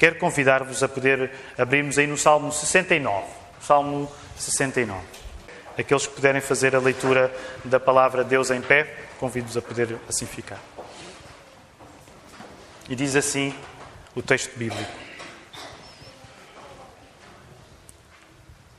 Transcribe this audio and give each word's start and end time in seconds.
Quero 0.00 0.16
convidar-vos 0.16 0.82
a 0.82 0.88
poder 0.88 1.30
abrirmos 1.58 1.98
aí 1.98 2.06
no 2.06 2.16
Salmo 2.16 2.50
69. 2.50 3.26
Salmo 3.60 4.10
69. 4.34 4.98
Aqueles 5.76 6.06
que 6.06 6.14
puderem 6.14 6.40
fazer 6.40 6.74
a 6.74 6.78
leitura 6.78 7.30
da 7.66 7.78
palavra 7.78 8.24
Deus 8.24 8.50
em 8.50 8.62
pé, 8.62 8.96
convido-vos 9.18 9.58
a 9.58 9.60
poder 9.60 9.98
assim 10.08 10.24
ficar. 10.24 10.58
E 12.88 12.96
diz 12.96 13.14
assim 13.14 13.54
o 14.16 14.22
texto 14.22 14.56
bíblico: 14.56 14.90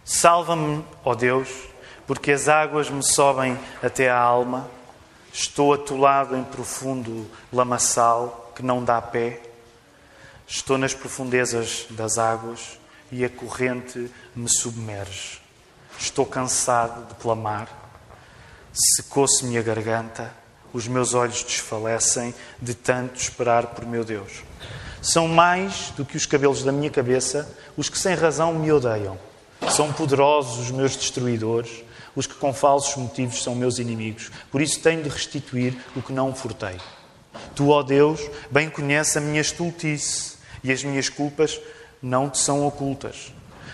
Salva-me, 0.04 0.84
ó 1.06 1.14
Deus, 1.14 1.50
porque 2.08 2.32
as 2.32 2.50
águas 2.50 2.90
me 2.90 3.04
sobem 3.04 3.60
até 3.84 4.10
à 4.10 4.18
alma. 4.18 4.68
Estou 5.32 5.72
atolado 5.72 6.36
em 6.36 6.44
profundo 6.44 7.30
lamaçal 7.54 8.52
que 8.56 8.64
não 8.64 8.84
dá 8.84 9.00
pé. 9.00 9.51
Estou 10.54 10.78
nas 10.78 10.94
profundezas 10.94 11.86
das 11.92 12.18
águas 12.18 12.78
e 13.10 13.24
a 13.24 13.30
corrente 13.30 14.12
me 14.36 14.50
submerge. 14.50 15.40
Estou 15.98 16.26
cansado 16.26 17.08
de 17.08 17.16
clamar. 17.16 17.70
Secou-se-me 18.74 19.58
a 19.58 19.62
garganta, 19.62 20.30
os 20.74 20.90
meus 20.90 21.14
olhos 21.14 21.42
desfalecem 21.42 22.36
de 22.62 22.74
tanto 22.74 23.18
esperar 23.18 23.68
por 23.68 23.86
meu 23.86 24.04
Deus. 24.04 24.44
São 25.02 25.26
mais 25.26 25.94
do 25.96 26.04
que 26.04 26.18
os 26.18 26.26
cabelos 26.26 26.66
da 26.66 26.72
minha 26.74 26.90
cabeça 26.90 27.50
os 27.78 27.88
que 27.88 27.98
sem 27.98 28.14
razão 28.14 28.54
me 28.54 28.70
odeiam. 28.74 29.18
São 29.70 29.94
poderosos 29.94 30.66
os 30.66 30.72
meus 30.72 30.98
destruidores, 30.98 31.82
os 32.14 32.28
que 32.28 32.36
com 32.36 32.54
falsos 32.54 32.98
motivos 32.98 33.42
são 33.42 33.56
meus 33.56 33.80
inimigos. 33.80 34.30
Por 34.52 34.62
isso 34.62 34.82
tenho 34.82 35.02
de 35.02 35.08
restituir 35.08 35.82
o 35.96 36.02
que 36.02 36.12
não 36.12 36.36
furtei. 36.36 36.76
Tu, 37.56 37.70
ó 37.70 37.82
Deus, 37.82 38.20
bem 38.52 38.70
conheces 38.70 39.16
a 39.16 39.22
minha 39.22 39.40
estultice 39.40 40.31
e 40.64 40.72
as 40.72 40.84
minhas 40.84 41.10
culpas 41.10 41.60
não 42.02 42.30
te 42.30 42.38
são 42.38 42.66
ocultas. 42.66 43.32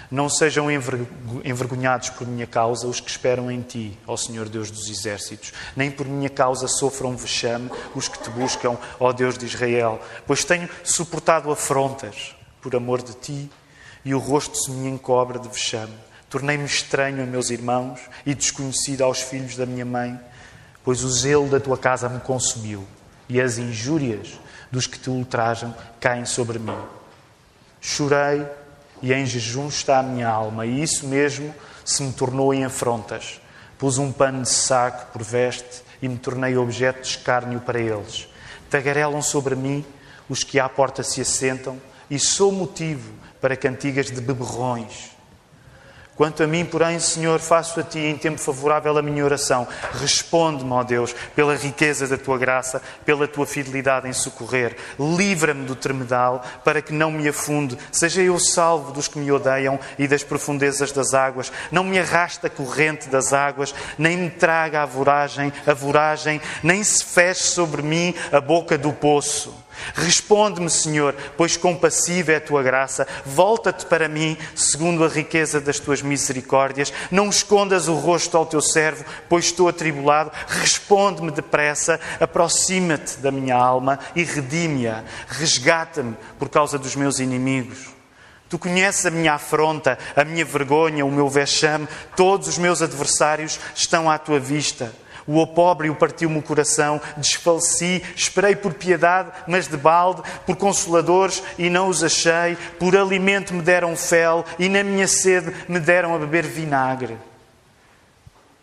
Não 0.10 0.30
sejam 0.30 0.72
envergonhados 0.72 2.10
por 2.12 2.26
minha 2.26 2.48
causa 2.48 2.88
os 2.88 3.02
que 3.02 3.10
esperam 3.10 3.52
em 3.52 3.62
ti, 3.62 3.98
ó 4.08 4.16
Senhor 4.16 4.48
Deus 4.48 4.72
dos 4.72 4.90
exércitos, 4.90 5.52
nem 5.76 5.92
por 5.92 6.08
minha 6.08 6.30
causa 6.30 6.66
sofram 6.66 7.18
vexame 7.18 7.70
os 7.94 8.08
que 8.08 8.18
te 8.20 8.30
buscam, 8.30 8.78
ó 9.02 9.12
Deus 9.12 9.38
de 9.38 9.46
Israel, 9.46 10.00
pois 10.26 10.46
tenho 10.46 10.70
suportado 10.82 11.52
afrontas 11.52 12.34
por 12.62 12.74
amor 12.74 13.02
de 13.02 13.14
ti 13.16 13.52
e 14.06 14.16
o 14.16 14.20
rosto 14.20 14.58
se 14.58 14.72
me 14.72 14.88
encobre 14.88 15.40
de 15.40 15.50
vexame. 15.50 15.94
Tornei-me 16.30 16.66
estranho 16.66 17.24
a 17.24 17.26
meus 17.26 17.50
irmãos 17.50 18.00
e 18.26 18.34
desconhecido 18.34 19.04
aos 19.04 19.22
filhos 19.22 19.58
da 19.58 19.66
minha 19.66 19.86
mãe, 19.86 20.18
pois 20.86 21.04
o 21.04 21.10
zelo 21.10 21.50
da 21.50 21.60
tua 21.60 21.78
casa 21.78 22.08
me 22.08 22.22
consumiu 22.22 22.88
e 23.28 23.42
as 23.42 23.58
injúrias 23.58 24.40
dos 24.72 24.88
que 24.88 25.00
te 25.00 25.10
ultrajam 25.10 25.76
caem 26.00 26.26
sobre 26.26 26.60
mim. 26.60 26.78
Chorei 27.82 28.46
e 29.02 29.14
em 29.14 29.26
jejum 29.26 29.68
está 29.68 30.00
a 30.00 30.04
minha 30.04 30.28
alma, 30.28 30.66
e 30.66 30.82
isso 30.82 31.08
mesmo 31.08 31.54
se 31.86 32.04
me 32.04 32.12
tornou 32.12 32.54
em 32.54 32.66
afrontas. 32.66 33.40
Pus 33.78 33.98
um 33.98 34.12
pano 34.12 34.42
de 34.42 34.50
saco 34.50 35.12
por 35.12 35.24
veste 35.24 35.84
e 36.02 36.10
me 36.10 36.18
tornei 36.18 36.58
objeto 36.58 37.02
de 37.02 37.08
escárnio 37.08 37.60
para 37.60 37.80
eles. 37.80 38.28
Tagarelam 38.70 39.22
sobre 39.22 39.56
mim 39.56 39.86
os 40.28 40.44
que 40.44 40.60
à 40.60 40.68
porta 40.68 41.04
se 41.04 41.22
assentam, 41.22 41.80
e 42.10 42.18
sou 42.18 42.52
motivo 42.52 43.12
para 43.40 43.56
cantigas 43.56 44.08
de 44.08 44.22
beberrões. 44.22 45.12
Quanto 46.18 46.42
a 46.42 46.48
mim, 46.48 46.66
porém, 46.66 47.00
Senhor, 47.00 47.40
faço 47.40 47.80
a 47.80 47.84
Ti 47.84 48.00
em 48.00 48.18
tempo 48.18 48.40
favorável 48.40 48.98
a 48.98 49.04
minha 49.04 49.24
oração. 49.24 49.68
Responde-me, 50.02 50.72
ó 50.72 50.84
Deus, 50.84 51.14
pela 51.36 51.56
riqueza 51.56 52.08
da 52.08 52.18
Tua 52.18 52.40
graça, 52.40 52.82
pela 53.06 53.28
Tua 53.28 53.46
fidelidade 53.46 54.10
em 54.10 54.14
socorrer. 54.14 54.76
Livra-me 55.00 55.64
do 55.66 55.76
tremedal, 55.76 56.44
para 56.66 56.82
que 56.82 56.92
não 56.92 57.12
me 57.12 57.30
afunde. 57.30 57.78
Seja 57.92 58.24
eu 58.24 58.40
salvo 58.40 58.92
dos 58.92 59.08
que 59.08 59.20
me 59.20 59.32
odeiam 59.32 59.80
e 60.00 60.08
das 60.08 60.24
profundezas 60.24 60.92
das 60.92 61.14
águas. 61.14 61.52
Não 61.72 61.84
me 61.84 62.00
arrasta 62.00 62.48
a 62.48 62.50
corrente 62.50 63.08
das 63.10 63.32
águas, 63.32 63.76
nem 63.96 64.18
me 64.18 64.32
traga 64.32 64.82
a 64.82 64.86
voragem, 64.88 65.54
a 65.68 65.74
voragem, 65.76 66.42
nem 66.64 66.84
se 66.84 67.06
feche 67.06 67.44
sobre 67.44 67.84
mim 67.84 68.16
a 68.32 68.42
boca 68.42 68.76
do 68.76 68.92
poço. 68.92 69.67
Responde-me, 69.94 70.70
Senhor, 70.70 71.16
pois 71.36 71.58
compassiva 71.58 72.32
é 72.32 72.38
a 72.38 72.42
tua 72.42 72.64
graça. 72.64 73.08
Volta-te 73.26 73.86
para 73.86 74.08
mim, 74.08 74.38
segundo 74.56 75.04
a 75.04 75.08
riqueza 75.08 75.60
das 75.60 75.80
tuas 75.80 76.02
misericórdias. 76.02 76.94
Não 77.12 77.30
escondas 77.30 77.88
o 77.88 77.94
rosto 77.94 78.38
ao 78.38 78.46
teu 78.46 78.62
servo, 78.62 79.06
pois 79.28 79.46
estou 79.46 79.68
atribulado. 79.68 80.32
Responde-me 80.48 81.32
depressa, 81.32 82.00
aproxima-te 82.20 83.18
da 83.18 83.32
minha 83.32 83.56
alma 83.56 84.00
e 84.16 84.24
redime-a. 84.24 85.04
Resgata-me 85.28 86.16
por 86.38 86.50
causa 86.50 86.78
dos 86.78 86.96
meus 86.96 87.20
inimigos. 87.20 87.98
Tu 88.50 88.58
conheces 88.58 89.06
a 89.06 89.12
minha 89.12 89.34
afronta, 89.34 89.98
a 90.16 90.24
minha 90.24 90.46
vergonha, 90.46 91.06
o 91.06 91.12
meu 91.12 91.28
vexame. 91.28 91.88
Todos 92.16 92.48
os 92.48 92.58
meus 92.58 92.82
adversários 92.82 93.60
estão 93.76 94.10
à 94.10 94.18
tua 94.18 94.40
vista. 94.40 94.94
O 95.28 95.40
opóbrio 95.40 95.94
partiu-me 95.94 96.40
o 96.40 96.42
coração, 96.42 97.02
desfaleci, 97.18 98.02
esperei 98.16 98.56
por 98.56 98.74
piedade, 98.74 99.30
mas 99.46 99.68
de 99.68 99.76
balde, 99.76 100.24
por 100.46 100.56
consoladores 100.56 101.44
e 101.58 101.70
não 101.70 101.90
os 101.90 102.02
achei, 102.02 102.56
por 102.80 102.96
alimento 102.96 103.54
me 103.54 103.62
deram 103.62 103.96
fel 103.98 104.46
e 104.58 104.70
na 104.70 104.84
minha 104.84 105.08
sede 105.08 105.54
me 105.68 105.82
deram 105.82 106.16
a 106.16 106.18
beber 106.18 106.46
vinagre. 106.46 107.18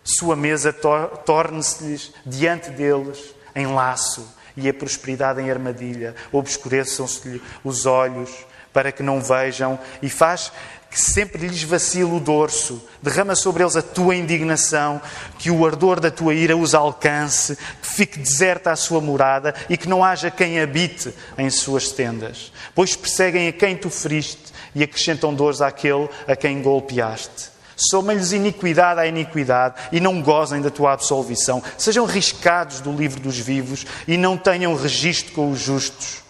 Sua 0.02 0.34
mesa 0.34 0.72
tor 0.72 1.18
torne-se-lhes 1.18 2.12
diante 2.24 2.70
deles 2.70 3.34
em 3.54 3.66
laço 3.66 4.26
e 4.56 4.68
a 4.68 4.74
prosperidade 4.74 5.42
em 5.42 5.50
armadilha, 5.50 6.14
obscureçam-se-lhe 6.32 7.42
os 7.62 7.84
olhos 7.84 8.30
para 8.72 8.90
que 8.90 9.02
não 9.02 9.20
vejam 9.20 9.78
e 10.02 10.10
faz 10.10 10.52
que 10.94 11.00
sempre 11.00 11.48
lhes 11.48 11.64
vacile 11.64 12.04
o 12.04 12.20
dorso, 12.20 12.80
derrama 13.02 13.34
sobre 13.34 13.64
eles 13.64 13.74
a 13.74 13.82
tua 13.82 14.14
indignação, 14.14 15.02
que 15.40 15.50
o 15.50 15.66
ardor 15.66 15.98
da 15.98 16.08
tua 16.08 16.32
ira 16.34 16.56
os 16.56 16.72
alcance, 16.72 17.56
que 17.82 17.88
fique 17.88 18.16
deserta 18.16 18.70
a 18.70 18.76
sua 18.76 19.00
morada 19.00 19.52
e 19.68 19.76
que 19.76 19.88
não 19.88 20.04
haja 20.04 20.30
quem 20.30 20.60
habite 20.60 21.12
em 21.36 21.50
suas 21.50 21.90
tendas. 21.90 22.52
Pois 22.76 22.94
perseguem 22.94 23.48
a 23.48 23.52
quem 23.52 23.76
tu 23.76 23.90
feriste 23.90 24.52
e 24.72 24.84
acrescentam 24.84 25.34
dores 25.34 25.60
àquele 25.60 26.08
a 26.28 26.36
quem 26.36 26.62
golpeaste. 26.62 27.50
Somem-lhes 27.74 28.30
iniquidade 28.30 29.00
à 29.00 29.06
iniquidade 29.08 29.74
e 29.90 29.98
não 29.98 30.22
gozem 30.22 30.62
da 30.62 30.70
tua 30.70 30.92
absolvição. 30.92 31.60
Sejam 31.76 32.06
riscados 32.06 32.80
do 32.80 32.92
livro 32.92 33.18
dos 33.18 33.36
vivos 33.36 33.84
e 34.06 34.16
não 34.16 34.36
tenham 34.36 34.76
registro 34.76 35.32
com 35.32 35.50
os 35.50 35.58
justos. 35.58 36.22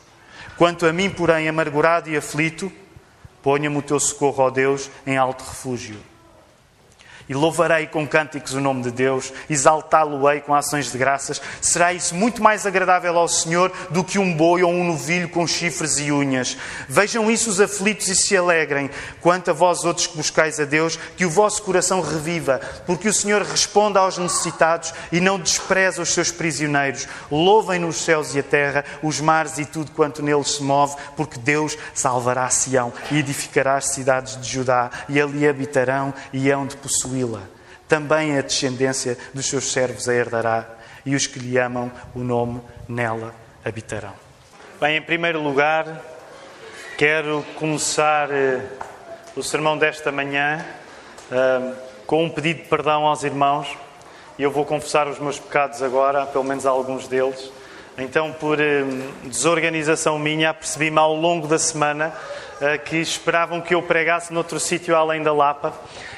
Quanto 0.56 0.86
a 0.86 0.92
mim, 0.92 1.10
porém, 1.10 1.50
amargurado 1.50 2.08
e 2.08 2.16
aflito, 2.16 2.72
Ponha-me 3.44 3.77
o 3.77 3.82
teu 3.82 4.00
socorro, 4.00 4.43
ó 4.43 4.50
Deus, 4.50 4.91
em 5.06 5.19
alto 5.19 5.44
refúgio. 5.44 5.99
E 7.29 7.35
louvarei 7.35 7.87
com 7.87 8.07
cânticos 8.07 8.53
o 8.53 8.61
nome 8.61 8.83
de 8.83 8.91
Deus, 8.91 9.33
exaltá-lo-ei 9.49 10.41
com 10.41 10.55
ações 10.55 10.93
de 10.93 10.99
graças. 10.99 11.41
Será 11.61 11.93
isso 11.93 12.15
muito 12.15 12.43
mais 12.43 12.67
agradável 12.67 13.17
ao 13.17 13.29
Senhor 13.29 13.73
do 13.91 14.05
que 14.05 14.19
um 14.19 14.35
boi 14.35 14.62
ou 14.62 14.71
um 14.71 14.85
novilho 14.85 15.29
com 15.29 15.47
chifres 15.47 15.99
e 15.99 16.12
unhas. 16.12 16.57
Vejam 16.89 17.31
isso 17.31 17.49
os 17.49 17.61
aflitos 17.61 18.09
e 18.09 18.15
se 18.15 18.37
alegrem. 18.37 18.91
Quanto 19.21 19.51
a 19.51 19.55
vós 19.55 19.85
outros 19.85 20.07
que 20.07 20.17
buscais 20.17 20.61
a 20.61 20.65
Deus, 20.65 20.99
que 21.17 21.25
o 21.25 21.31
vosso 21.31 21.62
coração 21.62 22.03
reviva, 22.03 22.61
porque 22.87 23.09
o 23.09 23.15
Senhor 23.15 23.41
responde 23.43 23.97
aos 23.97 24.19
necessitados 24.19 24.93
e 25.11 25.19
não 25.21 25.39
despreza 25.39 26.03
os 26.03 26.12
seus 26.12 26.31
prisioneiros. 26.31 27.09
Louvem 27.31 27.79
nos 27.79 27.97
céus 27.97 28.35
e 28.35 28.41
a 28.41 28.43
terra, 28.43 28.85
os 29.03 29.21
mares 29.21 29.59
e 29.59 29.65
tudo 29.65 29.93
quanto 29.93 30.23
neles 30.23 30.56
se 30.56 30.62
move, 30.62 30.97
porque 31.17 31.39
Deus 31.39 31.77
salvará 31.95 32.51
Sião 32.51 32.93
e 33.11 33.19
edificará 33.19 33.77
as 33.77 33.89
cidades 33.89 34.41
de 34.41 34.49
Judá, 34.49 34.91
e 35.09 35.21
ali 35.21 35.49
habitarão 35.49 36.12
e 36.33 36.51
hão 36.51 36.67
de 36.67 36.77
possuir 36.77 37.13
possuí-la. 37.14 37.42
Também 37.88 38.36
a 38.36 38.42
descendência 38.42 39.16
dos 39.32 39.47
seus 39.47 39.70
servos 39.70 40.08
a 40.08 40.14
herdará, 40.14 40.66
e 41.06 41.14
os 41.14 41.26
que 41.26 41.38
lhe 41.38 41.58
amam 41.58 41.92
o 42.14 42.20
nome 42.20 42.60
nela 42.88 43.34
habitarão. 43.64 44.12
Bem, 44.80 44.97
em 44.97 45.02
primeiro 45.02 45.41
lugar, 45.41 46.00
quero 46.97 47.44
começar 47.56 48.30
eh, 48.32 48.61
o 49.37 49.43
sermão 49.43 49.76
desta 49.76 50.11
manhã 50.11 50.64
eh, 51.31 51.72
com 52.06 52.25
um 52.25 52.31
pedido 52.31 52.62
de 52.62 52.69
perdão 52.69 53.06
aos 53.06 53.22
irmãos. 53.22 53.69
E 54.38 54.43
eu 54.43 54.50
vou 54.50 54.64
confessar 54.64 55.06
os 55.06 55.19
meus 55.19 55.38
pecados 55.38 55.82
agora, 55.82 56.26
pelo 56.26 56.43
menos 56.43 56.67
alguns 56.67 57.06
deles. 57.06 57.52
Então, 57.99 58.32
por 58.32 58.58
eh, 58.58 58.82
desorganização 59.25 60.19
minha, 60.19 60.50
apercebi-me 60.50 60.99
ao 60.99 61.14
longo 61.14 61.46
da 61.46 61.58
semana 61.58 62.14
que 62.85 62.97
esperavam 62.97 63.61
que 63.61 63.75
eu 63.75 63.83
pregasse 63.83 64.33
noutro 64.33 64.61
sítio 64.61 64.97
além 64.97 65.23
da 65.23 65.33
Lapa 65.33 65.73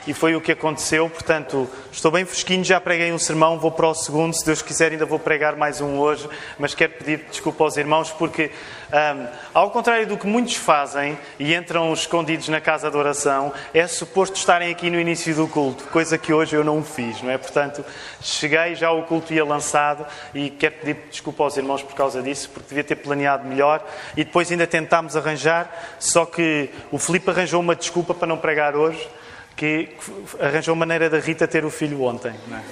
e 0.07 0.15
foi 0.15 0.37
o 0.37 0.41
que 0.41 0.53
aconteceu. 0.53 1.09
Portanto, 1.11 1.69
estou 1.91 2.11
bem 2.11 2.25
fresquinho, 2.25 2.65
já 2.65 2.81
preguei 2.81 3.13
um 3.13 3.19
sermão, 3.19 3.59
vou 3.59 3.71
para 3.71 3.89
o 3.89 3.95
segundo. 3.95 4.35
Se 4.35 4.45
Deus 4.45 4.63
quiser, 4.63 4.93
ainda 4.93 5.05
vou 5.05 5.19
pregar 5.19 5.57
mais 5.57 5.81
um 5.81 5.99
hoje. 5.99 6.29
Mas 6.59 6.75
quero 6.75 6.93
pedir 6.93 7.27
desculpa 7.31 7.65
aos 7.65 7.77
irmãos, 7.77 8.11
porque, 8.11 8.51
um, 8.93 9.27
ao 9.53 9.71
contrário 9.71 10.07
do 10.07 10.17
que 10.17 10.27
muitos 10.27 10.55
fazem 10.55 11.19
e 11.39 11.55
entram 11.55 11.93
escondidos 11.93 12.49
na 12.49 12.61
casa 12.61 12.91
de 12.91 12.97
oração, 12.97 13.53
é 13.75 13.87
suposto 13.87 14.37
estarem 14.37 14.71
aqui 14.71 14.91
no 14.91 15.01
início 15.01 15.35
do 15.35 15.49
culto, 15.49 15.85
coisa 15.85 16.17
que 16.17 16.33
hoje 16.33 16.55
eu 16.55 16.63
não 16.63 16.83
fiz, 16.83 17.21
não 17.23 17.31
é? 17.31 17.39
Portanto, 17.39 17.85
cheguei, 18.21 18.75
já 18.75 18.91
o 18.91 19.03
culto 19.03 19.33
ia 19.35 19.45
lançado 19.45 20.07
e 20.35 20.51
quero 20.51 20.77
pedir 20.77 20.97
desculpa 21.11 21.43
aos 21.43 21.57
irmãos 21.57 21.83
por 21.83 21.95
causa 21.95 22.23
disso, 22.23 22.49
porque 22.51 22.69
devia 22.69 22.85
ter 22.85 22.97
planeado 22.97 23.47
melhor 23.47 23.85
e 24.17 24.25
depois 24.25 24.51
ainda 24.51 24.67
tentámos 24.67 25.17
arranjar, 25.17 25.97
só 25.99 26.25
que 26.25 26.71
o 26.93 26.99
Filipe 26.99 27.29
arranjou 27.31 27.61
uma 27.61 27.75
desculpa 27.75 28.15
para 28.15 28.29
não 28.29 28.39
pregar 28.39 28.77
hoje, 28.77 29.09
que 29.57 29.89
arranjou 30.39 30.77
maneira 30.77 31.09
da 31.09 31.19
Rita 31.19 31.49
ter 31.49 31.65
o 31.65 31.71
filho 31.71 32.03
ontem. 32.03 32.35
Não 32.47 32.59
é? 32.59 32.63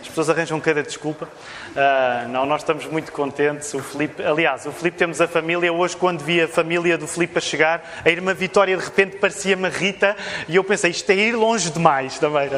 As 0.00 0.08
pessoas 0.08 0.30
arranjam 0.30 0.60
cada 0.60 0.82
desculpa. 0.82 1.28
Uh, 1.76 2.26
não, 2.28 2.46
nós 2.46 2.62
estamos 2.62 2.86
muito 2.86 3.12
contentes. 3.12 3.74
O 3.74 3.80
Felipe, 3.80 4.22
aliás, 4.22 4.64
o 4.64 4.72
Felipe 4.72 4.96
temos 4.96 5.20
a 5.20 5.28
família. 5.28 5.70
Hoje, 5.70 5.94
quando 5.94 6.24
vi 6.24 6.40
a 6.40 6.48
família 6.48 6.96
do 6.96 7.06
Felipe 7.06 7.36
a 7.36 7.40
chegar, 7.40 8.02
a 8.02 8.08
irmã 8.08 8.32
Vitória 8.32 8.74
de 8.74 8.82
repente 8.82 9.18
parecia-me 9.18 9.68
Rita 9.68 10.16
e 10.48 10.56
eu 10.56 10.64
pensei, 10.64 10.90
isto 10.90 11.10
é 11.10 11.14
ir 11.14 11.36
longe 11.36 11.70
demais 11.70 12.18
também. 12.18 12.48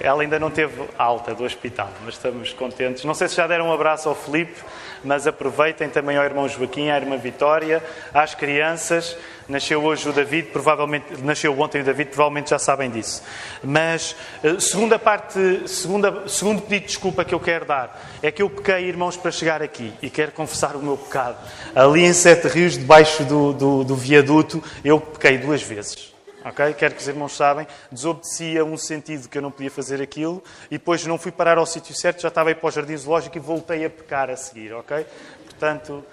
Ela 0.00 0.22
ainda 0.22 0.40
não 0.40 0.50
teve 0.50 0.82
alta 0.98 1.32
do 1.32 1.44
hospital, 1.44 1.88
mas 2.04 2.14
estamos 2.14 2.52
contentes. 2.54 3.04
Não 3.04 3.14
sei 3.14 3.28
se 3.28 3.36
já 3.36 3.46
deram 3.46 3.68
um 3.68 3.72
abraço 3.72 4.08
ao 4.08 4.16
Felipe, 4.16 4.60
mas 5.04 5.28
aproveitem 5.28 5.88
também 5.88 6.16
ao 6.16 6.24
irmão 6.24 6.48
Joaquim, 6.48 6.90
à 6.90 6.96
irmã 6.96 7.16
Vitória, 7.16 7.80
às 8.12 8.34
crianças. 8.34 9.16
Nasceu 9.48 9.84
hoje 9.84 10.08
o 10.08 10.12
David, 10.12 10.48
provavelmente 10.48 11.22
nasceu 11.22 11.58
ontem 11.60 11.80
o 11.80 11.84
David, 11.84 12.10
provavelmente 12.10 12.50
já 12.50 12.58
sabem 12.58 12.90
disso. 12.90 13.22
Mas 13.62 14.16
eh, 14.42 14.58
segunda 14.58 14.98
parte, 14.98 15.68
segunda, 15.68 16.28
segundo 16.28 16.62
pedido 16.62 16.80
de 16.80 16.86
desculpa 16.88 17.24
que 17.24 17.32
eu 17.32 17.38
quero 17.38 17.64
dar 17.64 18.00
é 18.20 18.32
que 18.32 18.42
eu 18.42 18.50
pequei, 18.50 18.86
irmãos, 18.86 19.16
para 19.16 19.30
chegar 19.30 19.62
aqui 19.62 19.92
e 20.02 20.10
quero 20.10 20.32
confessar 20.32 20.74
o 20.74 20.80
meu 20.80 20.96
pecado. 20.96 21.36
Ali 21.74 22.04
em 22.04 22.12
Sete 22.12 22.48
Rios, 22.48 22.76
debaixo 22.76 23.22
do, 23.24 23.52
do, 23.52 23.84
do 23.84 23.94
viaduto, 23.94 24.62
eu 24.84 24.98
pequei 25.00 25.38
duas 25.38 25.62
vezes. 25.62 26.12
Okay? 26.44 26.74
Quero 26.74 26.94
que 26.94 27.00
os 27.00 27.08
irmãos 27.08 27.36
sabem, 27.36 27.66
desobedeci 27.90 28.58
a 28.58 28.64
um 28.64 28.76
sentido 28.76 29.28
que 29.28 29.38
eu 29.38 29.42
não 29.42 29.50
podia 29.50 29.70
fazer 29.70 30.00
aquilo 30.02 30.42
e 30.70 30.78
depois 30.78 31.04
não 31.06 31.18
fui 31.18 31.32
parar 31.32 31.58
ao 31.58 31.66
sítio 31.66 31.94
certo, 31.94 32.22
já 32.22 32.28
estava 32.28 32.50
aí 32.50 32.54
para 32.54 32.68
o 32.68 32.70
jardim 32.70 32.96
zoológico 32.96 33.36
e 33.36 33.40
voltei 33.40 33.84
a 33.84 33.90
pecar 33.90 34.30
a 34.30 34.36
seguir, 34.36 34.72
ok? 34.72 35.04
Portanto, 35.44 36.04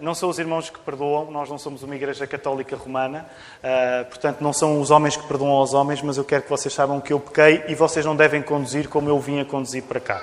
não 0.00 0.14
são 0.14 0.28
os 0.28 0.38
irmãos 0.38 0.70
que 0.70 0.78
perdoam, 0.78 1.30
nós 1.30 1.48
não 1.48 1.58
somos 1.58 1.82
uma 1.82 1.94
igreja 1.94 2.26
católica 2.26 2.74
romana, 2.74 3.26
eh, 3.62 4.04
portanto, 4.04 4.40
não 4.40 4.52
são 4.52 4.80
os 4.80 4.90
homens 4.90 5.16
que 5.16 5.26
perdoam 5.26 5.52
aos 5.52 5.74
homens, 5.74 6.02
mas 6.02 6.16
eu 6.16 6.24
quero 6.24 6.42
que 6.42 6.50
vocês 6.50 6.72
saibam 6.72 7.00
que 7.00 7.12
eu 7.12 7.20
pequei 7.20 7.64
e 7.68 7.74
vocês 7.74 8.04
não 8.04 8.16
devem 8.16 8.42
conduzir 8.42 8.88
como 8.88 9.08
eu 9.08 9.20
vim 9.20 9.40
a 9.40 9.44
conduzir 9.44 9.82
para 9.82 10.00
cá. 10.00 10.22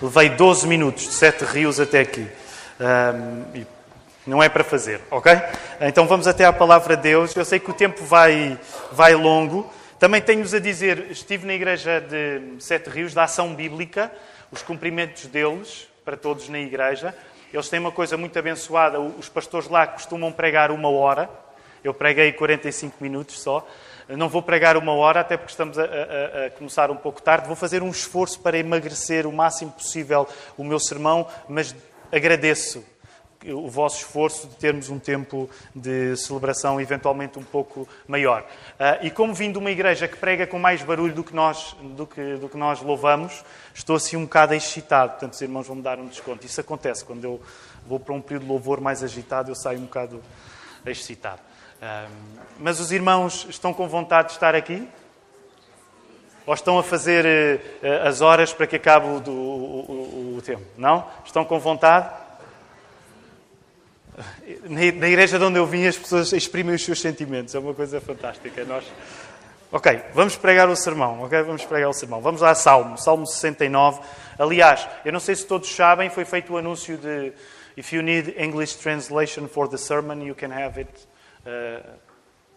Levei 0.00 0.30
12 0.30 0.66
minutos 0.66 1.04
de 1.04 1.12
Sete 1.12 1.44
Rios 1.44 1.78
até 1.78 2.00
aqui. 2.00 2.28
e 3.54 3.66
não 4.26 4.42
é 4.42 4.48
para 4.48 4.62
fazer, 4.62 5.00
ok? 5.10 5.32
Então 5.80 6.06
vamos 6.06 6.26
até 6.26 6.44
à 6.44 6.52
palavra 6.52 6.96
de 6.96 7.02
Deus. 7.02 7.34
Eu 7.34 7.44
sei 7.44 7.58
que 7.58 7.70
o 7.70 7.74
tempo 7.74 8.04
vai, 8.04 8.58
vai 8.92 9.14
longo. 9.14 9.68
Também 9.98 10.20
tenho-vos 10.20 10.54
a 10.54 10.58
dizer, 10.58 11.06
estive 11.10 11.46
na 11.46 11.54
igreja 11.54 12.00
de 12.00 12.60
Sete 12.62 12.90
Rios, 12.90 13.14
da 13.14 13.24
Ação 13.24 13.54
Bíblica, 13.54 14.12
os 14.50 14.62
cumprimentos 14.62 15.26
deles, 15.26 15.88
para 16.04 16.16
todos 16.16 16.48
na 16.48 16.58
igreja. 16.58 17.14
Eles 17.52 17.68
têm 17.68 17.78
uma 17.78 17.92
coisa 17.92 18.16
muito 18.16 18.38
abençoada. 18.38 18.98
Os 18.98 19.28
pastores 19.28 19.68
lá 19.68 19.86
costumam 19.86 20.32
pregar 20.32 20.70
uma 20.70 20.88
hora. 20.88 21.28
Eu 21.84 21.92
preguei 21.92 22.32
45 22.32 22.96
minutos 23.00 23.40
só. 23.40 23.66
Não 24.08 24.28
vou 24.28 24.42
pregar 24.42 24.76
uma 24.76 24.92
hora, 24.92 25.20
até 25.20 25.36
porque 25.36 25.52
estamos 25.52 25.78
a, 25.78 25.84
a, 25.84 26.46
a, 26.46 26.50
começar 26.50 26.90
um 26.90 26.96
pouco 26.96 27.20
tarde. 27.20 27.46
Vou 27.46 27.56
fazer 27.56 27.82
um 27.82 27.90
esforço 27.90 28.40
para 28.40 28.58
emagrecer 28.58 29.26
o 29.26 29.32
máximo 29.32 29.70
possível 29.72 30.26
o 30.56 30.64
meu 30.64 30.80
sermão, 30.80 31.26
mas 31.48 31.74
agradeço 32.10 32.84
o 33.50 33.68
vosso 33.68 33.98
esforço 33.98 34.46
de 34.46 34.54
termos 34.56 34.88
um 34.88 34.98
tempo 34.98 35.48
de 35.74 36.16
celebração 36.16 36.80
eventualmente 36.80 37.38
um 37.38 37.42
pouco 37.42 37.88
maior. 38.06 38.42
Uh, 38.42 39.06
e 39.06 39.10
como 39.10 39.34
vim 39.34 39.50
de 39.50 39.58
uma 39.58 39.70
igreja 39.70 40.06
que 40.06 40.16
prega 40.16 40.46
com 40.46 40.58
mais 40.58 40.82
barulho 40.82 41.14
do 41.14 41.24
que 41.24 41.34
nós, 41.34 41.74
do 41.80 42.06
que, 42.06 42.36
do 42.36 42.48
que 42.48 42.56
nós 42.56 42.80
louvamos, 42.80 43.44
estou 43.74 43.96
assim 43.96 44.16
um 44.16 44.24
bocado 44.24 44.54
excitado. 44.54 45.12
Portanto, 45.12 45.32
os 45.32 45.40
irmãos 45.40 45.66
vão 45.66 45.76
me 45.76 45.82
dar 45.82 45.98
um 45.98 46.06
desconto. 46.06 46.46
Isso 46.46 46.60
acontece 46.60 47.04
quando 47.04 47.24
eu 47.24 47.40
vou 47.86 47.98
para 47.98 48.14
um 48.14 48.20
período 48.20 48.42
de 48.44 48.48
louvor 48.48 48.80
mais 48.80 49.02
agitado, 49.02 49.50
eu 49.50 49.54
saio 49.54 49.78
um 49.78 49.84
bocado 49.84 50.22
excitado. 50.86 51.40
Uh, 51.78 52.10
mas 52.58 52.78
os 52.78 52.92
irmãos 52.92 53.46
estão 53.48 53.74
com 53.74 53.88
vontade 53.88 54.28
de 54.28 54.34
estar 54.34 54.54
aqui? 54.54 54.86
Ou 56.44 56.54
estão 56.54 56.78
a 56.78 56.82
fazer 56.82 57.24
uh, 57.82 58.06
as 58.06 58.20
horas 58.20 58.52
para 58.52 58.66
que 58.66 58.76
acabe 58.76 59.06
o, 59.06 59.22
o, 59.26 59.30
o, 59.30 60.36
o 60.38 60.42
tempo? 60.42 60.64
Não? 60.76 61.06
Estão 61.24 61.44
com 61.44 61.58
vontade? 61.58 62.21
Na 64.68 65.08
igreja 65.08 65.38
de 65.38 65.44
onde 65.44 65.58
eu 65.58 65.66
vim, 65.66 65.86
as 65.86 65.96
pessoas 65.96 66.32
exprimem 66.32 66.74
os 66.74 66.84
seus 66.84 67.00
sentimentos. 67.00 67.54
É 67.54 67.58
uma 67.58 67.72
coisa 67.72 68.00
fantástica. 68.00 68.64
Nós... 68.64 68.84
Ok, 69.70 70.02
vamos 70.12 70.36
pregar 70.36 70.68
o 70.68 70.76
sermão. 70.76 71.22
Ok, 71.22 71.42
vamos 71.42 71.64
pregar 71.64 71.88
o 71.88 71.94
sermão. 71.94 72.20
Vamos 72.20 72.42
lá 72.42 72.54
Salmo, 72.54 72.98
Salmo 72.98 73.26
69. 73.26 74.00
Aliás, 74.38 74.86
eu 75.04 75.12
não 75.12 75.20
sei 75.20 75.34
se 75.34 75.46
todos 75.46 75.74
sabem, 75.74 76.10
foi 76.10 76.24
feito 76.24 76.52
o 76.52 76.58
anúncio 76.58 76.98
de 76.98 77.32
If 77.74 77.92
you 77.92 78.02
need 78.02 78.34
English 78.36 78.76
translation 78.76 79.48
for 79.48 79.66
the 79.66 79.78
sermon, 79.78 80.22
you 80.22 80.34
can 80.34 80.52
have 80.52 80.78
it. 80.78 80.90
Uh, 81.46 81.80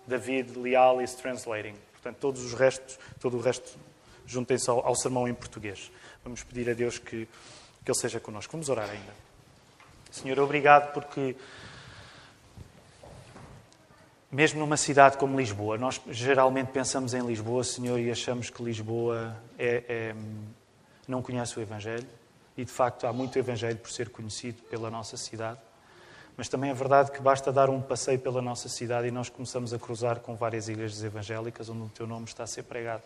David 0.08 0.58
Leal 0.58 1.02
is 1.02 1.16
translating. 1.16 1.76
Portanto, 1.94 2.18
todos 2.20 2.44
os 2.44 2.54
restos, 2.54 3.00
todo 3.20 3.38
o 3.38 3.40
resto, 3.40 3.78
juntem-se 4.28 4.70
ao, 4.70 4.86
ao 4.86 4.96
sermão 4.96 5.26
em 5.26 5.34
português. 5.34 5.90
Vamos 6.24 6.44
pedir 6.44 6.70
a 6.70 6.74
Deus 6.74 7.00
que, 7.00 7.28
que 7.84 7.92
Ele 7.92 7.98
seja 7.98 8.20
connosco. 8.20 8.52
Vamos 8.52 8.68
orar 8.68 8.90
ainda. 8.90 9.25
Senhor, 10.16 10.40
obrigado 10.40 10.94
porque, 10.94 11.36
mesmo 14.32 14.62
numa 14.62 14.78
cidade 14.78 15.18
como 15.18 15.38
Lisboa, 15.38 15.78
nós 15.78 16.00
geralmente 16.10 16.72
pensamos 16.72 17.14
em 17.14 17.20
Lisboa, 17.20 17.66
Senhor, 17.66 18.00
e 18.00 18.10
achamos 18.10 18.50
que 18.50 18.64
Lisboa 18.64 19.36
é, 19.60 19.84
é, 19.90 20.16
não 21.06 21.22
conhece 21.22 21.60
o 21.60 21.62
Evangelho. 21.62 22.08
E 22.56 22.64
de 22.64 22.72
facto 22.72 23.06
há 23.06 23.12
muito 23.12 23.38
Evangelho 23.38 23.76
por 23.76 23.92
ser 23.92 24.08
conhecido 24.08 24.62
pela 24.64 24.90
nossa 24.90 25.18
cidade. 25.18 25.60
Mas 26.38 26.48
também 26.48 26.70
é 26.70 26.74
verdade 26.74 27.12
que 27.12 27.22
basta 27.22 27.52
dar 27.52 27.70
um 27.70 27.82
passeio 27.82 28.18
pela 28.18 28.42
nossa 28.42 28.70
cidade 28.70 29.10
e 29.10 29.12
nós 29.12 29.28
começamos 29.28 29.74
a 29.74 29.80
cruzar 29.80 30.22
com 30.22 30.34
várias 30.34 30.70
igrejas 30.70 31.04
evangélicas 31.04 31.68
onde 31.68 31.84
o 31.84 31.90
teu 31.90 32.08
nome 32.08 32.24
está 32.24 32.46
a 32.46 32.48
ser 32.48 32.64
pregado. 32.64 33.04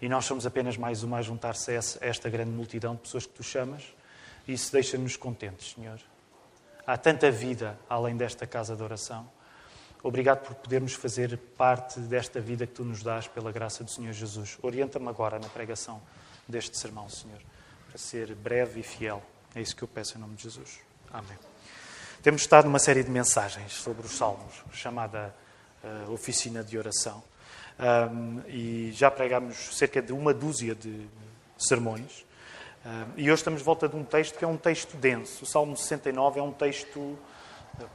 E 0.00 0.08
nós 0.08 0.24
somos 0.24 0.46
apenas 0.46 0.78
mais 0.78 1.02
uma 1.02 1.18
a 1.18 1.22
juntar-se 1.22 1.72
a 1.72 1.80
esta 2.00 2.30
grande 2.30 2.52
multidão 2.52 2.94
de 2.94 3.02
pessoas 3.02 3.26
que 3.26 3.34
tu 3.34 3.42
chamas. 3.42 3.84
E 4.48 4.54
isso 4.54 4.72
deixa-nos 4.72 5.14
contentes, 5.14 5.74
Senhor. 5.74 6.00
Há 6.86 6.96
tanta 6.96 7.30
vida 7.30 7.78
além 7.88 8.16
desta 8.16 8.46
casa 8.46 8.74
de 8.74 8.82
oração. 8.82 9.28
Obrigado 10.02 10.44
por 10.44 10.56
podermos 10.56 10.94
fazer 10.94 11.38
parte 11.56 12.00
desta 12.00 12.40
vida 12.40 12.66
que 12.66 12.72
tu 12.72 12.84
nos 12.84 13.04
dás 13.04 13.28
pela 13.28 13.52
graça 13.52 13.84
do 13.84 13.90
Senhor 13.90 14.12
Jesus. 14.12 14.58
Orienta-me 14.60 15.08
agora 15.08 15.38
na 15.38 15.48
pregação 15.48 16.02
deste 16.48 16.76
sermão, 16.76 17.08
Senhor, 17.08 17.38
para 17.88 17.98
ser 17.98 18.34
breve 18.34 18.80
e 18.80 18.82
fiel. 18.82 19.22
É 19.54 19.60
isso 19.60 19.76
que 19.76 19.82
eu 19.82 19.88
peço 19.88 20.18
em 20.18 20.20
nome 20.20 20.34
de 20.34 20.42
Jesus. 20.42 20.80
Amém. 21.12 21.38
Temos 22.20 22.42
estado 22.42 22.64
numa 22.64 22.80
série 22.80 23.04
de 23.04 23.10
mensagens 23.10 23.74
sobre 23.74 24.04
os 24.04 24.16
Salmos, 24.16 24.64
chamada 24.72 25.32
uh, 25.84 26.12
Oficina 26.12 26.64
de 26.64 26.76
Oração. 26.76 27.22
Um, 27.78 28.42
e 28.48 28.92
já 28.92 29.10
pregámos 29.10 29.76
cerca 29.76 30.02
de 30.02 30.12
uma 30.12 30.34
dúzia 30.34 30.74
de 30.74 31.06
sermões. 31.56 32.24
Uh, 32.84 33.12
e 33.16 33.30
hoje 33.30 33.40
estamos 33.40 33.60
de 33.60 33.64
volta 33.64 33.88
de 33.88 33.94
um 33.94 34.02
texto 34.02 34.36
que 34.36 34.44
é 34.44 34.48
um 34.48 34.56
texto 34.56 34.96
denso. 34.96 35.44
O 35.44 35.46
Salmo 35.46 35.76
69 35.76 36.40
é 36.40 36.42
um 36.42 36.50
texto 36.50 36.98
uh, 36.98 37.18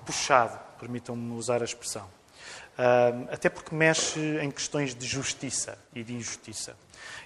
puxado, 0.05 0.57
permitam-me 0.79 1.35
usar 1.35 1.61
a 1.61 1.65
expressão. 1.65 2.05
Uh, 2.05 3.27
até 3.29 3.49
porque 3.49 3.75
mexe 3.75 4.39
em 4.41 4.49
questões 4.49 4.95
de 4.95 5.05
justiça 5.05 5.77
e 5.93 6.05
de 6.05 6.13
injustiça. 6.13 6.73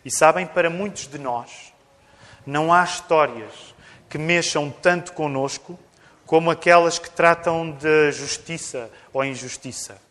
E 0.04 0.10
sabem, 0.10 0.48
para 0.48 0.72
muitos 0.72 1.08
de 1.08 1.20
nós, 1.20 1.72
não 2.48 2.74
há 2.74 2.84
histórias 2.84 3.76
que 4.10 4.18
mexam 4.18 4.72
tanto 4.72 5.14
conosco 5.14 5.80
como 6.26 6.50
aquelas 6.50 6.98
que 6.98 7.12
tratam 7.12 7.72
de 7.74 8.12
justiça 8.12 8.90
ou 9.14 9.24
injustiça. 9.24 10.02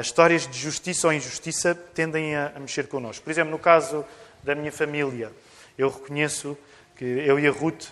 histórias 0.00 0.48
de 0.48 0.58
justiça 0.58 1.06
ou 1.06 1.12
injustiça 1.12 1.74
tendem 1.74 2.34
a 2.34 2.54
mexer 2.58 2.88
connosco. 2.88 3.22
Por 3.22 3.30
exemplo, 3.30 3.52
no 3.52 3.58
caso 3.58 4.04
da 4.42 4.54
minha 4.54 4.72
família, 4.72 5.30
eu 5.78 5.88
reconheço 5.88 6.58
que 6.96 7.04
eu 7.04 7.38
e 7.38 7.46
a 7.46 7.52
Ruth, 7.52 7.86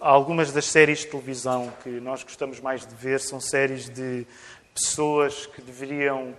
algumas 0.00 0.52
das 0.52 0.66
séries 0.66 0.98
de 0.98 1.06
televisão 1.06 1.72
que 1.82 1.88
nós 1.88 2.22
gostamos 2.24 2.60
mais 2.60 2.84
de 2.84 2.94
ver 2.94 3.20
são 3.20 3.40
séries 3.40 3.88
de 3.88 4.26
pessoas 4.74 5.46
que 5.46 5.62
deveriam 5.62 6.34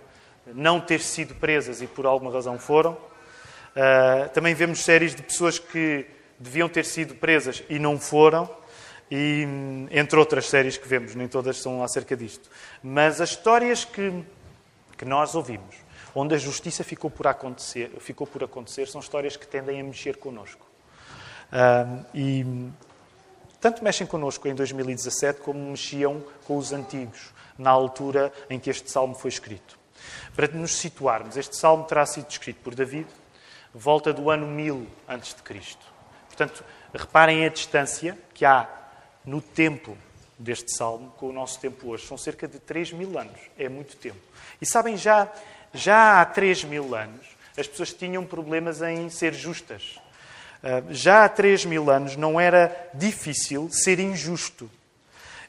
não 0.46 0.80
ter 0.80 1.00
sido 1.00 1.34
presas 1.34 1.80
e 1.80 1.86
por 1.86 2.04
alguma 2.06 2.30
razão 2.30 2.58
foram. 2.58 2.92
Uh, 2.92 4.28
também 4.32 4.54
vemos 4.54 4.80
séries 4.80 5.14
de 5.14 5.22
pessoas 5.22 5.58
que 5.58 6.06
deviam 6.38 6.68
ter 6.68 6.84
sido 6.84 7.14
presas 7.14 7.64
e 7.68 7.78
não 7.78 7.98
foram. 7.98 8.48
E 9.10 9.46
entre 9.90 10.18
outras 10.18 10.46
séries 10.46 10.76
que 10.76 10.88
vemos, 10.88 11.14
nem 11.14 11.28
todas 11.28 11.58
são 11.58 11.82
acerca 11.82 12.16
disto. 12.16 12.50
Mas 12.82 13.20
as 13.20 13.30
histórias 13.30 13.84
que, 13.84 14.24
que 14.96 15.04
nós 15.04 15.34
ouvimos, 15.34 15.76
onde 16.14 16.34
a 16.34 16.38
justiça 16.38 16.82
ficou 16.82 17.10
por, 17.10 17.26
acontecer, 17.26 17.90
ficou 18.00 18.26
por 18.26 18.42
acontecer, 18.42 18.88
são 18.88 19.00
histórias 19.00 19.36
que 19.36 19.46
tendem 19.46 19.80
a 19.80 19.84
mexer 19.84 20.16
connosco. 20.16 20.73
E 22.12 22.44
tanto 23.60 23.82
mexem 23.82 24.06
connosco 24.06 24.46
em 24.48 24.54
2017 24.54 25.40
como 25.40 25.58
mexiam 25.70 26.22
com 26.44 26.56
os 26.56 26.72
antigos, 26.72 27.32
na 27.56 27.70
altura 27.70 28.32
em 28.50 28.58
que 28.58 28.68
este 28.68 28.90
salmo 28.90 29.14
foi 29.14 29.30
escrito. 29.30 29.78
Para 30.34 30.48
nos 30.48 30.72
situarmos, 30.72 31.36
este 31.36 31.56
salmo 31.56 31.84
terá 31.84 32.04
sido 32.04 32.28
escrito 32.28 32.60
por 32.60 32.74
David, 32.74 33.06
volta 33.72 34.12
do 34.12 34.28
ano 34.30 34.46
1000 34.46 34.86
a.C. 35.08 35.34
Portanto, 36.26 36.64
reparem 36.92 37.44
a 37.46 37.48
distância 37.48 38.18
que 38.34 38.44
há 38.44 38.68
no 39.24 39.40
tempo 39.40 39.96
deste 40.38 40.76
salmo 40.76 41.10
com 41.16 41.28
o 41.28 41.32
nosso 41.32 41.60
tempo 41.60 41.88
hoje. 41.88 42.06
São 42.06 42.18
cerca 42.18 42.46
de 42.46 42.58
3 42.58 42.92
mil 42.92 43.18
anos. 43.18 43.40
É 43.58 43.68
muito 43.68 43.96
tempo. 43.96 44.20
E 44.60 44.66
sabem, 44.66 44.96
já, 44.96 45.32
já 45.72 46.20
há 46.20 46.24
3 46.26 46.64
mil 46.64 46.94
anos, 46.94 47.26
as 47.56 47.66
pessoas 47.66 47.92
tinham 47.92 48.24
problemas 48.26 48.82
em 48.82 49.08
ser 49.08 49.32
justas. 49.32 50.00
Ah, 50.64 50.82
já 50.88 51.26
há 51.26 51.28
3 51.28 51.66
mil 51.66 51.90
anos 51.90 52.16
não 52.16 52.40
era 52.40 52.74
difícil 52.94 53.68
ser 53.70 54.00
injusto. 54.00 54.70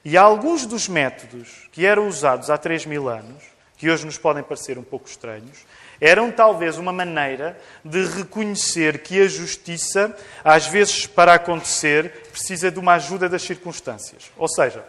E 0.03 0.17
alguns 0.17 0.65
dos 0.65 0.89
métodos 0.89 1.69
que 1.72 1.86
eram 1.86 2.10
usados 2.10 2.50
há 2.50 2.57
3 2.57 2.86
mil 2.86 3.07
anos, 3.07 3.41
que 3.77 3.89
hoje 3.89 4.05
nos 4.05 4.17
podem 4.17 4.43
parecer 4.43 4.77
um 4.77 4.84
pouco 4.84 5.07
estranhos, 5.07 5.65
eram 6.01 6.29
talvez 6.29 6.77
uma 6.77 6.91
maneira 6.91 7.57
de 7.84 8.05
reconhecer 8.05 9.00
que 9.00 9.22
a 9.22 9.27
justiça, 9.27 10.15
às 10.43 10.67
vezes, 10.67 11.07
para 11.07 11.34
acontecer, 11.34 12.27
precisa 12.31 12.69
de 12.69 12.77
uma 12.77 12.95
ajuda 12.95 13.29
das 13.29 13.41
circunstâncias. 13.41 14.29
Ou 14.36 14.50
seja, 14.50 14.84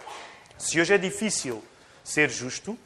se 0.58 0.80
hoje 0.80 0.92
é 0.92 0.98
difícil 0.98 1.62
ser 2.02 2.28
justo, 2.30 2.76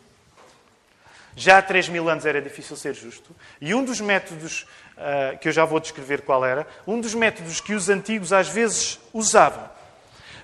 já 1.34 1.58
há 1.58 1.62
3 1.62 1.88
mil 1.88 2.08
anos 2.08 2.26
era 2.26 2.42
difícil 2.42 2.76
ser 2.76 2.94
justo, 2.94 3.34
e 3.60 3.74
um 3.74 3.84
dos 3.84 4.00
métodos, 4.00 4.66
uh, 5.00 5.38
que 5.38 5.48
eu 5.48 5.52
já 5.52 5.64
vou 5.64 5.80
descrever 5.80 6.22
qual 6.22 6.44
era, 6.44 6.66
um 6.86 7.00
dos 7.00 7.14
métodos 7.14 7.60
que 7.60 7.74
os 7.74 7.88
antigos 7.88 8.32
às 8.32 8.48
vezes 8.48 9.00
usavam 9.12 9.68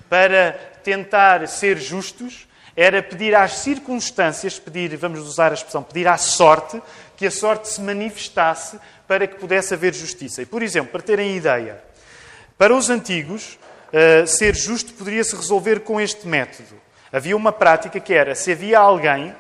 para 0.09 0.53
tentar 0.83 1.47
ser 1.47 1.77
justos 1.77 2.47
era 2.77 3.03
pedir 3.03 3.35
às 3.35 3.53
circunstâncias, 3.53 4.59
pedir, 4.59 4.95
vamos 4.97 5.21
usar 5.21 5.51
a 5.51 5.55
expressão, 5.55 5.83
pedir 5.83 6.07
à 6.07 6.19
sorte, 6.19 6.81
que 7.17 7.27
a 7.27 7.31
sorte 7.31 7.69
se 7.69 7.81
manifestasse 7.81 8.79
para 9.09 9.27
que 9.27 9.37
pudesse 9.37 9.73
haver 9.73 9.95
justiça. 9.95 10.43
E, 10.43 10.47
por 10.47 10.63
exemplo, 10.63 10.93
para 10.93 11.01
terem 11.01 11.37
ideia, 11.37 11.83
para 12.59 12.75
os 12.75 12.91
antigos, 12.91 13.59
uh, 13.89 14.27
ser 14.27 14.55
justo 14.55 14.93
poderia 14.93 15.25
se 15.25 15.35
resolver 15.35 15.81
com 15.81 15.99
este 15.99 16.27
método. 16.29 16.79
Havia 17.11 17.37
uma 17.37 17.53
prática 17.53 17.99
que 17.99 18.13
era, 18.13 18.35
se 18.35 18.53
havia 18.53 18.79
alguém 18.79 19.35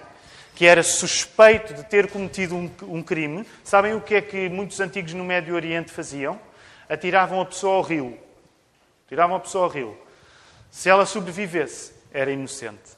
que 0.57 0.65
era 0.65 0.83
suspeito 0.83 1.75
de 1.75 1.85
ter 1.85 2.11
cometido 2.11 2.57
um, 2.57 2.71
um 2.85 3.03
crime, 3.03 3.47
sabem 3.63 3.95
o 3.95 4.01
que 4.01 4.15
é 4.15 4.23
que 4.23 4.49
muitos 4.49 4.81
antigos 4.81 5.13
no 5.13 5.23
Médio 5.23 5.55
Oriente 5.55 5.93
faziam? 5.93 6.41
Atiravam 6.89 7.43
a 7.43 7.45
pessoa 7.45 7.77
ao 7.77 7.83
rio. 7.83 8.19
Tiravam 9.07 9.37
a 9.37 9.41
pessoa 9.41 9.65
ao 9.65 9.71
rio. 9.71 9.97
Se 10.71 10.89
ela 10.89 11.05
sobrevivesse, 11.05 11.93
era 12.11 12.33
inocente. 12.33 12.97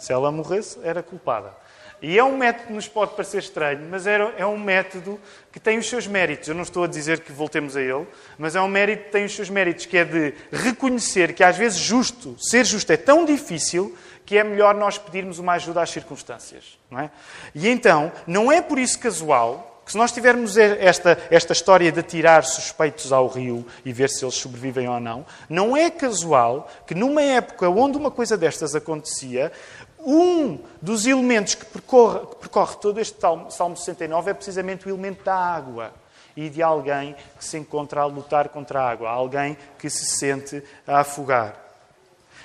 Se 0.00 0.12
ela 0.12 0.32
morresse, 0.32 0.80
era 0.82 1.00
culpada. 1.00 1.54
E 2.02 2.18
é 2.18 2.24
um 2.24 2.36
método 2.36 2.66
que 2.66 2.72
nos 2.72 2.88
pode 2.88 3.14
parecer 3.14 3.38
estranho, 3.38 3.86
mas 3.88 4.08
é 4.08 4.44
um 4.44 4.58
método 4.58 5.20
que 5.52 5.60
tem 5.60 5.78
os 5.78 5.88
seus 5.88 6.08
méritos. 6.08 6.48
Eu 6.48 6.56
não 6.56 6.62
estou 6.62 6.82
a 6.82 6.88
dizer 6.88 7.20
que 7.20 7.30
voltemos 7.30 7.76
a 7.76 7.80
ele, 7.80 8.04
mas 8.36 8.56
é 8.56 8.60
um 8.60 8.66
mérito 8.66 9.04
que 9.04 9.12
tem 9.12 9.24
os 9.24 9.32
seus 9.32 9.48
méritos, 9.48 9.86
que 9.86 9.96
é 9.96 10.04
de 10.04 10.34
reconhecer 10.50 11.32
que 11.32 11.44
às 11.44 11.56
vezes 11.56 11.78
justo, 11.78 12.34
ser 12.40 12.64
justo 12.64 12.90
é 12.90 12.96
tão 12.96 13.24
difícil 13.24 13.96
que 14.32 14.38
é 14.38 14.42
melhor 14.42 14.74
nós 14.74 14.96
pedirmos 14.96 15.38
uma 15.38 15.52
ajuda 15.52 15.82
às 15.82 15.90
circunstâncias. 15.90 16.78
Não 16.90 17.00
é? 17.00 17.10
E 17.54 17.68
então, 17.68 18.10
não 18.26 18.50
é 18.50 18.62
por 18.62 18.78
isso 18.78 18.98
casual 18.98 19.82
que 19.84 19.92
se 19.92 19.98
nós 19.98 20.10
tivermos 20.10 20.56
esta, 20.56 21.18
esta 21.30 21.52
história 21.52 21.92
de 21.92 22.02
tirar 22.02 22.42
suspeitos 22.42 23.12
ao 23.12 23.26
rio 23.26 23.66
e 23.84 23.92
ver 23.92 24.08
se 24.08 24.24
eles 24.24 24.36
sobrevivem 24.36 24.88
ou 24.88 24.98
não, 24.98 25.26
não 25.50 25.76
é 25.76 25.90
casual 25.90 26.66
que 26.86 26.94
numa 26.94 27.20
época 27.20 27.68
onde 27.68 27.98
uma 27.98 28.10
coisa 28.10 28.34
destas 28.34 28.74
acontecia, 28.74 29.52
um 29.98 30.58
dos 30.80 31.04
elementos 31.04 31.54
que 31.54 31.66
percorre, 31.66 32.20
que 32.20 32.36
percorre 32.36 32.76
todo 32.80 33.00
este 33.00 33.18
Salmo 33.20 33.76
69 33.76 34.30
é 34.30 34.32
precisamente 34.32 34.86
o 34.86 34.88
elemento 34.88 35.22
da 35.24 35.36
água 35.36 35.92
e 36.34 36.48
de 36.48 36.62
alguém 36.62 37.14
que 37.38 37.44
se 37.44 37.58
encontra 37.58 38.00
a 38.00 38.06
lutar 38.06 38.48
contra 38.48 38.80
a 38.80 38.88
água, 38.88 39.10
alguém 39.10 39.58
que 39.78 39.90
se 39.90 40.06
sente 40.06 40.64
a 40.86 41.00
afogar. 41.00 41.61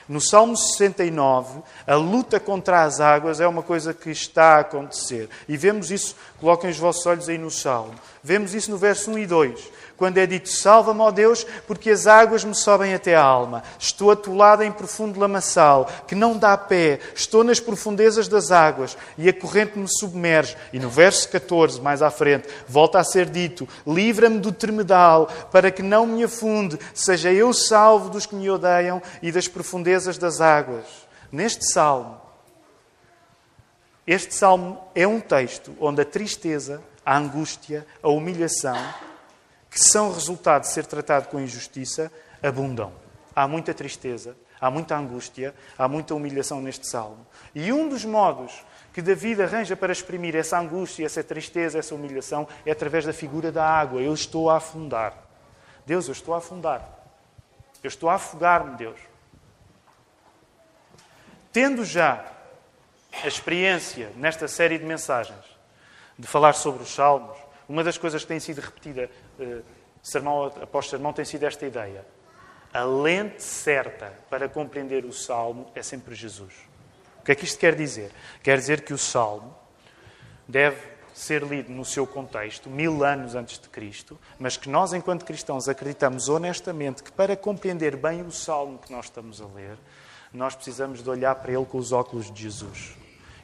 No 0.08 0.22
Salmo 0.22 0.56
69, 0.56 1.62
a 1.86 1.96
luta 1.96 2.40
contra 2.40 2.84
as 2.84 3.02
águas 3.02 3.42
é 3.42 3.48
uma 3.48 3.62
coisa 3.62 3.94
que 3.94 4.10
está 4.10 4.56
a 4.56 4.60
acontecer. 4.60 5.30
E 5.50 5.58
vemos 5.58 5.92
isso, 5.92 6.16
coloquem 6.40 6.70
os 6.70 6.78
vossos 6.78 7.06
olhos 7.06 7.28
aí 7.28 7.38
no 7.38 7.52
Salmo. 7.52 7.94
Vemos 8.24 8.54
isso 8.54 8.72
no 8.72 8.78
verso 8.78 9.12
1 9.12 9.20
e 9.20 9.26
2 9.26 9.72
quando 9.98 10.20
é 10.20 10.26
dito: 10.28 10.48
Salva-me, 10.48 11.02
ó 11.02 11.12
Deus, 11.12 11.46
porque 11.66 11.90
as 11.90 12.06
águas 12.08 12.44
me 12.44 12.54
sobem 12.54 12.94
até 12.94 13.16
a 13.16 13.22
alma. 13.22 13.64
Estou 13.80 14.12
atolado 14.12 14.64
em 14.64 14.72
profundo 14.72 15.20
lamaçal, 15.20 15.90
que 16.08 16.16
não 16.16 16.38
dá 16.38 16.56
pé. 16.56 17.00
Estou 17.16 17.44
nas 17.44 17.60
profundezas 17.60 18.28
das 18.28 18.52
águas 18.52 18.96
e 19.18 19.28
a 19.28 19.34
corrente 19.34 19.78
me 19.78 19.88
submerge. 19.88 20.56
E 20.72 20.80
no 20.80 20.90
verso 20.90 21.28
14, 21.30 21.82
mais 21.82 22.02
à 22.02 22.12
frente, 22.12 22.48
volta 22.68 23.00
a 23.00 23.04
ser 23.04 23.26
dito: 23.26 23.68
Livra-me 23.86 24.40
do 24.40 24.52
tremedal, 24.52 25.28
para 25.52 25.72
que 25.72 25.82
não 25.82 26.06
me 26.06 26.24
afunde. 26.24 26.80
Seja 26.94 27.34
eu 27.34 27.52
salvo 27.52 28.10
dos 28.10 28.28
que 28.28 28.36
me 28.36 28.50
odeiam 28.50 29.02
e 29.22 29.32
das 29.32 29.48
profundezas 29.48 30.18
das 30.18 30.40
águas. 30.40 30.86
Neste 31.32 31.66
salmo, 31.66 32.22
este 34.06 34.34
salmo 34.34 34.80
é 34.96 35.06
um 35.06 35.20
texto 35.20 35.76
onde 35.82 36.02
a 36.02 36.06
tristeza, 36.06 36.82
a 37.04 37.18
angústia, 37.18 37.86
a 38.02 38.08
humilhação 38.08 38.78
que 39.78 39.84
são 39.84 40.12
resultado 40.12 40.64
de 40.64 40.70
ser 40.70 40.88
tratado 40.88 41.28
com 41.28 41.40
injustiça 41.40 42.12
abundam. 42.42 42.92
Há 43.36 43.48
muita 43.48 43.76
tristeza, 43.76 44.36
há 44.60 44.72
muita 44.72 44.98
angústia, 44.98 45.54
há 45.78 45.88
muita 45.88 46.16
humilhação 46.16 46.60
neste 46.60 46.88
salmo. 46.88 47.28
E 47.54 47.72
um 47.72 47.88
dos 47.88 48.04
modos 48.04 48.66
que 48.92 49.04
David 49.04 49.40
arranja 49.40 49.76
para 49.76 49.92
exprimir 49.92 50.36
essa 50.36 50.58
angústia, 50.58 51.06
essa 51.06 51.24
tristeza, 51.24 51.78
essa 51.78 51.94
humilhação 51.94 52.48
é 52.66 52.72
através 52.72 53.06
da 53.06 53.14
figura 53.14 53.52
da 53.52 53.64
água. 53.70 54.02
Eu 54.02 54.16
estou 54.16 54.50
a 54.50 54.58
afundar. 54.58 55.14
Deus, 55.86 56.08
eu 56.08 56.14
estou 56.14 56.34
a 56.34 56.40
afundar. 56.40 56.82
Eu 57.84 57.88
estou 57.88 58.10
a 58.10 58.16
afogar-me, 58.16 58.78
Deus. 58.78 59.00
Tendo 61.54 61.86
já 61.86 62.26
a 63.24 63.28
experiência 63.28 64.12
nesta 64.16 64.48
série 64.48 64.80
de 64.80 64.86
mensagens 64.86 65.46
de 66.18 66.26
falar 66.26 66.54
sobre 66.54 66.82
os 66.82 66.90
salmos, 66.90 67.38
uma 67.68 67.84
das 67.84 67.98
coisas 67.98 68.22
que 68.22 68.28
tem 68.28 68.40
sido 68.40 68.60
repetida 68.62 69.10
uh, 69.40 69.64
sermão 70.02 70.46
após 70.46 70.90
sermão 70.90 71.14
tem 71.14 71.26
sido 71.26 71.44
esta 71.44 71.66
ideia. 71.66 72.06
A 72.74 72.84
lente 72.84 73.42
certa 73.42 74.14
para 74.30 74.48
compreender 74.48 75.06
o 75.06 75.14
Salmo 75.14 75.72
é 75.74 75.82
sempre 75.82 76.16
Jesus. 76.16 76.54
O 77.20 77.24
que 77.24 77.32
é 77.32 77.36
que 77.36 77.46
isto 77.46 77.60
quer 77.60 77.76
dizer? 77.76 78.12
Quer 78.42 78.58
dizer 78.58 78.82
que 78.82 78.94
o 78.94 78.98
Salmo 78.98 79.56
deve 80.48 80.78
ser 81.14 81.42
lido 81.44 81.72
no 81.72 81.84
seu 81.84 82.06
contexto, 82.06 82.70
mil 82.70 83.04
anos 83.04 83.34
antes 83.34 83.58
de 83.60 83.68
Cristo, 83.70 84.20
mas 84.38 84.56
que 84.56 84.70
nós, 84.70 84.94
enquanto 84.94 85.26
cristãos, 85.26 85.68
acreditamos 85.68 86.30
honestamente 86.30 87.02
que 87.02 87.12
para 87.12 87.36
compreender 87.36 87.96
bem 87.96 88.22
o 88.22 88.32
Salmo 88.32 88.78
que 88.78 88.92
nós 88.92 89.06
estamos 89.06 89.42
a 89.42 89.48
ler, 89.48 89.78
nós 90.32 90.56
precisamos 90.56 91.02
de 91.02 91.10
olhar 91.10 91.34
para 91.36 91.52
ele 91.52 91.66
com 91.66 91.80
os 91.80 91.92
óculos 91.92 92.32
de 92.32 92.44
Jesus. 92.44 92.96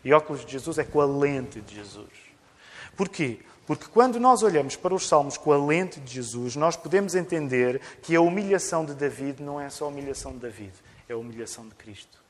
E 0.04 0.14
óculos 0.14 0.46
de 0.46 0.52
Jesus 0.52 0.78
é 0.78 0.84
com 0.84 1.02
a 1.02 1.06
lente 1.06 1.62
de 1.62 1.76
Jesus. 1.76 2.12
Porquê? 2.96 3.40
Porque 3.66 3.86
quando 3.86 4.20
nós 4.20 4.44
olhamos 4.44 4.76
para 4.76 4.94
os 4.94 5.08
Salmos 5.08 5.38
com 5.38 5.52
a 5.52 5.66
lente 5.66 6.00
de 6.00 6.14
Jesus, 6.14 6.56
nós 6.56 6.76
podemos 6.76 7.16
entender 7.16 7.80
que 8.02 8.16
a 8.16 8.22
humilhação 8.22 8.86
de 8.86 8.94
David 8.94 9.42
não 9.42 9.60
é 9.60 9.70
só 9.70 9.86
a 9.86 9.88
humilhação 9.88 10.34
de 10.34 10.40
David, 10.40 10.74
é 11.08 11.14
a 11.14 11.18
humilhação 11.18 11.68
de 11.68 11.76
Cristo. 11.76 12.24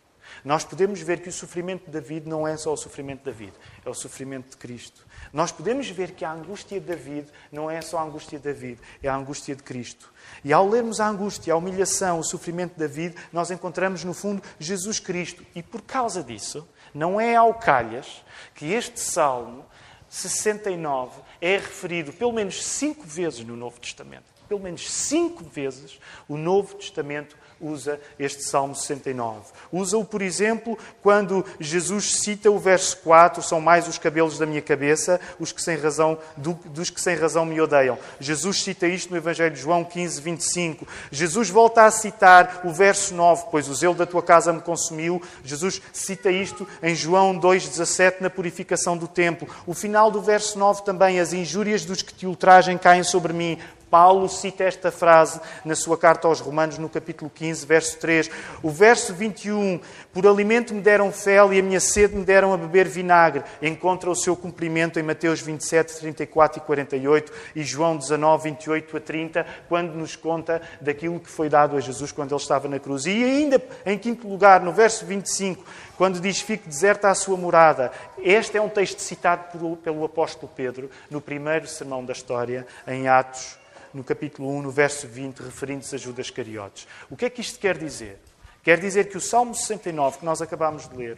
Nós 0.44 0.64
podemos 0.64 1.00
ver 1.02 1.22
que 1.22 1.30
o 1.30 1.34
sofrimento 1.34 1.86
de 1.86 1.92
David 1.92 2.28
não 2.28 2.48
é 2.48 2.56
só 2.58 2.74
o 2.74 2.78
sofrimento 2.78 3.20
de 3.20 3.26
David, 3.26 3.54
é 3.86 3.90
o 3.90 3.94
sofrimento 3.94 4.52
de 4.52 4.58
Cristo. 4.58 5.06
Nós 5.32 5.52
podemos 5.52 5.90
ver 5.90 6.12
que 6.12 6.26
a 6.26 6.32
angústia 6.32 6.80
de 6.80 6.86
David 6.86 7.28
não 7.52 7.70
é 7.70 7.82
só 7.82 8.00
a 8.00 8.04
angústia 8.04 8.38
de 8.38 8.44
David, 8.44 8.80
é 9.02 9.10
a 9.10 9.16
angústia 9.16 9.56
de 9.56 9.64
Cristo. 9.64 10.12
E 10.44 10.52
ao 10.54 10.68
lermos 10.68 11.00
a 11.00 11.08
angústia, 11.08 11.54
a 11.54 11.58
humilhação, 11.58 12.20
o 12.20 12.24
sofrimento 12.24 12.74
de 12.74 12.80
David, 12.80 13.16
nós 13.32 13.52
encontramos 13.52 14.04
no 14.04 14.14
fundo 14.14 14.42
Jesus 14.60 15.00
Cristo. 15.00 15.46
E 15.56 15.62
por 15.62 15.82
causa 15.82 16.24
disso, 16.24 16.68
não 16.94 17.20
é 17.20 17.36
ao 17.36 17.54
calhas 17.54 18.24
que 18.54 18.72
este 18.72 19.00
salmo 19.00 19.66
69 20.14 21.22
é 21.42 21.58
referido 21.58 22.14
pelo 22.14 22.32
menos 22.32 22.64
cinco 22.64 23.04
vezes 23.04 23.44
no 23.44 23.58
Novo 23.58 23.80
Testamento. 23.80 24.26
Pelo 24.48 24.60
menos 24.60 24.90
cinco 24.92 25.44
vezes 25.44 26.00
o 26.30 26.38
Novo 26.38 26.76
Testamento 26.76 27.36
usa 27.64 28.00
este 28.20 28.44
Salmo 28.44 28.76
69. 28.76 29.42
Usa-o, 29.72 30.04
por 30.04 30.22
exemplo, 30.22 30.78
quando 31.02 31.46
Jesus 31.60 32.20
cita 32.20 32.52
o 32.52 32.60
verso 32.60 32.98
4, 32.98 33.42
são 33.42 33.62
mais 33.62 33.88
os 33.88 33.98
cabelos 33.98 34.38
da 34.38 34.46
minha 34.46 34.62
cabeça, 34.62 35.20
os 35.40 35.52
que 35.52 35.62
sem 35.62 35.78
razão, 35.78 36.18
dos 36.38 36.90
que 36.90 37.02
sem 37.02 37.16
razão 37.16 37.46
me 37.46 37.60
odeiam. 37.60 37.98
Jesus 38.20 38.64
cita 38.64 38.88
isto 38.88 39.12
no 39.12 39.18
Evangelho 39.18 39.54
de 39.54 39.62
João 39.62 39.84
15, 39.84 40.22
25. 40.22 40.88
Jesus 41.12 41.50
volta 41.50 41.86
a 41.86 41.92
citar 41.92 42.62
o 42.64 42.72
verso 42.72 43.14
9, 43.14 43.46
pois 43.50 43.68
o 43.70 43.74
zelo 43.74 43.96
da 43.96 44.06
tua 44.06 44.22
casa 44.22 44.52
me 44.52 44.62
consumiu. 44.62 45.22
Jesus 45.44 45.82
cita 45.92 46.30
isto 46.30 46.68
em 46.82 46.96
João 46.96 47.38
2, 47.38 47.70
17, 47.70 48.22
na 48.22 48.30
purificação 48.30 48.98
do 48.98 49.08
templo. 49.08 49.48
O 49.66 49.74
final 49.74 50.12
do 50.12 50.22
verso 50.22 50.58
9 50.60 50.84
também, 50.84 51.20
as 51.20 51.34
injúrias 51.34 51.86
dos 51.86 52.02
que 52.02 52.14
te 52.14 52.28
ultrajem 52.28 52.78
caem 52.78 53.04
sobre 53.04 53.34
mim. 53.34 53.58
Paulo 53.94 54.28
cita 54.28 54.64
esta 54.64 54.92
frase 54.92 55.40
na 55.64 55.76
sua 55.76 55.96
carta 55.96 56.28
aos 56.28 56.40
Romanos, 56.40 56.80
no 56.80 56.90
capítulo 56.90 57.30
15, 57.30 57.64
verso 57.64 58.00
3. 58.00 58.28
O 58.64 58.72
verso 58.72 59.14
21, 59.14 59.80
por 60.12 60.26
alimento 60.26 60.74
me 60.74 60.82
deram 60.82 61.12
fel 61.12 61.54
e 61.54 61.60
a 61.60 61.62
minha 61.62 61.80
sede 61.80 62.16
me 62.16 62.26
deram 62.26 62.52
a 62.52 62.58
beber 62.58 62.88
vinagre, 62.88 63.44
encontra 63.62 64.10
o 64.10 64.16
seu 64.16 64.36
cumprimento 64.36 65.00
em 65.00 65.04
Mateus 65.04 65.42
27, 65.42 66.00
34 66.00 66.58
e 66.58 66.66
48 66.66 67.32
e 67.56 67.64
João 67.64 67.96
19, 67.96 68.50
28 68.50 68.98
a 68.98 69.00
30, 69.00 69.46
quando 69.70 69.94
nos 69.94 70.16
conta 70.16 70.60
daquilo 70.82 71.20
que 71.20 71.30
foi 71.30 71.48
dado 71.48 71.78
a 71.78 71.80
Jesus 71.80 72.12
quando 72.12 72.32
ele 72.32 72.42
estava 72.42 72.68
na 72.68 72.80
cruz. 72.80 73.06
E 73.06 73.24
ainda, 73.24 73.62
em 73.86 74.00
quinto 74.00 74.28
lugar, 74.28 74.60
no 74.62 74.74
verso 74.74 75.06
25, 75.06 75.64
quando 76.00 76.20
diz 76.20 76.42
fique 76.42 76.68
deserta 76.68 77.12
a 77.12 77.14
sua 77.14 77.38
morada. 77.38 77.92
Este 78.18 78.58
é 78.58 78.62
um 78.62 78.70
texto 78.70 79.02
citado 79.02 79.78
pelo 79.84 80.04
apóstolo 80.04 80.52
Pedro 80.56 80.90
no 81.12 81.22
primeiro 81.22 81.68
sermão 81.68 82.04
da 82.04 82.12
história, 82.12 82.66
em 82.88 83.08
Atos, 83.08 83.62
no 83.94 84.04
capítulo 84.04 84.50
1, 84.58 84.62
no 84.64 84.72
verso 84.72 85.08
20, 85.08 85.40
referindo-se 85.40 85.96
a 85.96 85.98
Judas 85.98 86.30
Cariotes. 86.30 86.88
O 87.10 87.16
que 87.16 87.26
é 87.26 87.30
que 87.30 87.42
isto 87.42 87.60
quer 87.60 87.78
dizer? 87.78 88.20
Quer 88.64 88.80
dizer 88.80 89.10
que 89.10 89.18
o 89.18 89.22
Salmo 89.22 89.54
69, 89.54 90.20
que 90.20 90.26
nós 90.26 90.42
acabamos 90.42 90.88
de 90.88 90.96
ler, 90.96 91.18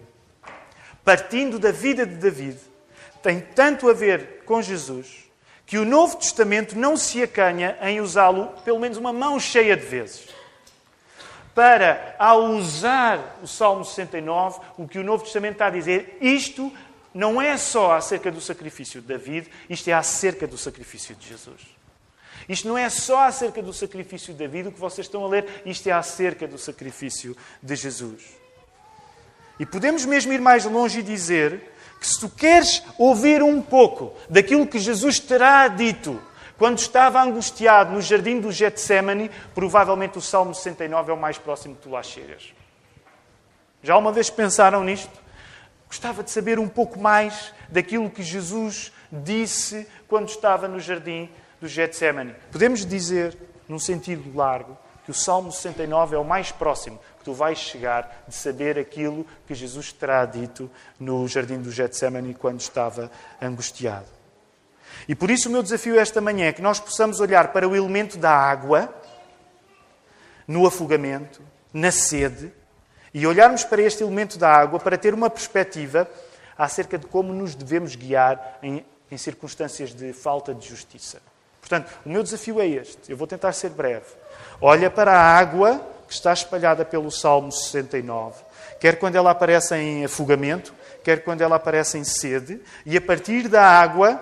partindo 1.03 1.59
da 1.59 1.71
vida 1.71 2.05
de 2.05 2.15
David, 2.15 2.59
tem 3.21 3.39
tanto 3.39 3.89
a 3.89 3.93
ver 3.93 4.43
com 4.45 4.61
Jesus 4.61 5.25
que 5.65 5.77
o 5.77 5.85
Novo 5.85 6.17
Testamento 6.17 6.77
não 6.77 6.97
se 6.97 7.23
acanha 7.23 7.77
em 7.81 8.01
usá-lo 8.01 8.47
pelo 8.63 8.79
menos 8.79 8.97
uma 8.97 9.13
mão 9.13 9.39
cheia 9.39 9.75
de 9.75 9.85
vezes 9.85 10.35
para, 11.55 12.13
ao 12.19 12.47
usar 12.47 13.39
o 13.41 13.47
Salmo 13.47 13.85
69, 13.85 14.59
o 14.77 14.85
que 14.85 14.99
o 14.99 15.03
Novo 15.03 15.23
Testamento 15.23 15.53
está 15.53 15.67
a 15.67 15.71
dizer, 15.71 16.17
isto 16.19 16.71
não 17.13 17.41
é 17.41 17.55
só 17.55 17.93
acerca 17.93 18.29
do 18.29 18.41
sacrifício 18.41 18.99
de 18.99 19.07
David, 19.07 19.49
isto 19.69 19.87
é 19.87 19.93
acerca 19.93 20.45
do 20.45 20.57
sacrifício 20.57 21.15
de 21.15 21.29
Jesus. 21.29 21.61
Isto 22.47 22.67
não 22.67 22.77
é 22.77 22.89
só 22.89 23.23
acerca 23.23 23.61
do 23.61 23.73
sacrifício 23.73 24.33
de 24.33 24.39
David, 24.39 24.69
o 24.69 24.71
que 24.71 24.79
vocês 24.79 25.07
estão 25.07 25.25
a 25.25 25.27
ler, 25.27 25.61
isto 25.65 25.87
é 25.87 25.91
acerca 25.91 26.47
do 26.47 26.57
sacrifício 26.57 27.35
de 27.61 27.75
Jesus. 27.75 28.23
E 29.59 29.65
podemos 29.65 30.05
mesmo 30.05 30.33
ir 30.33 30.41
mais 30.41 30.65
longe 30.65 30.99
e 30.99 31.03
dizer 31.03 31.73
que 31.99 32.07
se 32.07 32.19
tu 32.19 32.29
queres 32.29 32.83
ouvir 32.97 33.41
um 33.41 33.61
pouco 33.61 34.13
daquilo 34.29 34.67
que 34.67 34.77
Jesus 34.77 35.19
terá 35.19 35.67
dito 35.67 36.21
quando 36.57 36.77
estava 36.77 37.21
angustiado 37.21 37.93
no 37.93 38.01
jardim 38.01 38.39
do 38.39 38.51
Getsemane, 38.51 39.31
provavelmente 39.53 40.17
o 40.17 40.21
Salmo 40.21 40.53
69 40.53 41.11
é 41.11 41.13
o 41.13 41.17
mais 41.17 41.37
próximo 41.37 41.75
que 41.75 41.81
tu 41.81 41.89
lá 41.89 42.03
chegas. 42.03 42.53
Já 43.81 43.97
uma 43.97 44.11
vez 44.11 44.29
pensaram 44.29 44.83
nisto? 44.83 45.25
Gostava 45.87 46.23
de 46.23 46.31
saber 46.31 46.59
um 46.59 46.67
pouco 46.67 46.99
mais 46.99 47.53
daquilo 47.69 48.09
que 48.09 48.23
Jesus 48.23 48.91
disse 49.11 49.87
quando 50.07 50.29
estava 50.29 50.67
no 50.67 50.79
jardim 50.79 51.29
do 51.65 51.67
Getsemane. 51.67 52.35
Podemos 52.51 52.85
dizer, 52.85 53.35
num 53.67 53.79
sentido 53.79 54.35
largo, 54.37 54.77
que 55.03 55.11
o 55.11 55.13
Salmo 55.13 55.51
69 55.51 56.15
é 56.15 56.19
o 56.19 56.23
mais 56.23 56.51
próximo 56.51 56.99
que 57.17 57.25
tu 57.25 57.33
vais 57.33 57.57
chegar 57.57 58.23
de 58.27 58.35
saber 58.35 58.77
aquilo 58.77 59.25
que 59.47 59.55
Jesus 59.55 59.91
terá 59.91 60.25
dito 60.25 60.69
no 60.99 61.27
jardim 61.27 61.59
do 61.59 61.71
Getsemane 61.71 62.35
quando 62.35 62.59
estava 62.59 63.11
angustiado. 63.41 64.05
E 65.07 65.15
por 65.15 65.29
isso 65.31 65.49
o 65.49 65.51
meu 65.51 65.63
desafio 65.63 65.99
esta 65.99 66.21
manhã 66.21 66.47
é 66.47 66.53
que 66.53 66.61
nós 66.61 66.79
possamos 66.79 67.19
olhar 67.19 67.51
para 67.51 67.67
o 67.67 67.75
elemento 67.75 68.17
da 68.17 68.31
água, 68.31 68.93
no 70.47 70.65
afogamento, 70.67 71.41
na 71.73 71.91
sede, 71.91 72.51
e 73.13 73.25
olharmos 73.25 73.63
para 73.63 73.81
este 73.81 74.03
elemento 74.03 74.37
da 74.37 74.51
água 74.51 74.79
para 74.79 74.97
ter 74.97 75.13
uma 75.13 75.29
perspectiva 75.29 76.07
acerca 76.57 76.97
de 76.97 77.07
como 77.07 77.33
nos 77.33 77.55
devemos 77.55 77.95
guiar 77.95 78.59
em, 78.61 78.85
em 79.09 79.17
circunstâncias 79.17 79.93
de 79.93 80.13
falta 80.13 80.53
de 80.53 80.67
justiça. 80.67 81.21
Portanto, 81.67 81.91
o 82.05 82.09
meu 82.09 82.21
desafio 82.21 82.61
é 82.61 82.67
este. 82.67 83.09
Eu 83.09 83.17
vou 83.17 83.25
tentar 83.25 83.51
ser 83.51 83.69
breve. 83.71 84.05
Olha 84.61 84.89
para 84.91 85.11
a 85.11 85.37
água 85.37 85.81
que 86.07 86.13
está 86.13 86.31
espalhada 86.31 86.85
pelo 86.85 87.09
Salmo 87.09 87.51
69, 87.51 88.43
quer 88.79 88.99
quando 88.99 89.15
ela 89.15 89.31
aparece 89.31 89.75
em 89.75 90.05
afogamento, 90.05 90.71
quer 91.03 91.23
quando 91.23 91.41
ela 91.41 91.55
aparece 91.55 91.97
em 91.97 92.03
sede, 92.03 92.61
e 92.85 92.95
a 92.95 93.01
partir 93.01 93.47
da 93.47 93.63
água 93.63 94.21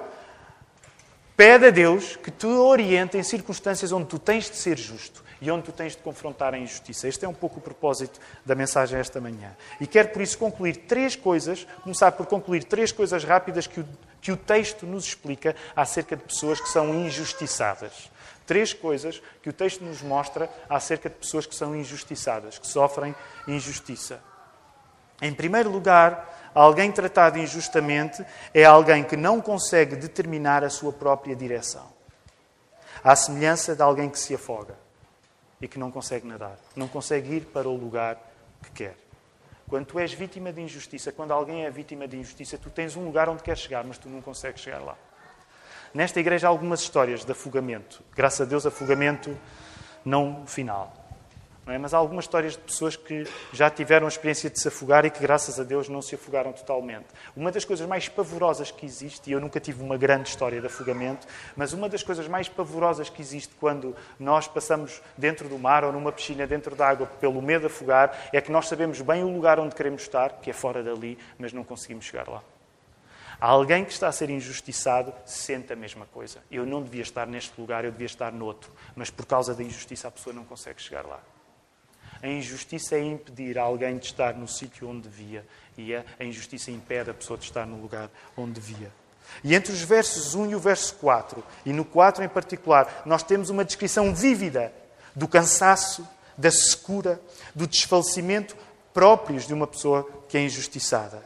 Pede 1.36 1.66
a 1.66 1.70
Deus 1.72 2.16
que 2.16 2.30
te 2.30 2.46
oriente 2.46 3.18
em 3.18 3.24
circunstâncias 3.24 3.92
onde 3.92 4.06
tu 4.06 4.20
tens 4.20 4.50
de 4.52 4.56
ser 4.56 4.78
justo 4.78 5.24
e 5.42 5.50
onde 5.50 5.64
tu 5.64 5.72
tens 5.72 5.96
de 5.96 6.02
confrontar 6.04 6.54
a 6.54 6.60
injustiça. 6.60 7.08
Este 7.08 7.26
é 7.26 7.28
um 7.28 7.34
pouco 7.34 7.58
o 7.58 7.62
propósito 7.62 8.20
da 8.46 8.54
mensagem 8.54 9.00
esta 9.00 9.20
manhã. 9.20 9.52
E 9.82 9.88
quero, 9.88 10.10
por 10.10 10.22
isso, 10.22 10.38
concluir 10.38 10.78
três 10.88 11.16
coisas, 11.16 11.66
começar 11.82 12.12
por 12.12 12.28
concluir 12.28 12.64
três 12.64 12.92
coisas 12.92 13.24
rápidas 13.24 13.66
que 13.66 13.80
o, 13.80 13.86
que 14.24 14.32
o 14.32 14.38
texto 14.38 14.88
nos 14.88 15.06
explica 15.06 15.56
acerca 15.76 16.16
de 16.16 16.24
pessoas 16.24 16.60
que 16.60 16.70
são 16.70 16.96
injustiçadas. 16.96 18.10
Três 18.48 18.74
coisas 18.74 19.22
que 19.44 19.50
o 19.50 19.54
texto 19.54 19.84
nos 19.84 20.02
mostra 20.02 20.50
acerca 20.68 21.10
de 21.10 21.16
pessoas 21.16 21.46
que 21.46 21.54
são 21.54 21.76
injustiçadas, 21.76 22.58
que 22.58 22.66
sofrem 22.66 23.14
injustiça. 23.48 24.20
Em 25.22 25.34
primeiro 25.34 25.70
lugar, 25.70 26.34
Alguém 26.54 26.92
tratado 26.92 27.40
injustamente 27.40 28.24
é 28.54 28.64
alguém 28.64 29.04
que 29.04 29.18
não 29.18 29.42
consegue 29.42 29.96
determinar 29.96 30.64
a 30.64 30.70
sua 30.70 30.94
própria 30.94 31.36
direção. 31.36 31.92
À 33.04 33.16
semelhança 33.16 33.76
de 33.76 33.82
alguém 33.82 34.10
que 34.10 34.20
se 34.20 34.36
afoga 34.36 34.76
e 35.60 35.68
que 35.68 35.80
não 35.80 35.90
consegue 35.90 36.28
nadar, 36.28 36.58
não 36.76 36.88
consegue 36.88 37.38
ir 37.38 37.46
para 37.46 37.68
o 37.68 37.76
lugar 37.76 38.18
que 38.62 38.72
quer. 38.72 39.03
Quando 39.74 39.88
tu 39.88 40.00
és 40.00 40.14
vítima 40.14 40.54
de 40.54 40.62
injustiça, 40.62 41.12
quando 41.12 41.32
alguém 41.32 41.66
é 41.66 41.72
vítima 41.72 42.08
de 42.08 42.16
injustiça, 42.16 42.60
tu 42.60 42.70
tens 42.70 42.96
um 42.96 43.04
lugar 43.06 43.28
onde 43.28 43.42
queres 43.42 43.60
chegar, 43.60 43.84
mas 43.84 43.98
tu 43.98 44.08
não 44.08 44.22
consegues 44.22 44.62
chegar 44.62 44.78
lá. 44.78 44.96
Nesta 45.92 46.20
igreja 46.20 46.46
há 46.46 46.50
algumas 46.52 46.82
histórias 46.82 47.26
de 47.26 47.32
afogamento. 47.32 48.04
Graças 48.16 48.42
a 48.42 48.46
Deus, 48.48 48.68
afogamento 48.68 49.36
não 50.06 50.46
final. 50.46 50.94
É? 51.66 51.78
Mas 51.78 51.94
há 51.94 51.98
algumas 51.98 52.26
histórias 52.26 52.54
de 52.54 52.60
pessoas 52.60 52.96
que 52.96 53.26
já 53.54 53.70
tiveram 53.70 54.06
a 54.06 54.10
experiência 54.10 54.50
de 54.50 54.60
se 54.60 54.68
afogar 54.68 55.06
e 55.06 55.10
que, 55.10 55.22
graças 55.22 55.60
a 55.60 55.64
Deus, 55.64 55.88
não 55.88 56.02
se 56.02 56.16
afogaram 56.16 56.52
totalmente. 56.52 57.06
Uma 57.36 57.52
das 57.52 57.64
coisas 57.64 57.88
mais 57.88 58.10
pavorosas 58.10 58.70
que 58.70 58.86
existe, 58.86 59.30
e 59.30 59.34
eu 59.34 59.40
nunca 59.40 59.62
tive 59.62 59.82
uma 59.82 59.96
grande 59.96 60.28
história 60.28 60.60
de 60.60 60.68
afogamento, 60.68 61.26
mas 61.56 61.72
uma 61.72 61.88
das 61.88 62.04
coisas 62.04 62.28
mais 62.28 62.50
pavorosas 62.50 63.10
que 63.10 63.22
existe 63.22 63.56
quando 63.56 63.96
nós 64.20 64.46
passamos 64.46 65.02
dentro 65.18 65.48
do 65.48 65.58
mar 65.58 65.86
ou 65.86 65.94
numa 65.94 66.12
piscina 66.12 66.46
dentro 66.46 66.76
da 66.76 66.88
água 66.88 67.08
pelo 67.08 67.42
medo 67.42 67.62
de 67.62 67.68
afogar, 67.68 68.30
é 68.34 68.42
que 68.42 68.52
nós 68.52 68.68
sabemos 68.68 69.00
bem 69.00 69.24
o 69.24 69.34
lugar 69.34 69.58
onde 69.58 69.74
queremos 69.74 70.02
estar, 70.02 70.34
que 70.42 70.50
é 70.50 70.54
fora 70.54 70.84
dali, 70.84 71.18
mas 71.38 71.54
não 71.54 71.64
conseguimos 71.64 72.04
chegar 72.04 72.28
lá. 72.28 72.44
Alguém 73.40 73.84
que 73.84 73.92
está 73.92 74.08
a 74.08 74.12
ser 74.12 74.30
injustiçado 74.30 75.14
sente 75.26 75.72
a 75.72 75.76
mesma 75.76 76.06
coisa. 76.06 76.40
Eu 76.50 76.66
não 76.66 76.82
devia 76.82 77.02
estar 77.02 77.26
neste 77.26 77.60
lugar, 77.60 77.84
eu 77.84 77.92
devia 77.92 78.06
estar 78.06 78.32
noutro. 78.32 78.72
Mas 78.96 79.10
por 79.10 79.26
causa 79.26 79.54
da 79.54 79.62
injustiça 79.62 80.08
a 80.08 80.12
pessoa 80.12 80.34
não 80.34 80.46
consegue 80.46 80.82
chegar 80.82 81.06
lá. 81.06 81.20
A 82.24 82.28
injustiça 82.30 82.96
é 82.96 83.04
impedir 83.04 83.60
alguém 83.60 83.98
de 83.98 84.06
estar 84.06 84.34
no 84.34 84.48
sítio 84.48 84.90
onde 84.90 85.10
devia. 85.10 85.46
E 85.78 85.94
a 85.94 86.24
injustiça 86.24 86.72
impede 86.72 87.10
a 87.10 87.14
pessoa 87.14 87.38
de 87.38 87.44
estar 87.44 87.66
no 87.68 87.82
lugar 87.82 88.10
onde 88.38 88.54
devia. 88.54 88.90
E 89.44 89.54
entre 89.54 89.74
os 89.74 89.82
versos 89.82 90.34
1 90.34 90.52
e 90.52 90.56
o 90.56 90.60
verso 90.60 90.96
4, 90.96 91.44
e 91.66 91.74
no 91.74 91.84
4 91.84 92.24
em 92.24 92.30
particular, 92.30 93.04
nós 93.06 93.24
temos 93.24 93.50
uma 93.50 93.66
descrição 93.66 94.16
vívida 94.16 94.74
do 95.14 95.28
cansaço, 95.28 96.08
da 96.38 96.50
secura, 96.50 97.20
do 97.54 97.68
desfalecimento 97.68 98.56
próprios 98.94 99.46
de 99.46 99.54
uma 99.54 99.68
pessoa 99.68 100.10
que 100.30 100.38
é 100.38 100.46
injustiçada. 100.46 101.22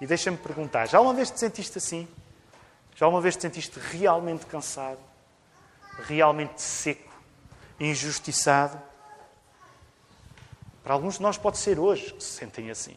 E 0.00 0.06
deixa-me 0.06 0.36
perguntar: 0.36 0.86
já 0.86 1.00
uma 1.00 1.12
vez 1.12 1.28
te 1.28 1.40
sentiste 1.40 1.78
assim? 1.78 2.06
Já 2.94 3.08
uma 3.08 3.20
vez 3.20 3.34
te 3.34 3.42
sentiste 3.42 3.80
realmente 3.80 4.46
cansado? 4.46 5.00
Realmente 6.06 6.62
seco? 6.62 7.12
Injustiçado? 7.80 8.93
Para 10.84 10.92
alguns 10.92 11.14
de 11.14 11.22
nós 11.22 11.38
pode 11.38 11.56
ser 11.56 11.80
hoje 11.80 12.12
que 12.12 12.22
se 12.22 12.32
sentem 12.32 12.70
assim. 12.70 12.94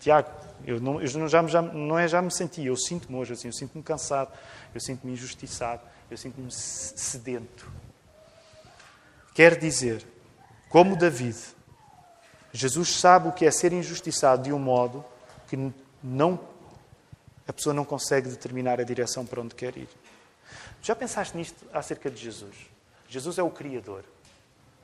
Tiago, 0.00 0.30
eu 0.64 0.80
não, 0.80 1.00
eu 1.00 1.28
já, 1.28 1.46
já, 1.46 1.60
não 1.60 1.98
é 1.98 2.06
já 2.06 2.22
me 2.22 2.30
senti, 2.30 2.64
eu 2.64 2.76
sinto-me 2.76 3.18
hoje 3.18 3.32
assim, 3.32 3.48
eu 3.48 3.52
sinto-me 3.52 3.82
cansado, 3.82 4.32
eu 4.72 4.80
sinto-me 4.80 5.12
injustiçado, 5.12 5.82
eu 6.08 6.16
sinto-me 6.16 6.50
sedento. 6.50 7.70
Quer 9.34 9.58
dizer, 9.58 10.06
como 10.68 10.96
David, 10.96 11.36
Jesus 12.52 12.88
sabe 12.90 13.28
o 13.28 13.32
que 13.32 13.46
é 13.46 13.50
ser 13.50 13.72
injustiçado 13.72 14.44
de 14.44 14.52
um 14.52 14.58
modo 14.58 15.04
que 15.48 15.72
não, 16.02 16.38
a 17.46 17.52
pessoa 17.52 17.74
não 17.74 17.84
consegue 17.84 18.28
determinar 18.28 18.80
a 18.80 18.84
direção 18.84 19.26
para 19.26 19.40
onde 19.40 19.54
quer 19.54 19.76
ir. 19.76 19.88
Já 20.80 20.94
pensaste 20.94 21.36
nisto 21.36 21.64
acerca 21.72 22.10
de 22.10 22.20
Jesus? 22.20 22.56
Jesus 23.08 23.38
é 23.38 23.42
o 23.42 23.50
Criador. 23.50 24.04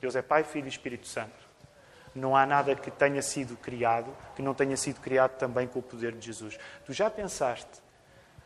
Deus 0.00 0.14
é 0.14 0.22
Pai, 0.22 0.44
Filho 0.44 0.66
e 0.66 0.68
Espírito 0.68 1.06
Santo. 1.06 1.47
Não 2.18 2.36
há 2.36 2.44
nada 2.44 2.74
que 2.74 2.90
tenha 2.90 3.22
sido 3.22 3.56
criado 3.56 4.14
que 4.34 4.42
não 4.42 4.54
tenha 4.54 4.76
sido 4.76 5.00
criado 5.00 5.38
também 5.38 5.66
com 5.66 5.78
o 5.78 5.82
poder 5.82 6.12
de 6.12 6.26
Jesus. 6.26 6.58
Tu 6.84 6.92
já 6.92 7.08
pensaste 7.08 7.80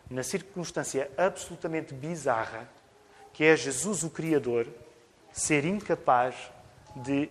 na 0.09 0.23
circunstância 0.23 1.11
absolutamente 1.17 1.95
bizarra 1.95 2.69
que 3.33 3.45
é 3.45 3.57
Jesus, 3.57 4.03
o 4.03 4.11
Criador, 4.11 4.67
ser 5.33 5.65
incapaz 5.65 6.35
de 6.95 7.31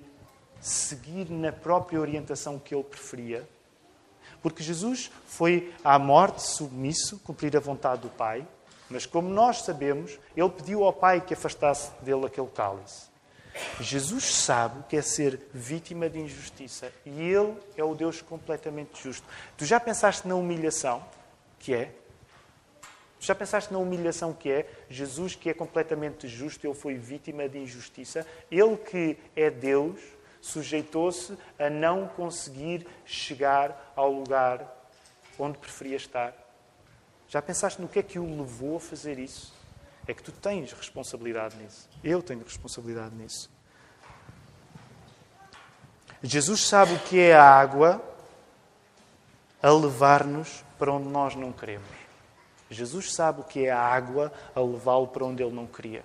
seguir 0.60 1.30
na 1.30 1.52
própria 1.52 2.00
orientação 2.00 2.58
que 2.58 2.74
ele 2.74 2.84
preferia? 2.84 3.48
Porque 4.42 4.64
Jesus 4.64 5.12
foi 5.28 5.72
à 5.84 6.00
morte 6.00 6.42
submisso, 6.42 7.20
cumprir 7.20 7.56
a 7.56 7.60
vontade 7.60 8.02
do 8.02 8.10
Pai, 8.10 8.48
Mas 8.92 9.06
como 9.06 9.30
nós 9.30 9.62
sabemos, 9.62 10.20
ele 10.36 10.50
pediu 10.50 10.84
ao 10.84 10.92
Pai 10.92 11.22
que 11.22 11.34
afastasse 11.34 11.92
dele 12.02 12.26
aquele 12.26 12.48
cálice. 12.48 13.11
Jesus 13.80 14.26
sabe 14.26 14.80
o 14.80 14.84
que 14.84 14.96
é 14.96 15.02
ser 15.02 15.40
vítima 15.54 16.10
de 16.10 16.20
injustiça 16.20 16.92
e 17.06 17.22
ele 17.22 17.56
é 17.76 17.84
o 17.84 17.96
Deus 17.96 18.22
completamente 18.22 19.04
justo. 19.04 19.28
Tu 19.58 19.66
já 19.66 19.80
pensaste 19.80 20.28
na 20.28 20.36
humilhação 20.36 21.04
que 21.60 21.74
é? 21.74 21.94
Tu 23.20 23.26
já 23.26 23.36
pensaste 23.36 23.72
na 23.72 23.78
humilhação 23.78 24.34
que 24.34 24.50
é? 24.52 24.70
Jesus, 24.90 25.36
que 25.36 25.50
é 25.50 25.54
completamente 25.54 26.28
justo, 26.28 26.66
ele 26.66 26.74
foi 26.74 26.96
vítima 26.96 27.48
de 27.48 27.60
injustiça. 27.60 28.26
Ele 28.50 28.76
que 28.78 29.18
é 29.36 29.50
Deus, 29.52 30.00
sujeitou-se 30.42 31.38
a 31.60 31.70
não 31.70 32.08
conseguir 32.08 32.88
chegar 33.06 33.94
ao 33.96 34.12
lugar 34.12 34.66
onde 35.38 35.60
preferia 35.60 35.98
estar. 35.98 36.34
Já 37.30 37.42
pensaste 37.42 37.80
no 37.80 37.88
que 37.88 38.00
é 38.00 38.04
que 38.04 38.18
o 38.18 38.26
levou 38.42 38.78
a 38.78 38.80
fazer 38.80 39.20
isso? 39.20 39.54
É 40.12 40.14
que 40.14 40.22
tu 40.22 40.34
tens 40.34 40.74
responsabilidade 40.74 41.56
nisso. 41.56 41.88
Eu 42.04 42.22
tenho 42.22 42.44
responsabilidade 42.44 43.16
nisso. 43.16 43.50
Jesus 46.22 46.68
sabe 46.68 46.96
o 46.96 47.00
que 47.00 47.18
é 47.18 47.34
a 47.34 47.46
água 47.46 48.04
a 49.64 49.70
levar-nos 49.70 50.66
para 50.78 50.92
onde 50.92 51.08
nós 51.08 51.34
não 51.34 51.54
queremos. 51.54 51.88
Jesus 52.70 53.14
sabe 53.14 53.40
o 53.40 53.46
que 53.46 53.66
é 53.66 53.72
a 53.72 53.80
água 53.80 54.34
a 54.54 54.60
levá-lo 54.60 55.08
para 55.08 55.24
onde 55.24 55.42
ele 55.42 55.56
não 55.56 55.66
queria. 55.66 56.04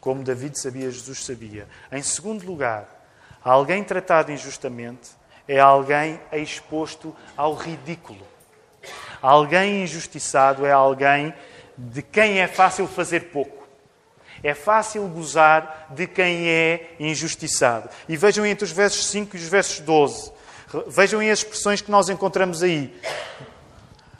Como 0.00 0.24
David 0.24 0.58
sabia, 0.58 0.90
Jesus 0.90 1.22
sabia. 1.22 1.68
Em 1.92 2.02
segundo 2.02 2.46
lugar, 2.46 2.88
alguém 3.44 3.84
tratado 3.84 4.32
injustamente 4.32 5.10
é 5.46 5.60
alguém 5.60 6.18
exposto 6.32 7.14
ao 7.36 7.52
ridículo. 7.52 8.26
Alguém 9.20 9.82
injustiçado 9.82 10.64
é 10.64 10.72
alguém 10.72 11.34
de 11.76 12.02
quem 12.02 12.40
é 12.40 12.48
fácil 12.48 12.86
fazer 12.86 13.30
pouco. 13.30 13.66
É 14.42 14.54
fácil 14.54 15.06
gozar 15.08 15.88
de 15.90 16.06
quem 16.06 16.48
é 16.48 16.94
injustiçado. 17.00 17.88
E 18.08 18.16
vejam 18.16 18.44
entre 18.44 18.64
os 18.64 18.70
versos 18.70 19.06
5 19.08 19.36
e 19.36 19.40
os 19.40 19.48
versos 19.48 19.80
12. 19.80 20.32
Vejam 20.88 21.20
as 21.20 21.38
expressões 21.38 21.80
que 21.80 21.90
nós 21.90 22.08
encontramos 22.08 22.62
aí: 22.62 22.94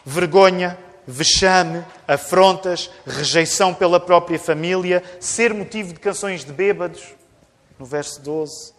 vergonha, 0.04 0.78
vexame, 1.06 1.84
afrontas, 2.08 2.90
rejeição 3.06 3.74
pela 3.74 4.00
própria 4.00 4.38
família, 4.38 5.02
ser 5.20 5.52
motivo 5.52 5.92
de 5.92 6.00
canções 6.00 6.44
de 6.44 6.52
bêbados. 6.52 7.14
No 7.78 7.84
verso 7.84 8.20
12. 8.22 8.72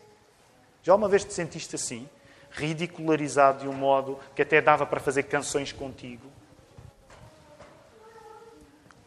Já 0.82 0.96
uma 0.96 1.08
vez 1.08 1.24
te 1.24 1.34
sentiste 1.34 1.76
assim? 1.76 2.10
Ridicularizado 2.50 3.60
de 3.60 3.68
um 3.68 3.74
modo 3.74 4.18
que 4.36 4.42
até 4.42 4.60
dava 4.60 4.86
para 4.86 5.00
fazer 5.00 5.24
canções 5.24 5.72
contigo? 5.72 6.37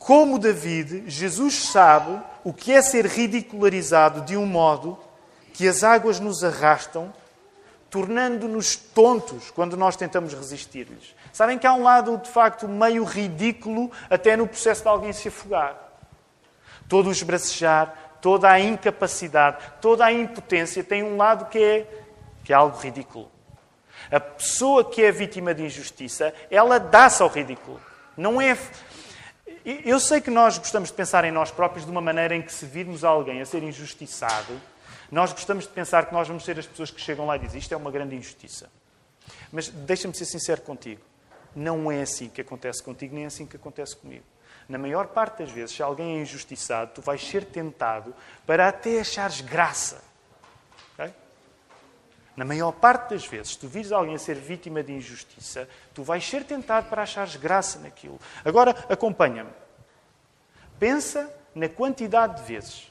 Como 0.00 0.38
David, 0.38 1.04
Jesus 1.10 1.68
sabe 1.68 2.18
o 2.42 2.54
que 2.54 2.72
é 2.72 2.80
ser 2.80 3.04
ridicularizado 3.04 4.22
de 4.22 4.34
um 4.34 4.46
modo 4.46 4.98
que 5.52 5.68
as 5.68 5.84
águas 5.84 6.18
nos 6.18 6.42
arrastam, 6.42 7.12
tornando-nos 7.90 8.76
tontos 8.76 9.50
quando 9.50 9.76
nós 9.76 9.96
tentamos 9.96 10.32
resistir-lhes. 10.32 11.14
Sabem 11.34 11.58
que 11.58 11.66
há 11.66 11.74
um 11.74 11.82
lado, 11.82 12.16
de 12.16 12.30
facto, 12.30 12.66
meio 12.66 13.04
ridículo 13.04 13.90
até 14.08 14.38
no 14.38 14.48
processo 14.48 14.80
de 14.80 14.88
alguém 14.88 15.12
se 15.12 15.28
afogar. 15.28 15.76
Todo 16.88 17.10
o 17.10 17.12
esbracejar, 17.12 17.94
toda 18.22 18.50
a 18.50 18.58
incapacidade, 18.58 19.58
toda 19.82 20.06
a 20.06 20.12
impotência 20.12 20.82
tem 20.82 21.02
um 21.02 21.18
lado 21.18 21.44
que 21.50 21.62
é, 21.62 21.86
que 22.42 22.54
é 22.54 22.56
algo 22.56 22.78
ridículo. 22.78 23.30
A 24.10 24.18
pessoa 24.18 24.82
que 24.82 25.02
é 25.02 25.12
vítima 25.12 25.52
de 25.52 25.62
injustiça, 25.62 26.32
ela 26.50 26.80
dá-se 26.80 27.22
ao 27.22 27.28
ridículo. 27.28 27.78
Não 28.16 28.40
é 28.40 28.56
eu 29.84 30.00
sei 30.00 30.20
que 30.20 30.30
nós 30.30 30.58
gostamos 30.58 30.88
de 30.88 30.94
pensar 30.94 31.24
em 31.24 31.30
nós 31.30 31.50
próprios 31.50 31.84
de 31.84 31.90
uma 31.90 32.00
maneira 32.00 32.34
em 32.34 32.42
que, 32.42 32.52
se 32.52 32.64
virmos 32.64 33.04
alguém 33.04 33.40
a 33.40 33.46
ser 33.46 33.62
injustiçado, 33.62 34.60
nós 35.10 35.32
gostamos 35.32 35.64
de 35.64 35.70
pensar 35.70 36.06
que 36.06 36.12
nós 36.12 36.26
vamos 36.28 36.44
ser 36.44 36.58
as 36.58 36.66
pessoas 36.66 36.90
que 36.90 37.00
chegam 37.00 37.26
lá 37.26 37.36
e 37.36 37.40
dizem 37.40 37.58
isto 37.58 37.72
é 37.72 37.76
uma 37.76 37.90
grande 37.90 38.14
injustiça. 38.14 38.70
Mas 39.52 39.68
deixa-me 39.68 40.14
ser 40.14 40.24
sincero 40.24 40.62
contigo. 40.62 41.02
Não 41.54 41.90
é 41.90 42.02
assim 42.02 42.28
que 42.28 42.40
acontece 42.40 42.82
contigo, 42.82 43.14
nem 43.14 43.24
é 43.24 43.26
assim 43.26 43.46
que 43.46 43.56
acontece 43.56 43.96
comigo. 43.96 44.24
Na 44.68 44.78
maior 44.78 45.08
parte 45.08 45.40
das 45.40 45.50
vezes, 45.50 45.74
se 45.74 45.82
alguém 45.82 46.18
é 46.18 46.22
injustiçado, 46.22 46.92
tu 46.94 47.02
vais 47.02 47.20
ser 47.20 47.44
tentado 47.44 48.14
para 48.46 48.68
até 48.68 49.00
achares 49.00 49.40
graça. 49.40 50.09
Na 52.36 52.44
maior 52.44 52.72
parte 52.72 53.10
das 53.10 53.26
vezes, 53.26 53.56
tu 53.56 53.68
vires 53.68 53.92
alguém 53.92 54.14
a 54.14 54.18
ser 54.18 54.34
vítima 54.36 54.82
de 54.82 54.92
injustiça, 54.92 55.68
tu 55.92 56.02
vais 56.02 56.26
ser 56.26 56.44
tentado 56.44 56.88
para 56.88 57.02
achares 57.02 57.36
graça 57.36 57.78
naquilo. 57.78 58.20
Agora, 58.44 58.70
acompanha-me. 58.88 59.50
Pensa 60.78 61.32
na 61.54 61.68
quantidade 61.68 62.40
de 62.40 62.42
vezes 62.42 62.90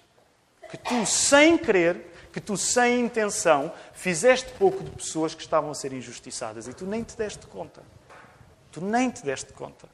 que 0.70 0.78
tu, 0.78 1.06
sem 1.06 1.58
querer, 1.58 2.14
que 2.32 2.40
tu, 2.40 2.56
sem 2.56 3.00
intenção, 3.00 3.74
fizeste 3.94 4.52
pouco 4.54 4.84
de 4.84 4.92
pessoas 4.92 5.34
que 5.34 5.42
estavam 5.42 5.72
a 5.72 5.74
ser 5.74 5.92
injustiçadas 5.94 6.68
e 6.68 6.74
tu 6.74 6.86
nem 6.86 7.04
te 7.04 7.18
deste 7.18 7.48
conta. 7.48 7.82
Tu 8.72 8.82
nem 8.82 9.10
te 9.10 9.24
deste 9.24 9.52
conta. 9.54 9.90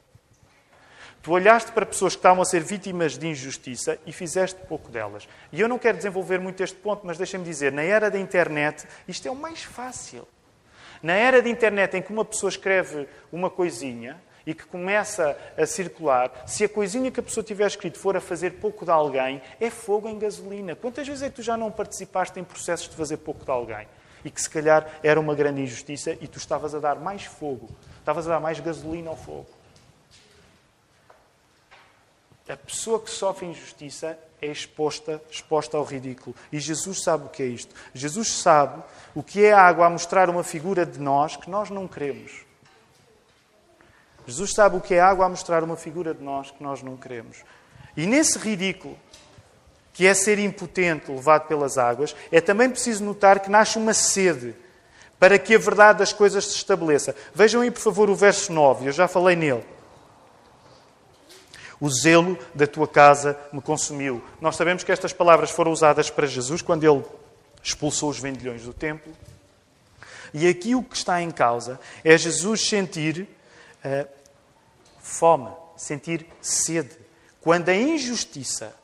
Tu 1.26 1.32
olhaste 1.32 1.72
para 1.72 1.84
pessoas 1.84 2.12
que 2.14 2.20
estavam 2.20 2.40
a 2.40 2.44
ser 2.44 2.62
vítimas 2.62 3.18
de 3.18 3.26
injustiça 3.26 3.98
e 4.06 4.12
fizeste 4.12 4.60
pouco 4.68 4.88
delas. 4.92 5.28
E 5.50 5.60
eu 5.60 5.66
não 5.66 5.76
quero 5.76 5.96
desenvolver 5.96 6.38
muito 6.38 6.62
este 6.62 6.76
ponto, 6.76 7.04
mas 7.04 7.18
deixa-me 7.18 7.42
dizer, 7.42 7.72
na 7.72 7.82
era 7.82 8.08
da 8.08 8.16
internet, 8.16 8.86
isto 9.08 9.26
é 9.26 9.30
o 9.32 9.34
mais 9.34 9.64
fácil. 9.64 10.24
Na 11.02 11.14
era 11.14 11.42
da 11.42 11.48
internet 11.48 11.96
em 11.96 12.00
que 12.00 12.12
uma 12.12 12.24
pessoa 12.24 12.48
escreve 12.48 13.08
uma 13.32 13.50
coisinha 13.50 14.22
e 14.46 14.54
que 14.54 14.66
começa 14.66 15.36
a 15.58 15.66
circular, 15.66 16.30
se 16.46 16.62
a 16.62 16.68
coisinha 16.68 17.10
que 17.10 17.18
a 17.18 17.24
pessoa 17.24 17.42
tiver 17.42 17.66
escrito 17.66 17.98
for 17.98 18.16
a 18.16 18.20
fazer 18.20 18.60
pouco 18.60 18.84
de 18.84 18.92
alguém, 18.92 19.42
é 19.60 19.68
fogo 19.68 20.08
em 20.08 20.16
gasolina. 20.20 20.76
Quantas 20.76 21.08
vezes 21.08 21.24
é 21.24 21.28
que 21.28 21.34
tu 21.34 21.42
já 21.42 21.56
não 21.56 21.72
participaste 21.72 22.38
em 22.38 22.44
processos 22.44 22.88
de 22.88 22.94
fazer 22.94 23.16
pouco 23.16 23.44
de 23.44 23.50
alguém? 23.50 23.88
E 24.24 24.30
que 24.30 24.40
se 24.40 24.48
calhar 24.48 24.88
era 25.02 25.18
uma 25.18 25.34
grande 25.34 25.60
injustiça 25.60 26.12
e 26.20 26.28
tu 26.28 26.38
estavas 26.38 26.72
a 26.72 26.78
dar 26.78 27.00
mais 27.00 27.24
fogo, 27.24 27.68
estavas 27.98 28.28
a 28.28 28.34
dar 28.34 28.40
mais 28.40 28.60
gasolina 28.60 29.10
ao 29.10 29.16
fogo. 29.16 29.55
A 32.48 32.56
pessoa 32.56 33.00
que 33.00 33.10
sofre 33.10 33.46
injustiça 33.46 34.18
é 34.40 34.46
exposta, 34.46 35.20
exposta 35.30 35.76
ao 35.76 35.84
ridículo. 35.84 36.34
E 36.52 36.60
Jesus 36.60 37.02
sabe 37.02 37.26
o 37.26 37.28
que 37.28 37.42
é 37.42 37.46
isto. 37.46 37.74
Jesus 37.92 38.28
sabe 38.28 38.82
o 39.14 39.22
que 39.22 39.44
é 39.44 39.52
a 39.52 39.60
água 39.60 39.86
a 39.86 39.90
mostrar 39.90 40.30
uma 40.30 40.44
figura 40.44 40.86
de 40.86 41.00
nós 41.00 41.36
que 41.36 41.50
nós 41.50 41.70
não 41.70 41.88
queremos. 41.88 42.44
Jesus 44.26 44.52
sabe 44.52 44.76
o 44.76 44.80
que 44.80 44.94
é 44.94 45.00
a 45.00 45.08
água 45.08 45.26
a 45.26 45.28
mostrar 45.28 45.62
uma 45.64 45.76
figura 45.76 46.12
de 46.14 46.22
nós 46.22 46.50
que 46.50 46.62
nós 46.62 46.82
não 46.82 46.96
queremos. 46.96 47.38
E 47.96 48.06
nesse 48.06 48.38
ridículo, 48.38 48.96
que 49.92 50.06
é 50.06 50.14
ser 50.14 50.38
impotente 50.38 51.10
levado 51.10 51.46
pelas 51.46 51.78
águas, 51.78 52.14
é 52.30 52.40
também 52.40 52.68
preciso 52.68 53.04
notar 53.04 53.40
que 53.40 53.50
nasce 53.50 53.78
uma 53.78 53.94
sede 53.94 54.54
para 55.18 55.38
que 55.38 55.54
a 55.54 55.58
verdade 55.58 56.00
das 56.00 56.12
coisas 56.12 56.44
se 56.44 56.56
estabeleça. 56.56 57.16
Vejam 57.34 57.62
aí, 57.62 57.70
por 57.70 57.80
favor, 57.80 58.10
o 58.10 58.14
verso 58.14 58.52
9, 58.52 58.86
eu 58.88 58.92
já 58.92 59.08
falei 59.08 59.34
nele. 59.34 59.64
O 61.80 61.90
zelo 61.90 62.38
da 62.54 62.66
tua 62.66 62.88
casa 62.88 63.38
me 63.52 63.60
consumiu. 63.60 64.22
Nós 64.40 64.56
sabemos 64.56 64.82
que 64.82 64.92
estas 64.92 65.12
palavras 65.12 65.50
foram 65.50 65.72
usadas 65.72 66.08
para 66.08 66.26
Jesus 66.26 66.62
quando 66.62 66.84
ele 66.84 67.04
expulsou 67.62 68.10
os 68.10 68.18
vendilhões 68.18 68.62
do 68.62 68.72
templo. 68.72 69.12
E 70.32 70.48
aqui 70.48 70.74
o 70.74 70.82
que 70.82 70.96
está 70.96 71.20
em 71.20 71.30
causa 71.30 71.78
é 72.04 72.16
Jesus 72.16 72.66
sentir 72.66 73.28
uh, 73.84 74.08
fome, 74.98 75.50
sentir 75.76 76.26
sede. 76.40 76.96
Quando 77.40 77.68
a 77.68 77.74
injustiça 77.74 78.74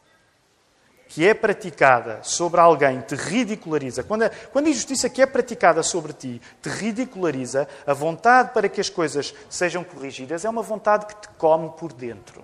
que 1.08 1.26
é 1.26 1.34
praticada 1.34 2.20
sobre 2.22 2.60
alguém 2.60 3.00
te 3.02 3.14
ridiculariza, 3.14 4.02
quando 4.02 4.22
a, 4.22 4.30
quando 4.30 4.66
a 4.66 4.70
injustiça 4.70 5.10
que 5.10 5.20
é 5.20 5.26
praticada 5.26 5.82
sobre 5.82 6.12
ti 6.12 6.40
te 6.62 6.70
ridiculariza, 6.70 7.68
a 7.86 7.92
vontade 7.92 8.52
para 8.54 8.68
que 8.68 8.80
as 8.80 8.88
coisas 8.88 9.34
sejam 9.50 9.84
corrigidas 9.84 10.44
é 10.44 10.48
uma 10.48 10.62
vontade 10.62 11.06
que 11.06 11.16
te 11.16 11.28
come 11.36 11.70
por 11.70 11.92
dentro. 11.92 12.42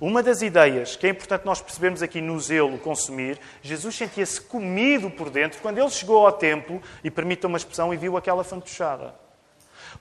Uma 0.00 0.22
das 0.22 0.42
ideias 0.42 0.96
que 0.96 1.06
é 1.06 1.10
importante 1.10 1.46
nós 1.46 1.60
percebermos 1.60 2.02
aqui 2.02 2.20
no 2.20 2.38
zelo 2.40 2.78
consumir, 2.78 3.38
Jesus 3.62 3.94
sentia-se 3.94 4.40
comido 4.40 5.10
por 5.10 5.30
dentro 5.30 5.60
quando 5.60 5.78
ele 5.78 5.90
chegou 5.90 6.26
ao 6.26 6.32
templo, 6.32 6.80
e 7.02 7.10
permita 7.10 7.46
uma 7.46 7.56
expressão, 7.56 7.92
e 7.92 7.96
viu 7.96 8.16
aquela 8.16 8.44
fantochada. 8.44 9.14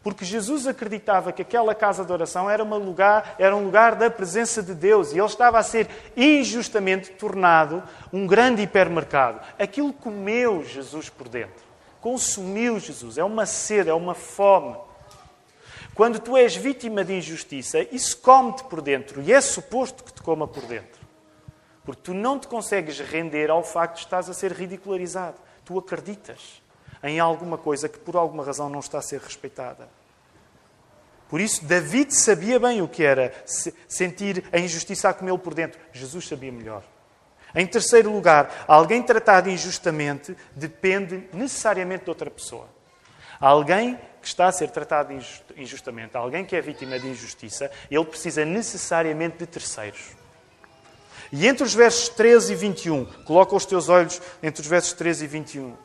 Porque 0.04 0.26
Jesus 0.26 0.66
acreditava 0.66 1.32
que 1.32 1.42
aquela 1.42 1.76
casa 1.76 2.04
de 2.04 2.12
oração 2.12 2.50
era, 2.50 2.64
uma 2.64 2.78
lugar, 2.78 3.36
era 3.38 3.56
um 3.56 3.64
lugar 3.64 3.96
da 3.96 4.10
presença 4.10 4.64
de 4.64 4.74
Deus 4.74 5.12
e 5.12 5.18
ele 5.18 5.26
estava 5.26 5.60
a 5.60 5.64
ser 5.64 5.88
injustamente 6.16 7.12
tornado 7.12 7.84
um 8.12 8.26
grande 8.26 8.64
hipermercado. 8.64 9.42
Aquilo 9.60 9.94
comeu 9.94 10.64
Jesus 10.64 11.10
por 11.10 11.28
dentro, 11.28 11.64
consumiu 12.00 12.80
Jesus. 12.80 13.18
É 13.18 13.24
uma 13.24 13.46
sede, 13.46 13.90
é 13.90 13.94
uma 13.94 14.16
fome. 14.16 14.76
Quando 15.94 16.20
tu 16.20 16.38
és 16.38 16.56
vítima 16.56 17.04
de 17.04 17.14
injustiça, 17.14 17.82
isso 17.92 18.18
come-te 18.18 18.64
por 18.64 18.82
dentro 18.82 19.22
e 19.22 19.34
é 19.34 19.42
suposto 19.42 20.04
que 20.04 20.14
te 20.14 20.22
coma 20.22 20.48
por 20.48 20.64
dentro. 20.64 21.02
Porque 21.84 22.02
tu 22.02 22.14
não 22.14 22.40
te 22.40 22.48
consegues 22.48 23.00
render 23.00 23.50
ao 23.50 23.64
facto 23.64 23.96
de 23.96 24.04
estás 24.04 24.30
a 24.30 24.34
ser 24.34 24.52
ridicularizado. 24.54 25.38
Tu 25.66 25.78
acreditas 25.78 26.62
em 27.04 27.20
alguma 27.20 27.58
coisa 27.58 27.90
que 27.90 28.00
por 28.00 28.16
alguma 28.16 28.44
razão 28.44 28.70
não 28.70 28.80
está 28.80 29.00
a 29.00 29.02
ser 29.02 29.20
respeitada. 29.20 29.90
Por 31.30 31.40
isso, 31.40 31.64
David 31.66 32.14
sabia 32.14 32.60
bem 32.60 32.82
o 32.82 32.88
que 32.88 33.04
era 33.04 33.34
sentir 33.88 34.44
a 34.52 34.60
injustiça 34.60 35.10
a 35.10 35.14
comê-lo 35.14 35.40
por 35.40 35.54
dentro. 35.54 35.80
Jesus 35.94 36.28
sabia 36.28 36.52
melhor. 36.52 36.84
Em 37.56 37.66
terceiro 37.66 38.12
lugar, 38.12 38.66
alguém 38.68 39.02
tratado 39.02 39.50
injustamente 39.50 40.36
depende 40.56 41.28
necessariamente 41.34 42.06
de 42.06 42.10
outra 42.10 42.30
pessoa. 42.30 42.68
Alguém 43.42 44.00
que 44.22 44.28
está 44.28 44.48
a 44.48 44.52
ser 44.52 44.70
tratado 44.70 45.12
injustamente, 45.58 46.16
alguém 46.16 46.46
que 46.46 46.56
é 46.56 46.62
vítima 46.62 47.00
de 47.00 47.08
injustiça, 47.08 47.72
ele 47.90 48.06
precisa 48.06 48.46
necessariamente 48.46 49.40
de 49.40 49.48
terceiros. 49.48 50.16
E 51.32 51.48
entre 51.48 51.64
os 51.64 51.74
versos 51.74 52.10
13 52.10 52.54
e 52.54 52.56
21, 52.56 53.06
coloca 53.26 53.56
os 53.56 53.66
teus 53.66 53.90
olhos 53.90 54.22
entre 54.44 54.62
os 54.62 54.68
versos 54.68 54.94
13 54.94 55.26
e 55.26 55.28
21. 55.28 55.76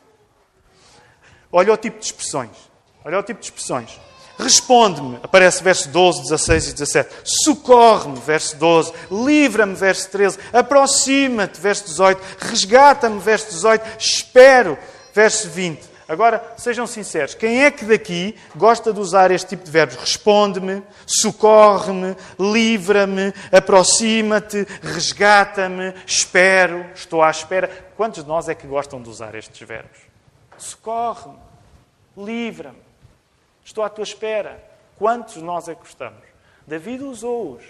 Olha 1.51 1.73
o 1.73 1.77
tipo 1.77 1.99
de 1.99 2.05
expressões. 2.05 2.51
Olha 3.03 3.19
o 3.19 3.23
tipo 3.23 3.41
de 3.41 3.47
expressões. 3.47 3.99
Responde-me, 4.39 5.19
aparece 5.23 5.63
verso 5.63 5.89
12, 5.89 6.25
16 6.25 6.69
e 6.69 6.73
17. 6.73 7.15
Socorre-me, 7.25 8.21
verso 8.21 8.57
12. 8.57 8.93
Livra-me, 9.11 9.75
verso 9.75 10.11
13. 10.11 10.39
Aproxima-te, 10.53 11.59
verso 11.59 11.87
18. 11.87 12.21
Resgata-me, 12.41 13.19
verso 13.19 13.47
18. 13.47 13.99
Espero, 13.99 14.77
verso 15.15 15.49
20. 15.49 15.96
Agora, 16.09 16.55
sejam 16.57 16.87
sinceros, 16.87 17.35
quem 17.35 17.65
é 17.65 17.71
que 17.71 17.85
daqui 17.85 18.37
gosta 18.55 18.93
de 18.93 19.01
usar 19.01 19.33
este 19.33 19.49
tipo 19.49 19.65
de 19.65 19.71
verbos? 19.73 19.97
Responde-me, 19.97 20.83
socorre-me, 21.05 22.17
livra-me, 22.39 23.35
aproxima-te, 23.51 24.65
resgata-me, 24.83 25.93
espero, 26.07 26.87
estou 26.95 27.25
à 27.25 27.31
espera. 27.31 27.69
Quantos 27.97 28.23
de 28.23 28.29
nós 28.29 28.49
é 28.49 28.55
que 28.55 28.69
gostam 28.69 29.03
de 29.03 29.09
usar 29.09 29.35
estes 29.35 29.67
verbos? 29.67 29.99
Socorre-me, 30.57 31.39
livra-me, 32.17 32.79
estou 33.65 33.83
à 33.83 33.89
tua 33.89 34.05
espera. 34.05 34.63
Quantos 34.97 35.35
de 35.35 35.43
nós 35.43 35.69
é 35.69 35.75
que 35.75 35.81
gostamos? 35.81 36.23
David 36.65 37.03
usou-os, 37.03 37.65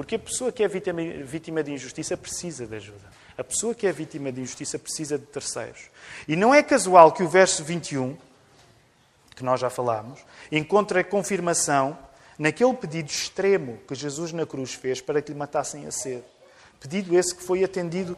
porque 0.00 0.14
a 0.14 0.18
pessoa 0.18 0.50
que 0.50 0.64
é 0.64 0.66
vítima 0.66 1.62
de 1.62 1.72
injustiça 1.72 2.16
precisa 2.16 2.66
de 2.66 2.74
ajuda. 2.74 3.04
A 3.36 3.44
pessoa 3.44 3.74
que 3.74 3.86
é 3.86 3.92
vítima 3.92 4.32
de 4.32 4.40
injustiça 4.40 4.78
precisa 4.78 5.18
de 5.18 5.26
terceiros. 5.26 5.90
E 6.26 6.34
não 6.34 6.54
é 6.54 6.62
casual 6.62 7.12
que 7.12 7.22
o 7.22 7.28
verso 7.28 7.62
21, 7.62 8.16
que 9.36 9.44
nós 9.44 9.60
já 9.60 9.68
falámos, 9.68 10.24
encontre 10.50 11.04
confirmação 11.04 11.98
naquele 12.38 12.72
pedido 12.72 13.10
extremo 13.10 13.78
que 13.86 13.94
Jesus 13.94 14.32
na 14.32 14.46
cruz 14.46 14.72
fez 14.72 15.02
para 15.02 15.20
que 15.20 15.32
lhe 15.32 15.38
matassem 15.38 15.86
a 15.86 15.90
sede. 15.90 16.24
Pedido 16.80 17.14
esse 17.14 17.34
que 17.34 17.42
foi 17.42 17.62
atendido 17.62 18.16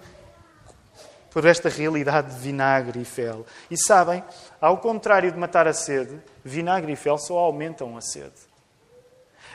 por 1.32 1.44
esta 1.44 1.68
realidade 1.68 2.32
de 2.32 2.40
vinagre 2.40 3.00
e 3.00 3.04
fel. 3.04 3.44
E 3.68 3.76
sabem, 3.76 4.22
ao 4.60 4.78
contrário 4.78 5.32
de 5.32 5.36
matar 5.36 5.66
a 5.66 5.72
sede, 5.72 6.16
vinagre 6.44 6.92
e 6.92 6.96
fel 6.96 7.18
só 7.18 7.38
aumentam 7.38 7.96
a 7.96 8.00
sede. 8.00 8.30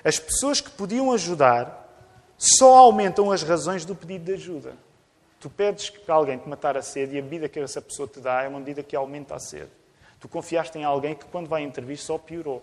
As 0.04 0.20
pessoas 0.20 0.60
que 0.60 0.72
podiam 0.72 1.14
ajudar 1.14 1.87
só 2.38 2.76
aumentam 2.76 3.32
as 3.32 3.42
razões 3.42 3.84
do 3.84 3.96
pedido 3.96 4.26
de 4.26 4.34
ajuda. 4.34 4.74
Tu 5.40 5.50
pedes 5.50 5.90
que 5.90 6.10
alguém 6.10 6.38
te 6.38 6.48
matar 6.48 6.78
a 6.78 6.82
sede 6.82 7.16
e 7.16 7.20
a 7.20 7.22
bebida 7.22 7.50
que 7.50 7.60
essa 7.60 7.82
pessoa 7.82 8.08
te 8.08 8.20
dá 8.20 8.44
é 8.44 8.48
uma 8.48 8.60
medida 8.60 8.84
que 8.84 8.96
aumenta 8.96 9.36
a 9.36 9.40
sede. 9.40 9.70
Tu 10.20 10.28
confiaste 10.28 10.78
em 10.78 10.84
alguém 10.84 11.16
que, 11.16 11.26
quando 11.26 11.48
vai 11.48 11.62
intervir, 11.64 11.98
só 11.98 12.18
piorou. 12.18 12.62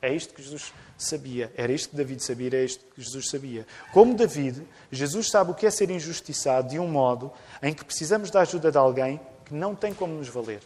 É 0.00 0.12
isto 0.12 0.34
que 0.34 0.42
Jesus 0.42 0.72
sabia. 0.98 1.52
Era 1.56 1.72
isto 1.72 1.90
que 1.90 1.96
David 1.96 2.22
sabia, 2.22 2.46
era 2.48 2.62
isto 2.62 2.84
que 2.94 3.00
Jesus 3.00 3.28
sabia. 3.28 3.66
Como 3.92 4.14
David, 4.14 4.62
Jesus 4.90 5.30
sabe 5.30 5.50
o 5.50 5.54
que 5.54 5.66
é 5.66 5.70
ser 5.70 5.90
injustiçado 5.90 6.68
de 6.68 6.78
um 6.78 6.88
modo 6.88 7.32
em 7.62 7.72
que 7.72 7.84
precisamos 7.84 8.30
da 8.30 8.40
ajuda 8.40 8.70
de 8.70 8.78
alguém 8.78 9.20
que 9.44 9.54
não 9.54 9.74
tem 9.74 9.94
como 9.94 10.14
nos 10.14 10.28
valer. 10.28 10.60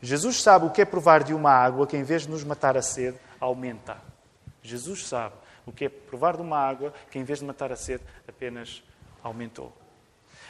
Jesus 0.00 0.42
sabe 0.42 0.66
o 0.66 0.70
que 0.70 0.82
é 0.82 0.84
provar 0.84 1.24
de 1.24 1.34
uma 1.34 1.50
água 1.50 1.86
que, 1.86 1.96
em 1.96 2.02
vez 2.02 2.22
de 2.22 2.30
nos 2.30 2.44
matar 2.44 2.76
a 2.76 2.82
sede, 2.82 3.18
aumenta. 3.40 3.96
Jesus 4.62 5.06
sabe 5.06 5.34
o 5.66 5.72
que 5.72 5.86
é 5.86 5.88
provar 5.88 6.36
de 6.36 6.42
uma 6.42 6.58
água 6.58 6.94
que, 7.10 7.18
em 7.18 7.24
vez 7.24 7.40
de 7.40 7.44
matar 7.44 7.72
a 7.72 7.76
sede, 7.76 8.02
apenas 8.26 8.82
aumentou. 9.22 9.72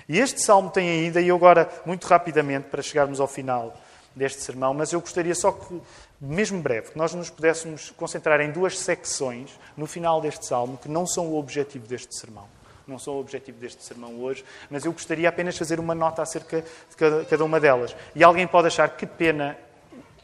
E 0.09 0.18
este 0.18 0.40
salmo 0.40 0.70
tem 0.70 0.88
ainda, 0.88 1.20
e 1.20 1.31
agora, 1.31 1.68
muito 1.85 2.07
rapidamente, 2.07 2.68
para 2.68 2.83
chegarmos 2.83 3.18
ao 3.18 3.26
final 3.26 3.74
deste 4.14 4.42
sermão, 4.42 4.72
mas 4.72 4.92
eu 4.92 5.00
gostaria 5.00 5.35
só 5.35 5.52
que, 5.52 5.81
mesmo 6.20 6.61
breve, 6.62 6.92
que 6.92 6.98
nós 6.98 7.12
nos 7.12 7.29
pudéssemos 7.29 7.90
concentrar 7.90 8.40
em 8.40 8.50
duas 8.50 8.79
secções 8.79 9.59
no 9.76 9.87
final 9.87 10.20
deste 10.20 10.46
salmo, 10.46 10.79
que 10.79 10.88
não 10.88 11.07
são 11.07 11.26
o 11.26 11.38
objetivo 11.38 11.87
deste 11.87 12.16
sermão. 12.16 12.46
Não 12.87 12.98
são 13.00 13.14
o 13.14 13.20
objetivo 13.20 13.59
deste 13.59 13.83
sermão 13.83 14.20
hoje, 14.20 14.44
mas 14.70 14.85
eu 14.85 14.92
gostaria 14.92 15.29
apenas 15.29 15.55
de 15.55 15.59
fazer 15.59 15.81
uma 15.81 15.94
nota 15.94 16.22
acerca 16.22 16.62
de 16.62 17.26
cada 17.29 17.44
uma 17.44 17.59
delas. 17.59 17.96
E 18.14 18.22
alguém 18.22 18.46
pode 18.46 18.68
achar 18.68 18.88
que 18.90 19.05
pena 19.05 19.59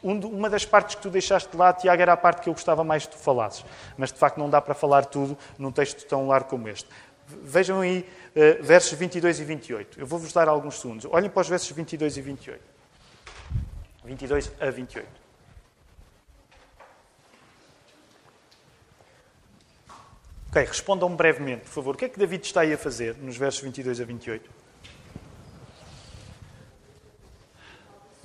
uma 0.03 0.49
das 0.49 0.65
partes 0.65 0.95
que 0.95 1.01
tu 1.01 1.09
deixaste 1.09 1.49
de 1.49 1.57
lado, 1.57 1.79
Tiago, 1.79 2.01
era 2.01 2.13
a 2.13 2.17
parte 2.17 2.41
que 2.41 2.49
eu 2.49 2.53
gostava 2.53 2.83
mais 2.83 3.05
que 3.05 3.13
tu 3.13 3.17
falasses. 3.17 3.65
Mas, 3.97 4.11
de 4.11 4.19
facto, 4.19 4.37
não 4.37 4.49
dá 4.49 4.61
para 4.61 4.73
falar 4.73 5.05
tudo 5.05 5.37
num 5.57 5.71
texto 5.71 6.05
tão 6.05 6.27
largo 6.27 6.49
como 6.49 6.67
este. 6.67 6.89
Vejam 7.25 7.79
aí 7.79 8.05
uh, 8.35 8.63
versos 8.63 8.97
22 8.97 9.39
e 9.39 9.43
28. 9.43 9.99
Eu 9.99 10.05
vou-vos 10.05 10.33
dar 10.33 10.47
alguns 10.47 10.79
segundos. 10.79 11.07
Olhem 11.09 11.29
para 11.29 11.41
os 11.41 11.47
versos 11.47 11.71
22 11.71 12.17
e 12.17 12.21
28. 12.21 12.61
22 14.03 14.51
a 14.59 14.69
28. 14.69 15.23
Ok, 20.49 20.63
respondam 20.65 21.15
brevemente, 21.15 21.61
por 21.61 21.71
favor. 21.71 21.95
O 21.95 21.97
que 21.97 22.05
é 22.05 22.09
que 22.09 22.19
David 22.19 22.45
está 22.45 22.61
aí 22.61 22.73
a 22.73 22.77
fazer 22.77 23.15
nos 23.17 23.37
versos 23.37 23.61
22 23.61 23.99
a 23.99 24.05
28? 24.05 24.62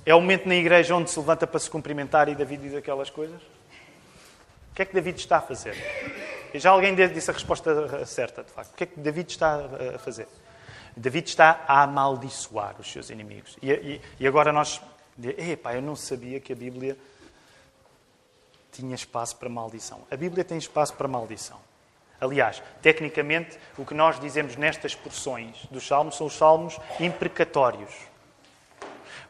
É 0.09 0.15
o 0.15 0.19
momento 0.19 0.47
na 0.47 0.55
igreja 0.55 0.95
onde 0.95 1.11
se 1.11 1.19
levanta 1.19 1.45
para 1.45 1.59
se 1.59 1.69
cumprimentar 1.69 2.27
e 2.29 2.33
David 2.33 2.63
diz 2.63 2.73
aquelas 2.73 3.11
coisas? 3.11 3.39
O 4.71 4.73
que 4.73 4.81
é 4.81 4.85
que 4.85 4.91
David 4.91 5.19
está 5.19 5.37
a 5.37 5.41
fazer? 5.41 5.75
E 6.51 6.57
já 6.57 6.71
alguém 6.71 6.95
disse 6.95 7.29
a 7.29 7.33
resposta 7.35 8.03
certa, 8.07 8.43
de 8.43 8.49
facto. 8.49 8.71
O 8.71 8.73
que 8.73 8.85
é 8.85 8.87
que 8.87 8.99
David 8.99 9.29
está 9.29 9.61
a 9.93 9.99
fazer? 9.99 10.27
David 10.97 11.29
está 11.29 11.63
a 11.67 11.83
amaldiçoar 11.83 12.73
os 12.79 12.91
seus 12.91 13.11
inimigos. 13.11 13.55
E, 13.61 13.71
e, 13.71 14.01
e 14.21 14.27
agora 14.27 14.51
nós. 14.51 14.81
Epá, 15.37 15.75
eu 15.75 15.81
não 15.83 15.95
sabia 15.95 16.39
que 16.39 16.53
a 16.53 16.55
Bíblia 16.55 16.97
tinha 18.71 18.95
espaço 18.95 19.35
para 19.35 19.47
maldição. 19.47 20.01
A 20.09 20.17
Bíblia 20.17 20.43
tem 20.43 20.57
espaço 20.57 20.95
para 20.95 21.07
maldição. 21.07 21.59
Aliás, 22.19 22.63
tecnicamente, 22.81 23.59
o 23.77 23.85
que 23.85 23.93
nós 23.93 24.19
dizemos 24.19 24.55
nestas 24.55 24.95
porções 24.95 25.67
dos 25.69 25.85
Salmos 25.85 26.17
são 26.17 26.25
os 26.25 26.33
Salmos 26.33 26.79
imprecatórios. 26.99 28.08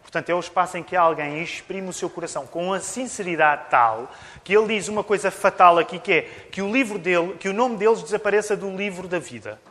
Portanto, 0.10 0.28
é 0.32 0.34
o 0.34 0.40
espaço 0.40 0.76
em 0.76 0.82
que 0.82 0.96
alguém 0.96 1.40
exprime 1.44 1.88
o 1.88 1.94
seu 1.94 2.10
coração 2.10 2.48
com 2.48 2.66
uma 2.66 2.80
sinceridade 2.80 3.70
tal 3.70 4.12
que 4.44 4.58
ele 4.58 4.76
diz 4.76 4.88
uma 4.88 5.04
coisa 5.04 5.30
fatal 5.30 5.78
aqui, 5.78 6.00
que 6.00 6.12
é 6.12 6.22
que 6.52 6.64
o 6.64 6.74
livro 6.74 6.98
dele, 6.98 7.36
que 7.40 7.48
o 7.48 7.54
nome 7.54 7.78
deles 7.78 8.02
desapareça 8.02 8.58
do 8.58 8.76
livro 8.76 9.08
da 9.08 9.20
vida. 9.20 9.62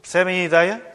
Percebem 0.00 0.42
a 0.42 0.44
ideia? 0.44 0.86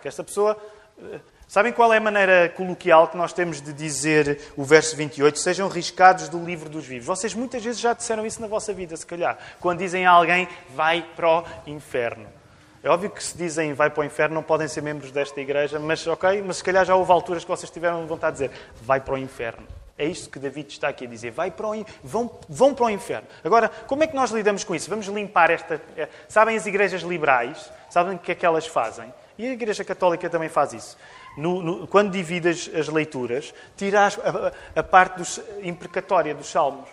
Que 0.00 0.08
esta 0.08 0.24
pessoa. 0.24 0.60
Eh, 1.00 1.20
sabem 1.46 1.72
qual 1.72 1.92
é 1.92 1.98
a 1.98 2.00
maneira 2.00 2.48
coloquial 2.48 3.06
que 3.06 3.16
nós 3.16 3.32
temos 3.32 3.62
de 3.62 3.72
dizer 3.72 4.40
o 4.56 4.64
verso 4.64 4.96
28? 4.96 5.38
Sejam 5.38 5.68
riscados 5.68 6.28
do 6.28 6.44
livro 6.44 6.68
dos 6.68 6.84
vivos. 6.84 7.06
Vocês 7.06 7.32
muitas 7.32 7.62
vezes 7.62 7.80
já 7.80 7.92
disseram 7.92 8.26
isso 8.26 8.40
na 8.40 8.48
vossa 8.48 8.72
vida, 8.72 8.96
se 8.96 9.06
calhar. 9.06 9.38
Quando 9.60 9.78
dizem 9.78 10.04
a 10.04 10.10
alguém, 10.10 10.48
vai 10.74 11.06
para 11.14 11.28
o 11.28 11.44
inferno. 11.68 12.41
É 12.82 12.90
óbvio 12.90 13.10
que 13.10 13.22
se 13.22 13.36
dizem 13.36 13.74
vai 13.74 13.90
para 13.90 14.00
o 14.00 14.04
inferno 14.04 14.34
não 14.34 14.42
podem 14.42 14.66
ser 14.66 14.80
membros 14.82 15.12
desta 15.12 15.40
igreja, 15.40 15.78
mas 15.78 16.04
ok, 16.06 16.42
mas 16.42 16.56
se 16.56 16.64
calhar 16.64 16.84
já 16.84 16.96
houve 16.96 17.12
alturas 17.12 17.44
que 17.44 17.50
vocês 17.50 17.70
tiveram 17.70 18.06
vontade 18.06 18.36
de 18.38 18.48
dizer 18.48 18.60
vai 18.82 19.00
para 19.00 19.14
o 19.14 19.18
inferno. 19.18 19.66
É 19.96 20.06
isto 20.06 20.30
que 20.30 20.38
David 20.38 20.68
está 20.72 20.88
aqui 20.88 21.04
a 21.04 21.08
dizer. 21.08 21.30
Vai 21.30 21.50
para 21.50 21.68
o, 21.68 21.86
vão, 22.02 22.30
vão 22.48 22.74
para 22.74 22.86
o 22.86 22.90
inferno. 22.90 23.28
Agora, 23.44 23.68
como 23.86 24.02
é 24.02 24.06
que 24.06 24.16
nós 24.16 24.30
lidamos 24.30 24.64
com 24.64 24.74
isso? 24.74 24.90
Vamos 24.90 25.06
limpar 25.06 25.50
esta. 25.50 25.80
Eh, 25.96 26.08
sabem 26.28 26.56
as 26.56 26.66
igrejas 26.66 27.02
liberais? 27.02 27.70
Sabem 27.88 28.16
o 28.16 28.18
que 28.18 28.32
é 28.32 28.34
que 28.34 28.44
elas 28.44 28.66
fazem? 28.66 29.12
E 29.38 29.46
a 29.46 29.52
Igreja 29.52 29.84
Católica 29.84 30.28
também 30.28 30.48
faz 30.48 30.72
isso. 30.72 30.98
No, 31.36 31.62
no, 31.62 31.86
quando 31.86 32.10
divides 32.10 32.70
as 32.74 32.88
leituras, 32.88 33.54
tiras 33.76 34.18
a, 34.18 34.80
a, 34.80 34.82
parte 34.82 35.18
dos, 35.18 35.40
imprecatória 35.62 36.34
dos 36.34 36.50
salmos, 36.50 36.88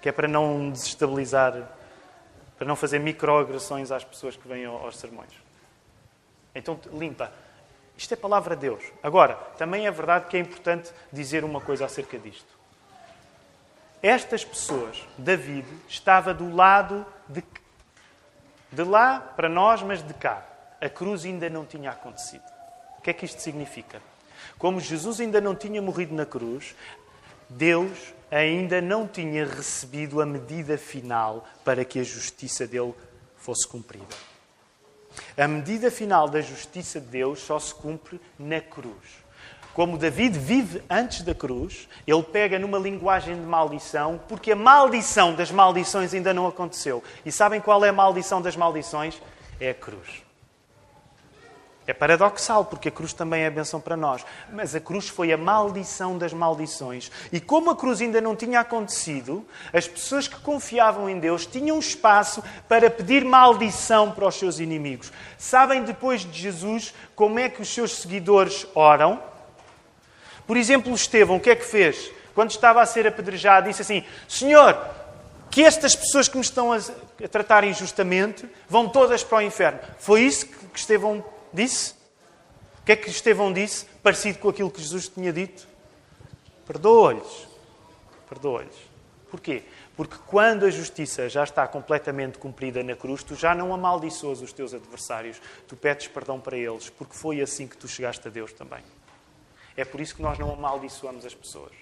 que 0.00 0.08
é 0.08 0.12
para 0.12 0.26
não 0.26 0.70
desestabilizar 0.70 1.54
para 2.56 2.66
não 2.66 2.76
fazer 2.76 2.98
microagressões 2.98 3.90
às 3.90 4.04
pessoas 4.04 4.36
que 4.36 4.46
vêm 4.46 4.64
aos 4.64 4.96
sermões. 4.96 5.30
Então, 6.54 6.78
limpa. 6.92 7.32
Isto 7.96 8.14
é 8.14 8.16
palavra 8.16 8.54
de 8.54 8.62
Deus. 8.62 8.84
Agora, 9.02 9.34
também 9.56 9.86
é 9.86 9.90
verdade 9.90 10.26
que 10.26 10.36
é 10.36 10.40
importante 10.40 10.92
dizer 11.12 11.44
uma 11.44 11.60
coisa 11.60 11.84
acerca 11.84 12.18
disto. 12.18 12.54
Estas 14.02 14.44
pessoas, 14.44 15.02
David, 15.16 15.66
estava 15.88 16.34
do 16.34 16.54
lado 16.54 17.06
de, 17.28 17.42
de 18.70 18.82
lá 18.82 19.18
para 19.18 19.48
nós, 19.48 19.82
mas 19.82 20.02
de 20.02 20.12
cá. 20.14 20.44
A 20.80 20.88
cruz 20.88 21.24
ainda 21.24 21.48
não 21.48 21.64
tinha 21.64 21.90
acontecido. 21.90 22.44
O 22.98 23.02
que 23.02 23.10
é 23.10 23.12
que 23.12 23.24
isto 23.24 23.40
significa? 23.40 24.02
Como 24.58 24.80
Jesus 24.80 25.20
ainda 25.20 25.40
não 25.40 25.54
tinha 25.54 25.80
morrido 25.80 26.14
na 26.14 26.26
cruz, 26.26 26.74
Deus 27.48 28.13
ainda 28.30 28.80
não 28.80 29.06
tinha 29.06 29.46
recebido 29.46 30.20
a 30.20 30.26
medida 30.26 30.76
final 30.76 31.46
para 31.64 31.84
que 31.84 31.98
a 31.98 32.04
justiça 32.04 32.66
dele 32.66 32.94
fosse 33.36 33.66
cumprida. 33.68 34.14
A 35.36 35.46
medida 35.46 35.90
final 35.90 36.28
da 36.28 36.40
justiça 36.40 37.00
de 37.00 37.06
Deus 37.06 37.40
só 37.40 37.58
se 37.58 37.74
cumpre 37.74 38.20
na 38.38 38.60
cruz. 38.60 39.24
como 39.74 39.98
David 39.98 40.38
vive 40.38 40.82
antes 40.88 41.22
da 41.22 41.34
cruz, 41.34 41.88
ele 42.06 42.22
pega 42.22 42.60
numa 42.60 42.78
linguagem 42.78 43.34
de 43.34 43.42
maldição, 43.42 44.20
porque 44.28 44.52
a 44.52 44.56
maldição 44.56 45.34
das 45.34 45.50
maldições 45.50 46.14
ainda 46.14 46.32
não 46.32 46.46
aconteceu. 46.46 47.02
E 47.26 47.32
sabem 47.32 47.60
qual 47.60 47.84
é 47.84 47.88
a 47.88 47.92
maldição 47.92 48.40
das 48.40 48.54
maldições? 48.54 49.20
É 49.60 49.70
a 49.70 49.74
cruz. 49.74 50.23
É 51.86 51.92
paradoxal, 51.92 52.64
porque 52.64 52.88
a 52.88 52.90
cruz 52.90 53.12
também 53.12 53.42
é 53.42 53.46
a 53.46 53.50
benção 53.50 53.78
para 53.78 53.96
nós. 53.96 54.24
Mas 54.50 54.74
a 54.74 54.80
cruz 54.80 55.08
foi 55.08 55.32
a 55.32 55.36
maldição 55.36 56.16
das 56.16 56.32
maldições. 56.32 57.10
E 57.30 57.38
como 57.38 57.70
a 57.70 57.76
cruz 57.76 58.00
ainda 58.00 58.22
não 58.22 58.34
tinha 58.34 58.60
acontecido, 58.60 59.46
as 59.70 59.86
pessoas 59.86 60.26
que 60.26 60.40
confiavam 60.40 61.10
em 61.10 61.18
Deus 61.18 61.44
tinham 61.44 61.78
espaço 61.78 62.42
para 62.66 62.88
pedir 62.88 63.22
maldição 63.22 64.10
para 64.10 64.26
os 64.26 64.34
seus 64.34 64.60
inimigos. 64.60 65.12
Sabem 65.36 65.82
depois 65.82 66.22
de 66.22 66.40
Jesus 66.40 66.94
como 67.14 67.38
é 67.38 67.50
que 67.50 67.60
os 67.60 67.68
seus 67.68 67.96
seguidores 67.96 68.66
oram? 68.74 69.22
Por 70.46 70.56
exemplo, 70.56 70.94
Estevão, 70.94 71.36
o 71.36 71.40
que 71.40 71.50
é 71.50 71.56
que 71.56 71.64
fez? 71.64 72.10
Quando 72.34 72.50
estava 72.50 72.80
a 72.80 72.86
ser 72.86 73.06
apedrejado, 73.06 73.68
disse 73.68 73.82
assim: 73.82 74.04
Senhor, 74.26 74.76
que 75.50 75.62
estas 75.62 75.94
pessoas 75.94 76.28
que 76.28 76.36
me 76.36 76.42
estão 76.42 76.72
a, 76.72 76.78
tratar 77.30 77.62
injustamente 77.62 78.48
vão 78.68 78.88
todas 78.88 79.22
para 79.22 79.38
o 79.38 79.42
inferno. 79.42 79.78
Foi 79.98 80.22
isso 80.22 80.46
que 80.46 80.78
Estevão 80.78 81.24
disse? 81.54 81.94
O 82.80 82.84
que 82.84 82.92
é 82.92 82.96
que 82.96 83.08
Estevão 83.08 83.52
disse? 83.52 83.86
Parecido 84.02 84.38
com 84.38 84.48
aquilo 84.48 84.70
que 84.70 84.80
Jesus 84.80 85.08
tinha 85.08 85.32
dito? 85.32 85.66
Perdoa-lhes. 86.66 87.48
Perdoa-lhes. 88.28 88.76
Porquê? 89.30 89.62
Porque 89.96 90.16
quando 90.26 90.66
a 90.66 90.70
justiça 90.70 91.28
já 91.28 91.44
está 91.44 91.66
completamente 91.66 92.38
cumprida 92.38 92.82
na 92.82 92.96
cruz, 92.96 93.22
tu 93.22 93.34
já 93.34 93.54
não 93.54 93.72
amaldiçoas 93.72 94.42
os 94.42 94.52
teus 94.52 94.74
adversários, 94.74 95.40
tu 95.68 95.76
pedes 95.76 96.08
perdão 96.08 96.40
para 96.40 96.56
eles, 96.56 96.90
porque 96.90 97.14
foi 97.14 97.40
assim 97.40 97.66
que 97.66 97.76
tu 97.76 97.86
chegaste 97.86 98.26
a 98.26 98.30
Deus 98.30 98.52
também. 98.52 98.82
É 99.76 99.84
por 99.84 100.00
isso 100.00 100.14
que 100.14 100.22
nós 100.22 100.38
não 100.38 100.52
amaldiçoamos 100.52 101.24
as 101.24 101.34
pessoas. 101.34 101.72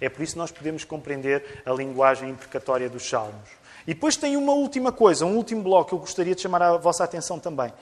É 0.00 0.08
por 0.08 0.22
isso 0.22 0.32
que 0.34 0.38
nós 0.38 0.50
podemos 0.50 0.84
compreender 0.84 1.62
a 1.64 1.72
linguagem 1.72 2.30
imprecatória 2.30 2.88
dos 2.88 3.08
salmos. 3.08 3.48
E 3.86 3.94
depois 3.94 4.16
tem 4.16 4.36
uma 4.36 4.52
última 4.52 4.90
coisa, 4.90 5.26
um 5.26 5.36
último 5.36 5.62
bloco 5.62 5.90
que 5.90 5.94
eu 5.94 5.98
gostaria 5.98 6.34
de 6.34 6.40
chamar 6.40 6.62
a 6.62 6.76
vossa 6.76 7.04
atenção 7.04 7.38
também. 7.38 7.72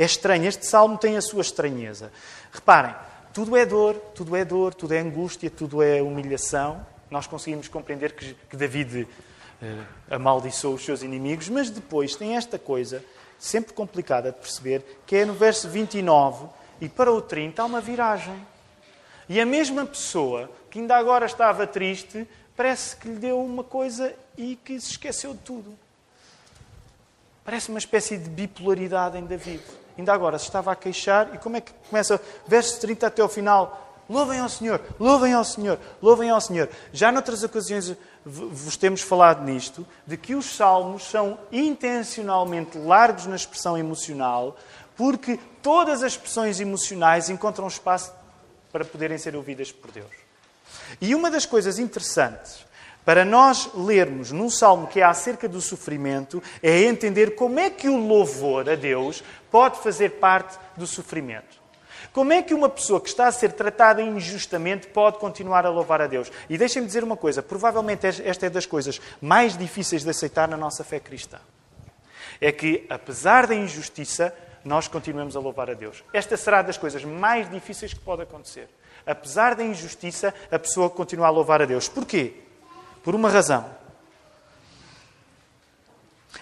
É 0.00 0.04
estranho, 0.06 0.46
este 0.46 0.64
salmo 0.64 0.96
tem 0.96 1.18
a 1.18 1.20
sua 1.20 1.42
estranheza. 1.42 2.10
Reparem, 2.50 2.94
tudo 3.34 3.54
é 3.54 3.66
dor, 3.66 3.96
tudo 4.14 4.34
é 4.34 4.46
dor, 4.46 4.72
tudo 4.72 4.94
é 4.94 4.98
angústia, 4.98 5.50
tudo 5.50 5.82
é 5.82 6.00
humilhação. 6.00 6.86
Nós 7.10 7.26
conseguimos 7.26 7.68
compreender 7.68 8.12
que, 8.12 8.32
que 8.48 8.56
David 8.56 9.06
eh, 9.60 9.76
amaldiçoou 10.10 10.76
os 10.76 10.86
seus 10.86 11.02
inimigos, 11.02 11.50
mas 11.50 11.68
depois 11.68 12.16
tem 12.16 12.34
esta 12.34 12.58
coisa, 12.58 13.04
sempre 13.38 13.74
complicada 13.74 14.32
de 14.32 14.38
perceber, 14.38 15.02
que 15.06 15.16
é 15.16 15.26
no 15.26 15.34
verso 15.34 15.68
29 15.68 16.46
e 16.80 16.88
para 16.88 17.12
o 17.12 17.20
30 17.20 17.60
há 17.60 17.66
uma 17.66 17.82
viragem. 17.82 18.34
E 19.28 19.38
a 19.38 19.44
mesma 19.44 19.84
pessoa 19.84 20.50
que 20.70 20.78
ainda 20.78 20.96
agora 20.96 21.26
estava 21.26 21.66
triste, 21.66 22.26
parece 22.56 22.96
que 22.96 23.06
lhe 23.06 23.16
deu 23.16 23.38
uma 23.38 23.62
coisa 23.62 24.14
e 24.34 24.56
que 24.56 24.80
se 24.80 24.92
esqueceu 24.92 25.34
de 25.34 25.40
tudo. 25.40 25.78
Parece 27.44 27.68
uma 27.68 27.78
espécie 27.78 28.16
de 28.16 28.30
bipolaridade 28.30 29.18
em 29.18 29.26
David 29.26 29.60
ainda 30.00 30.12
agora 30.12 30.38
se 30.38 30.46
estava 30.46 30.72
a 30.72 30.76
queixar, 30.76 31.34
e 31.34 31.38
como 31.38 31.56
é 31.56 31.60
que 31.60 31.72
começa? 31.88 32.20
Verso 32.46 32.80
30 32.80 33.06
até 33.06 33.22
o 33.22 33.28
final. 33.28 33.86
Louvem 34.08 34.40
ao 34.40 34.48
Senhor, 34.48 34.80
louvem 34.98 35.32
ao 35.32 35.44
Senhor, 35.44 35.78
louvem 36.02 36.30
ao 36.30 36.40
Senhor. 36.40 36.68
Já 36.92 37.12
noutras 37.12 37.44
ocasiões 37.44 37.94
vos 38.24 38.76
temos 38.76 39.02
falado 39.02 39.44
nisto, 39.44 39.86
de 40.04 40.16
que 40.16 40.34
os 40.34 40.56
salmos 40.56 41.04
são 41.04 41.38
intencionalmente 41.52 42.76
largos 42.76 43.26
na 43.26 43.36
expressão 43.36 43.78
emocional, 43.78 44.56
porque 44.96 45.38
todas 45.62 46.02
as 46.02 46.14
expressões 46.14 46.58
emocionais 46.58 47.30
encontram 47.30 47.68
espaço 47.68 48.12
para 48.72 48.84
poderem 48.84 49.16
ser 49.16 49.36
ouvidas 49.36 49.70
por 49.70 49.92
Deus. 49.92 50.10
E 51.00 51.14
uma 51.14 51.30
das 51.30 51.46
coisas 51.46 51.78
interessantes 51.78 52.66
para 53.10 53.24
nós 53.24 53.68
lermos 53.74 54.30
num 54.30 54.48
salmo 54.48 54.86
que 54.86 55.00
é 55.00 55.02
acerca 55.02 55.48
do 55.48 55.60
sofrimento, 55.60 56.40
é 56.62 56.82
entender 56.82 57.34
como 57.34 57.58
é 57.58 57.68
que 57.68 57.88
o 57.88 57.96
louvor 57.96 58.70
a 58.70 58.76
Deus 58.76 59.24
pode 59.50 59.80
fazer 59.80 60.10
parte 60.20 60.56
do 60.76 60.86
sofrimento. 60.86 61.60
Como 62.12 62.32
é 62.32 62.40
que 62.40 62.54
uma 62.54 62.68
pessoa 62.68 63.00
que 63.00 63.08
está 63.08 63.26
a 63.26 63.32
ser 63.32 63.50
tratada 63.50 64.00
injustamente 64.00 64.86
pode 64.86 65.18
continuar 65.18 65.66
a 65.66 65.70
louvar 65.70 66.00
a 66.00 66.06
Deus? 66.06 66.30
E 66.48 66.56
deixem-me 66.56 66.86
dizer 66.86 67.02
uma 67.02 67.16
coisa: 67.16 67.42
provavelmente 67.42 68.06
esta 68.06 68.46
é 68.46 68.48
das 68.48 68.64
coisas 68.64 69.00
mais 69.20 69.58
difíceis 69.58 70.04
de 70.04 70.10
aceitar 70.10 70.46
na 70.46 70.56
nossa 70.56 70.84
fé 70.84 71.00
cristã. 71.00 71.40
É 72.40 72.52
que, 72.52 72.86
apesar 72.88 73.48
da 73.48 73.56
injustiça, 73.56 74.32
nós 74.64 74.86
continuamos 74.86 75.34
a 75.34 75.40
louvar 75.40 75.68
a 75.68 75.74
Deus. 75.74 76.04
Esta 76.12 76.36
será 76.36 76.62
das 76.62 76.78
coisas 76.78 77.04
mais 77.04 77.50
difíceis 77.50 77.92
que 77.92 77.98
pode 77.98 78.22
acontecer. 78.22 78.68
Apesar 79.04 79.56
da 79.56 79.64
injustiça, 79.64 80.32
a 80.48 80.60
pessoa 80.60 80.88
continua 80.88 81.26
a 81.26 81.30
louvar 81.30 81.60
a 81.60 81.64
Deus. 81.64 81.88
Porquê? 81.88 82.48
Por 83.02 83.14
uma 83.14 83.30
razão. 83.30 83.66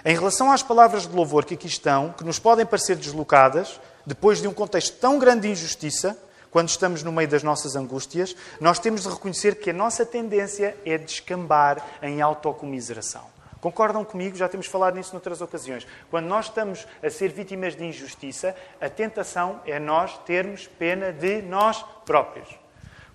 Em 0.05 0.15
relação 0.15 0.53
às 0.53 0.63
palavras 0.63 1.07
de 1.07 1.15
louvor 1.15 1.45
que 1.45 1.55
aqui 1.55 1.67
estão, 1.67 2.13
que 2.13 2.25
nos 2.25 2.39
podem 2.39 2.65
parecer 2.65 2.97
deslocadas, 2.97 3.81
depois 4.07 4.41
de 4.41 4.49
um 4.49 4.55
contexto 4.55 4.97
tão 4.99 5.19
grande 5.19 5.43
de 5.43 5.49
injustiça, 5.49 6.17
quando 6.51 6.69
estamos 6.69 7.03
no 7.03 7.13
meio 7.13 7.29
das 7.29 7.43
nossas 7.43 7.77
angústias, 7.77 8.35
nós 8.61 8.79
temos 8.79 9.03
de 9.03 9.09
reconhecer 9.09 9.57
que 9.57 9.71
a 9.71 9.73
nossa 9.73 10.07
tendência 10.07 10.77
é 10.85 10.97
descambar 10.97 11.85
em 12.03 12.23
autocomiseração. 12.23 13.23
Concordam 13.61 14.05
comigo? 14.05 14.37
Já 14.37 14.49
temos 14.49 14.67
falado 14.67 14.95
nisso 14.95 15.13
noutras 15.13 15.41
ocasiões. 15.41 15.87
Quando 16.11 16.27
nós 16.27 16.47
estamos 16.47 16.87
a 17.03 17.11
ser 17.11 17.29
vítimas 17.29 17.75
de 17.75 17.85
injustiça, 17.85 18.55
a 18.81 18.89
tentação 18.89 19.61
é 19.67 19.79
nós 19.79 20.17
termos 20.19 20.69
pena 20.79 21.13
de 21.13 21.43
nós 21.43 21.85
próprios. 22.07 22.49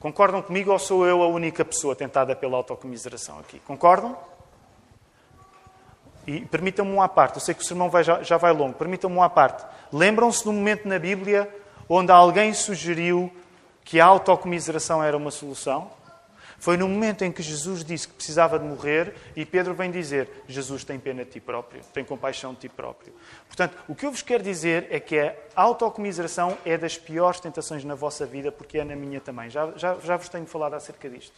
Concordam 0.04 0.42
comigo 0.42 0.70
ou 0.70 0.78
sou 0.78 1.08
eu 1.08 1.24
a 1.24 1.28
única 1.28 1.64
pessoa 1.64 1.96
tentada 1.96 2.36
pela 2.36 2.58
autocomiseração 2.58 3.40
aqui? 3.40 3.58
Concordam? 3.60 4.18
E 6.28 6.42
permitam-me 6.42 6.92
um 6.92 7.02
à 7.02 7.08
parte, 7.08 7.36
eu 7.36 7.42
sei 7.42 7.56
que 7.56 7.62
o 7.62 7.66
sermão 7.66 7.90
vai, 7.90 8.04
já, 8.04 8.22
já 8.22 8.36
vai 8.36 8.52
longo, 8.52 8.74
permitam-me 8.74 9.16
um 9.16 9.24
à 9.24 9.30
parte. 9.30 9.66
Lembram-se 9.94 10.44
de 10.44 10.50
um 10.50 10.52
momento 10.52 10.90
na 10.90 11.00
Bíblia 11.00 11.50
onde 11.88 12.12
alguém 12.12 12.54
sugeriu 12.54 13.32
que 13.86 14.02
a 14.02 14.06
autocomiseração 14.06 15.02
era 15.02 15.16
uma 15.16 15.32
solução? 15.32 15.90
Foi 16.64 16.78
no 16.78 16.88
momento 16.88 17.26
em 17.26 17.32
que 17.34 17.44
Jesus 17.44 17.84
disse 17.84 18.08
que 18.08 18.14
precisava 18.14 18.58
de 18.58 18.64
morrer 18.64 19.14
e 19.36 19.46
Pedro 19.46 19.74
vem 19.74 19.92
dizer: 19.92 20.30
Jesus 20.48 20.86
tem 20.86 20.98
pena 20.98 21.26
de 21.26 21.32
ti 21.32 21.42
próprio, 21.42 21.84
tem 21.94 22.06
compaixão 22.06 22.54
de 22.54 22.62
ti 22.62 22.70
próprio. 22.70 23.14
Portanto, 23.48 23.78
o 23.86 23.94
que 23.94 24.06
eu 24.06 24.12
vos 24.12 24.22
quero 24.22 24.42
dizer 24.42 24.88
é 24.90 24.98
que 24.98 25.20
a 25.20 25.36
autocomiseração 25.56 26.58
é 26.64 26.78
das 26.78 26.98
piores 26.98 27.42
tentações 27.42 27.84
na 27.84 27.96
vossa 27.96 28.26
vida, 28.26 28.50
porque 28.50 28.78
é 28.78 28.86
na 28.86 28.96
minha 28.96 29.20
também. 29.20 29.50
Já, 29.50 29.74
já, 29.76 29.96
já 29.96 30.16
vos 30.16 30.30
tenho 30.30 30.46
falado 30.46 30.76
acerca 30.76 31.10
disto. 31.10 31.36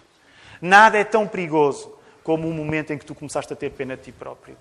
Nada 0.62 1.00
é 1.00 1.04
tão 1.04 1.28
perigoso 1.28 1.92
como 2.24 2.48
o 2.48 2.54
momento 2.54 2.94
em 2.94 2.98
que 3.00 3.04
tu 3.04 3.16
começaste 3.16 3.52
a 3.52 3.56
ter 3.56 3.72
pena 3.72 3.98
de 3.98 4.04
ti 4.04 4.12
próprio. 4.12 4.56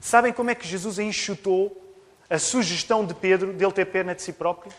Sabem 0.00 0.32
como 0.32 0.48
é 0.48 0.54
que 0.54 0.66
Jesus 0.66 0.98
enxutou 0.98 1.94
a 2.30 2.38
sugestão 2.38 3.04
de 3.04 3.12
Pedro 3.12 3.52
de 3.52 3.62
ele 3.62 3.72
ter 3.74 3.84
pena 3.84 4.14
de 4.14 4.22
si 4.22 4.32
próprio? 4.32 4.72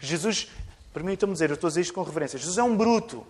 Jesus, 0.00 0.50
permitam-me 0.92 1.32
dizer, 1.32 1.48
eu 1.48 1.54
estou 1.54 1.68
a 1.68 1.70
dizer 1.70 1.82
isto 1.82 1.94
com 1.94 2.02
reverência, 2.02 2.40
Jesus 2.40 2.58
é 2.58 2.62
um 2.64 2.76
bruto. 2.76 3.24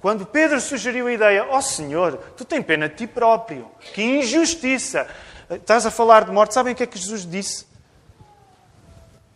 Quando 0.00 0.24
Pedro 0.24 0.60
sugeriu 0.60 1.08
a 1.08 1.12
ideia, 1.12 1.46
ó 1.48 1.58
oh, 1.58 1.62
Senhor, 1.62 2.16
tu 2.36 2.44
tens 2.44 2.64
pena 2.64 2.88
de 2.88 2.94
ti 2.94 3.06
próprio, 3.06 3.68
que 3.94 4.02
injustiça. 4.02 5.08
Estás 5.50 5.86
a 5.86 5.90
falar 5.90 6.24
de 6.24 6.30
morte, 6.30 6.54
sabem 6.54 6.72
o 6.72 6.76
que 6.76 6.84
é 6.84 6.86
que 6.86 6.98
Jesus 6.98 7.26
disse? 7.26 7.66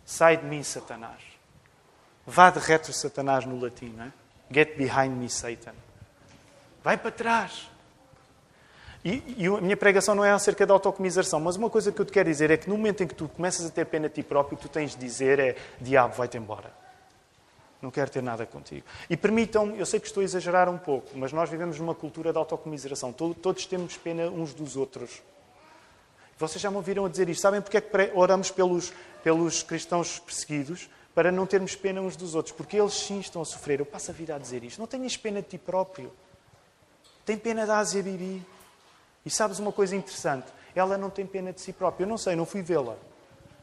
Sai 0.05 0.37
de 0.37 0.45
mim, 0.45 0.63
Satanás. 0.63 1.19
Vá 2.25 2.49
de 2.49 2.59
retro, 2.59 2.93
Satanás, 2.93 3.45
no 3.45 3.59
latim, 3.59 3.93
não 3.97 4.05
é? 4.05 4.11
Get 4.51 4.77
behind 4.77 5.17
me, 5.17 5.29
Satan. 5.29 5.73
Vai 6.83 6.97
para 6.97 7.11
trás. 7.11 7.69
E, 9.03 9.35
e, 9.37 9.47
a 9.47 9.59
minha 9.59 9.75
pregação 9.75 10.15
não 10.15 10.23
é 10.23 10.31
acerca 10.31 10.65
da 10.65 10.73
autocomiseração, 10.73 11.39
mas 11.39 11.57
uma 11.57 11.69
coisa 11.69 11.91
que 11.91 11.99
eu 11.99 12.05
te 12.05 12.11
quero 12.11 12.29
dizer 12.29 12.51
é 12.51 12.55
que 12.55 12.69
no 12.69 12.77
momento 12.77 13.03
em 13.03 13.07
que 13.07 13.15
tu 13.15 13.27
começas 13.27 13.65
a 13.65 13.69
ter 13.69 13.85
pena 13.85 14.07
de 14.07 14.15
ti 14.15 14.23
próprio, 14.23 14.55
o 14.55 14.57
que 14.57 14.67
tu 14.67 14.71
tens 14.71 14.91
de 14.91 14.97
dizer 14.97 15.39
é: 15.39 15.55
Diabo, 15.81 16.13
vai-te 16.13 16.37
embora. 16.37 16.82
Não 17.83 17.91
quero 17.91 18.09
ter 18.09 18.23
nada 18.23 18.45
contigo. 18.45 18.85
E 19.09 19.17
permitam-me, 19.17 19.77
eu 19.77 19.85
sei 19.85 19.99
que 19.99 20.07
estou 20.07 20.21
a 20.21 20.23
exagerar 20.23 20.69
um 20.69 20.77
pouco, 20.77 21.09
mas 21.17 21.33
nós 21.33 21.49
vivemos 21.49 21.77
numa 21.77 21.93
cultura 21.93 22.31
de 22.31 22.37
autocomiseração. 22.37 23.11
Todos 23.11 23.65
temos 23.65 23.97
pena 23.97 24.29
uns 24.29 24.53
dos 24.53 24.77
outros. 24.77 25.21
Vocês 26.39 26.61
já 26.61 26.71
me 26.71 26.77
ouviram 26.77 27.05
a 27.05 27.09
dizer 27.09 27.27
isto. 27.27 27.41
Sabem 27.41 27.61
porque 27.61 27.75
é 27.75 27.81
que 27.81 28.11
oramos 28.15 28.49
pelos, 28.49 28.93
pelos 29.21 29.63
cristãos 29.63 30.17
perseguidos? 30.17 30.89
Para 31.13 31.29
não 31.29 31.45
termos 31.45 31.75
pena 31.75 31.99
uns 31.99 32.15
dos 32.15 32.35
outros. 32.35 32.55
Porque 32.55 32.79
eles 32.79 32.93
sim 32.93 33.19
estão 33.19 33.41
a 33.41 33.45
sofrer. 33.45 33.81
Eu 33.81 33.85
passo 33.85 34.11
a 34.11 34.13
vida 34.13 34.33
a 34.33 34.39
dizer 34.39 34.63
isto. 34.63 34.79
Não 34.79 34.87
tenhas 34.87 35.17
pena 35.17 35.41
de 35.41 35.49
ti 35.49 35.57
próprio. 35.57 36.09
Tem 37.25 37.37
pena 37.37 37.65
da 37.65 37.79
Ásia 37.79 38.01
Bibi. 38.01 38.41
E 39.25 39.29
sabes 39.29 39.59
uma 39.59 39.73
coisa 39.73 39.93
interessante? 39.93 40.47
Ela 40.73 40.97
não 40.97 41.09
tem 41.09 41.25
pena 41.25 41.51
de 41.51 41.59
si 41.59 41.73
própria. 41.73 42.05
Eu 42.05 42.07
não 42.07 42.17
sei, 42.17 42.33
não 42.33 42.45
fui 42.45 42.61
vê-la. 42.61 42.95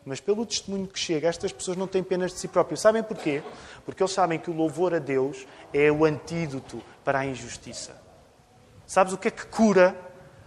Mas 0.04 0.20
pelo 0.20 0.46
testemunho 0.46 0.86
que 0.86 0.98
chega, 0.98 1.28
estas 1.28 1.52
pessoas 1.52 1.76
não 1.76 1.86
têm 1.86 2.02
penas 2.02 2.32
de 2.32 2.38
si 2.38 2.48
próprias. 2.48 2.80
Sabem 2.80 3.02
porquê? 3.02 3.42
Porque 3.84 4.02
eles 4.02 4.12
sabem 4.12 4.38
que 4.38 4.50
o 4.50 4.54
louvor 4.54 4.94
a 4.94 4.98
Deus 4.98 5.46
é 5.72 5.92
o 5.92 6.04
antídoto 6.04 6.82
para 7.04 7.18
a 7.18 7.26
injustiça. 7.26 8.00
Sabes 8.86 9.12
o 9.12 9.18
que 9.18 9.28
é 9.28 9.30
que 9.30 9.46
cura 9.46 9.94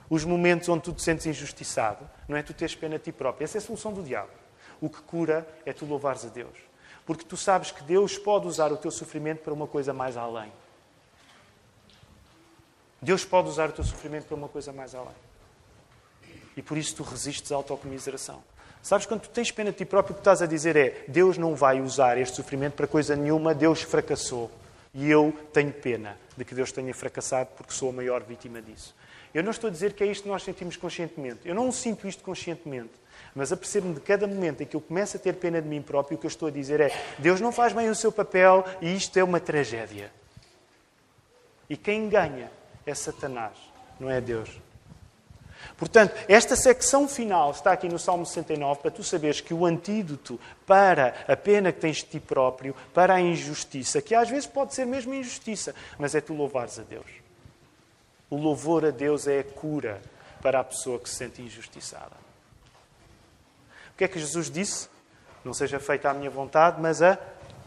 os 0.09 0.25
momentos 0.25 0.67
onde 0.69 0.84
tu 0.84 0.93
te 0.93 1.01
sentes 1.01 1.25
injustiçado? 1.25 2.09
Não 2.28 2.36
é 2.36 2.43
tu 2.43 2.53
teres 2.53 2.75
pena 2.75 2.97
de 2.97 3.05
ti 3.05 3.11
próprio. 3.11 3.45
Essa 3.45 3.57
é 3.57 3.59
a 3.59 3.61
solução 3.61 3.93
do 3.93 4.01
diabo. 4.01 4.32
O 4.82 4.89
que 4.89 5.01
cura 5.01 5.47
é 5.65 5.71
tu 5.71 5.86
louvares 5.86 6.25
a 6.25 6.30
Deus. 6.30 6.57
Porque 7.05 7.23
tu 7.23 7.38
sabes 7.38 7.71
que 7.71 7.84
Deus 7.84 8.17
pode 8.17 8.47
usar 8.47 8.71
o 8.71 8.78
teu 8.78 8.91
sofrimento 8.91 9.41
para 9.43 9.53
uma 9.53 9.67
coisa 9.67 9.93
mais 9.93 10.17
além. 10.17 10.51
Deus 13.01 13.23
pode 13.23 13.49
usar 13.49 13.69
o 13.69 13.73
teu 13.73 13.84
sofrimento 13.84 14.25
para 14.25 14.36
uma 14.36 14.47
coisa 14.47 14.71
mais 14.73 14.95
além. 14.95 15.15
E 16.55 16.61
por 16.61 16.78
isso 16.78 16.95
tu 16.95 17.03
resistes 17.03 17.51
à 17.51 17.55
autocomiseração. 17.55 18.43
Sabes, 18.84 19.05
quando 19.05 19.21
tu 19.21 19.29
tens 19.29 19.49
pena 19.49 19.71
de 19.71 19.77
ti 19.77 19.86
próprio, 19.86 20.11
o 20.11 20.15
que 20.15 20.19
estás 20.19 20.41
a 20.41 20.45
dizer 20.45 20.75
é: 20.75 21.05
Deus 21.07 21.38
não 21.38 21.55
vai 21.55 21.79
usar 21.79 22.17
este 22.17 22.36
sofrimento 22.36 22.73
para 22.73 22.86
coisa 22.86 23.15
nenhuma, 23.15 23.55
Deus 23.55 23.81
fracassou. 23.81 24.51
E 24.93 25.09
eu 25.09 25.34
tenho 25.53 25.71
pena 25.71 26.17
de 26.36 26.43
que 26.43 26.53
Deus 26.53 26.69
tenha 26.71 26.93
fracassado 26.93 27.49
porque 27.55 27.71
sou 27.71 27.89
a 27.89 27.93
maior 27.93 28.21
vítima 28.23 28.61
disso. 28.61 28.93
Eu 29.34 29.41
não 29.41 29.51
estou 29.51 29.69
a 29.69 29.71
dizer 29.71 29.93
que 29.93 30.03
é 30.03 30.07
isto 30.07 30.23
que 30.23 30.29
nós 30.29 30.43
sentimos 30.43 30.75
conscientemente. 30.75 31.39
Eu 31.45 31.55
não 31.55 31.71
sinto 31.71 32.07
isto 32.07 32.21
conscientemente. 32.21 32.91
Mas 33.34 33.53
apercebo-me 33.53 33.95
de 33.95 34.01
cada 34.01 34.27
momento 34.27 34.61
em 34.61 34.65
que 34.65 34.75
eu 34.75 34.81
começo 34.81 35.15
a 35.15 35.19
ter 35.19 35.34
pena 35.36 35.61
de 35.61 35.67
mim 35.67 35.81
próprio, 35.81 36.17
o 36.17 36.19
que 36.19 36.25
eu 36.25 36.29
estou 36.29 36.49
a 36.49 36.51
dizer 36.51 36.81
é: 36.81 36.91
Deus 37.17 37.39
não 37.39 37.53
faz 37.53 37.71
bem 37.71 37.89
o 37.89 37.95
seu 37.95 38.11
papel 38.11 38.65
e 38.81 38.93
isto 38.93 39.17
é 39.17 39.23
uma 39.23 39.39
tragédia. 39.39 40.11
E 41.69 41.77
quem 41.77 42.09
ganha 42.09 42.51
é 42.86 42.93
Satanás, 42.93 43.57
não 43.97 44.11
é 44.11 44.19
Deus. 44.19 44.49
Portanto, 45.84 46.15
esta 46.29 46.55
secção 46.55 47.09
final 47.09 47.51
está 47.51 47.73
aqui 47.73 47.89
no 47.89 47.99
Salmo 47.99 48.25
69 48.25 48.79
para 48.79 48.89
tu 48.89 49.03
saberes 49.03 49.41
que 49.41 49.53
o 49.53 49.65
antídoto 49.65 50.39
para 50.65 51.13
a 51.27 51.36
pena 51.36 51.73
que 51.73 51.81
tens 51.81 51.97
de 51.97 52.05
ti 52.05 52.19
próprio, 52.21 52.73
para 52.93 53.15
a 53.15 53.19
injustiça, 53.19 54.01
que 54.01 54.15
às 54.15 54.29
vezes 54.29 54.47
pode 54.47 54.73
ser 54.73 54.86
mesmo 54.86 55.13
injustiça, 55.13 55.75
mas 55.99 56.15
é 56.15 56.21
tu 56.21 56.34
louvares 56.34 56.79
a 56.79 56.84
Deus. 56.84 57.05
O 58.29 58.38
louvor 58.38 58.86
a 58.86 58.91
Deus 58.91 59.27
é 59.27 59.41
a 59.41 59.43
cura 59.43 60.01
para 60.41 60.61
a 60.61 60.63
pessoa 60.63 60.97
que 60.99 61.09
se 61.09 61.17
sente 61.17 61.41
injustiçada. 61.41 62.15
O 63.93 63.97
que 63.97 64.05
é 64.05 64.07
que 64.07 64.17
Jesus 64.17 64.49
disse? 64.49 64.88
Não 65.43 65.53
seja 65.53 65.81
feita 65.81 66.09
a 66.09 66.13
minha 66.13 66.29
vontade, 66.29 66.79
mas 66.79 67.01
a 67.01 67.17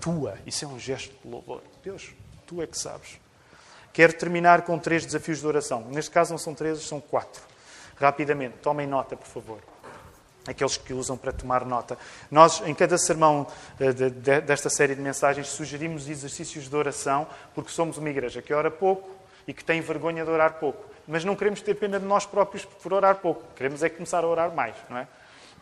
tua. 0.01 0.39
Isso 0.47 0.65
é 0.65 0.69
um 0.69 0.79
gesto 0.79 1.15
de 1.23 1.31
louvor. 1.31 1.61
Deus, 1.85 2.15
tu 2.47 2.63
é 2.63 2.67
que 2.67 2.79
sabes. 2.79 3.21
Quero 3.93 4.15
terminar 4.15 4.63
com 4.63 4.79
três 4.79 5.05
desafios 5.05 5.41
de 5.41 5.47
oração. 5.47 5.83
Neste 5.91 6.11
caso 6.11 6.31
não 6.31 6.39
são 6.39 6.55
três, 6.55 6.81
são 6.81 6.99
quatro. 6.99 7.43
Rapidamente, 7.99 8.59
tomem 8.63 8.87
nota, 8.87 9.17
por 9.17 9.27
favor. 9.27 9.59
Aqueles 10.47 10.77
que 10.77 10.93
usam 10.93 11.17
para 11.17 11.33
tomar 11.33 11.65
nota. 11.65 11.99
Nós, 12.31 12.63
em 12.65 12.75
cada 12.75 12.97
sermão 12.97 13.47
eh, 13.81 13.93
desta 14.41 14.71
série 14.71 14.95
de 14.95 15.01
mensagens, 15.01 15.49
sugerimos 15.49 16.09
exercícios 16.09 16.69
de 16.69 16.77
oração, 16.77 17.27
porque 17.55 17.71
somos 17.71 17.99
uma 17.99 18.09
igreja 18.09 18.41
que 18.41 18.55
ora 18.55 18.71
pouco 18.71 19.11
e 19.47 19.53
que 19.53 19.65
tem 19.65 19.81
vergonha 19.81 20.25
de 20.25 20.31
orar 20.31 20.55
pouco. 20.55 20.85
Mas 21.09 21.25
não 21.25 21.35
queremos 21.35 21.61
ter 21.61 21.75
pena 21.75 21.99
de 21.99 22.07
nós 22.07 22.27
próprios 22.27 22.65
por 22.65 22.93
orar 22.93 23.17
pouco. 23.17 23.43
Queremos 23.55 23.83
é 23.83 23.89
começar 23.89 24.23
a 24.23 24.27
orar 24.27 24.55
mais, 24.55 24.77
não 24.89 24.99
é? 24.99 25.09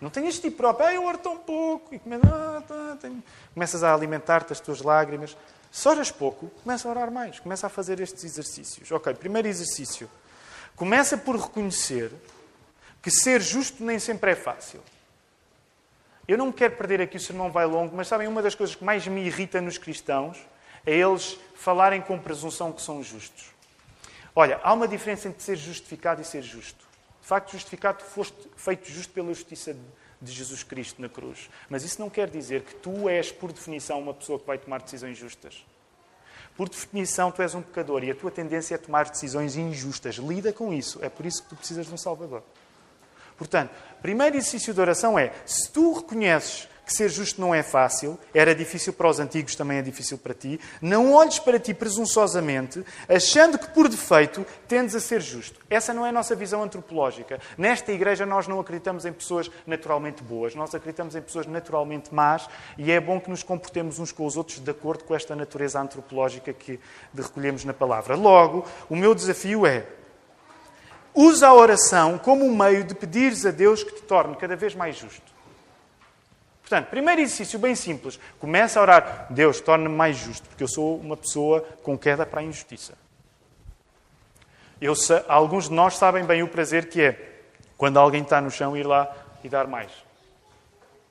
Não 0.01 0.11
tenhas 0.11 0.39
ti 0.39 0.51
próprio, 0.51 0.87
ah, 0.87 0.95
eu 0.95 1.05
oro 1.05 1.19
tão 1.19 1.39
pouco. 1.39 1.95
E 1.95 2.01
ah, 2.25 2.63
tá, 2.67 2.99
tenho... 3.01 3.23
começas 3.55 3.83
a 3.83 3.95
alimentar-te 3.95 4.53
as 4.53 4.61
tuas 4.61 4.83
lágrimas. 4.83 5.37
Se 5.71 5.89
oras 5.89 6.11
pouco, 6.11 6.51
começa 6.63 6.87
a 6.87 6.91
orar 6.91 7.11
mais. 7.11 7.41
Começa 7.41 7.67
a 7.67 7.71
fazer 7.71 8.01
estes 8.01 8.25
exercícios. 8.25 8.91
Ok, 8.91 9.15
primeiro 9.15 9.49
exercício. 9.49 10.09
Começa 10.77 11.17
por 11.17 11.37
reconhecer 11.37 12.11
que 13.03 13.11
ser 13.11 13.41
justo 13.41 13.85
nem 13.85 13.99
sempre 13.99 14.33
é 14.33 14.35
fácil. 14.35 14.81
Eu 16.27 16.39
não 16.39 16.51
quero 16.51 16.75
perder 16.77 17.03
aqui, 17.03 17.19
o 17.19 17.21
sermão 17.21 17.53
vai 17.53 17.67
longo, 17.67 17.95
mas 17.95 18.09
sabem, 18.09 18.27
uma 18.27 18.43
das 18.43 18.55
coisas 18.55 18.75
que 18.75 18.83
mais 18.83 19.07
me 19.07 19.25
irrita 19.25 19.61
nos 19.61 19.77
cristãos 19.77 20.39
é 20.87 20.97
eles 20.97 21.39
falarem 21.55 22.01
com 22.01 22.19
presunção 22.19 22.73
que 22.73 22.81
são 22.81 23.03
justos. 23.03 23.53
Olha, 24.35 24.59
há 24.65 24.73
uma 24.73 24.89
diferença 24.89 25.29
entre 25.29 25.43
ser 25.43 25.57
justificado 25.57 26.21
e 26.23 26.25
ser 26.25 26.43
justo. 26.43 26.85
De 27.21 27.29
facto, 27.29 27.53
justificado, 27.53 28.03
foste 28.03 28.37
feito 28.57 28.91
justo 28.91 29.13
pela 29.13 29.33
justiça 29.33 29.77
de 30.21 30.33
Jesus 30.33 30.63
Cristo 30.63 31.01
na 31.01 31.09
cruz. 31.09 31.49
Mas 31.69 31.85
isso 31.85 32.01
não 32.01 32.11
quer 32.11 32.29
dizer 32.29 32.63
que 32.63 32.75
tu 32.75 33.09
és, 33.09 33.31
por 33.31 33.53
definição, 33.53 34.01
uma 34.01 34.15
pessoa 34.15 34.39
que 34.39 34.47
vai 34.47 34.59
tomar 34.59 34.83
decisões 34.83 35.17
justas. 35.17 35.65
Por 36.57 36.69
definição, 36.69 37.33
tu 37.33 37.43
és 37.43 37.55
um 37.55 37.63
pecador 37.63 38.05
e 38.05 38.11
a 38.11 38.15
tua 38.15 38.31
tendência 38.31 38.77
é 38.77 38.79
tomar 38.79 39.09
decisões 39.11 39.57
injustas. 39.57 40.17
Lida 40.17 40.53
com 40.53 40.73
isso. 40.73 40.99
É 41.03 41.09
por 41.09 41.27
isso 41.27 41.43
que 41.43 41.49
tu 41.49 41.57
precisas 41.57 41.87
de 41.87 41.93
um 41.93 41.97
Salvador. 41.97 42.43
Portanto, 43.37 43.71
primeiro 44.01 44.37
exercício 44.37 44.73
de 44.73 44.81
oração 44.81 45.19
é: 45.19 45.33
se 45.45 45.71
tu 45.71 45.93
reconheces 45.93 46.69
que 46.85 46.93
ser 46.93 47.09
justo 47.09 47.41
não 47.41 47.55
é 47.55 47.63
fácil, 47.63 48.19
era 48.33 48.55
difícil 48.55 48.93
para 48.93 49.09
os 49.09 49.19
antigos, 49.19 49.55
também 49.55 49.79
é 49.79 49.83
difícil 49.83 50.19
para 50.19 50.35
ti. 50.35 50.61
Não 50.81 51.13
olhes 51.13 51.39
para 51.39 51.59
ti 51.59 51.73
presunçosamente, 51.73 52.85
achando 53.09 53.59
que 53.59 53.69
por 53.69 53.89
defeito 53.89 54.47
tendes 54.69 54.95
a 54.95 55.01
ser 55.01 55.21
justo. 55.21 55.61
Essa 55.71 55.95
não 55.95 56.05
é 56.05 56.11
a 56.11 56.13
nossa 56.13 56.35
visão 56.35 56.63
antropológica. 56.63 57.41
Nesta 57.57 57.93
igreja 57.93 58.27
nós 58.27 58.47
não 58.47 58.61
acreditamos 58.61 59.05
em 59.05 59.13
pessoas 59.13 59.51
naturalmente 59.67 60.23
boas, 60.23 60.55
nós 60.55 60.75
acreditamos 60.75 61.17
em 61.17 61.23
pessoas 61.23 61.47
naturalmente 61.47 62.15
más 62.15 62.49
e 62.77 62.93
é 62.93 63.01
bom 63.01 63.21
que 63.21 63.31
nos 63.31 63.43
comportemos 63.43 63.99
uns 63.99 64.13
com 64.13 64.27
os 64.27 64.37
outros 64.37 64.61
de 64.61 64.71
acordo 64.71 65.05
com 65.05 65.15
esta 65.15 65.35
natureza 65.35 65.81
antropológica 65.81 66.53
que 66.53 66.79
recolhemos 67.15 67.65
na 67.65 67.73
palavra. 67.73 68.15
Logo, 68.15 68.65
o 68.89 68.97
meu 68.97 69.15
desafio 69.15 69.67
é 69.67 69.87
usa 71.15 71.47
a 71.47 71.55
oração 71.55 72.19
como 72.19 72.45
um 72.45 72.55
meio 72.55 72.85
de 72.85 72.95
pedires 72.95 73.47
a 73.47 73.51
Deus 73.51 73.85
que 73.85 73.95
te 73.95 74.03
torne 74.03 74.35
cada 74.37 74.57
vez 74.57 74.75
mais 74.75 74.97
justo. 74.97 75.34
Portanto, 76.65 76.89
primeiro 76.89 77.21
exercício 77.21 77.59
bem 77.59 77.75
simples. 77.75 78.19
Começa 78.41 78.81
a 78.81 78.83
orar. 78.83 79.27
Deus, 79.29 79.61
torna-me 79.61 79.95
mais 79.95 80.17
justo, 80.17 80.49
porque 80.49 80.65
eu 80.65 80.69
sou 80.69 80.97
uma 80.97 81.17
pessoa 81.17 81.61
com 81.83 81.97
queda 81.97 82.25
para 82.25 82.41
a 82.41 82.43
injustiça. 82.43 82.95
Eu, 84.81 84.95
alguns 85.29 85.69
de 85.69 85.75
nós 85.75 85.99
sabem 85.99 86.25
bem 86.25 86.43
o 86.43 86.49
prazer 86.49 86.89
que 86.89 87.03
é 87.03 87.43
quando 87.77 87.99
alguém 87.99 88.23
está 88.23 88.41
no 88.41 88.51
chão 88.51 88.75
ir 88.75 88.87
lá 88.87 89.15
e 89.43 89.49
dar 89.49 89.67
mais. 89.67 89.91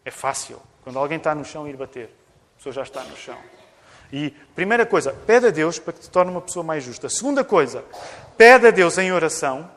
É 0.03 0.09
fácil. 0.09 0.59
Quando 0.83 0.97
alguém 0.97 1.17
está 1.17 1.35
no 1.35 1.45
chão 1.45 1.67
ir 1.67 1.77
bater. 1.77 2.05
A 2.05 2.57
pessoa 2.57 2.73
já 2.73 2.81
está 2.81 3.03
no 3.03 3.15
chão. 3.15 3.37
E, 4.11 4.31
primeira 4.55 4.87
coisa, 4.87 5.13
pede 5.13 5.47
a 5.47 5.51
Deus 5.51 5.77
para 5.77 5.93
que 5.93 5.99
te 5.99 6.09
torne 6.09 6.31
uma 6.31 6.41
pessoa 6.41 6.63
mais 6.63 6.83
justa. 6.83 7.09
Segunda 7.09 7.43
coisa, 7.43 7.85
pede 8.35 8.67
a 8.67 8.71
Deus 8.71 8.97
em 8.97 9.11
oração 9.11 9.69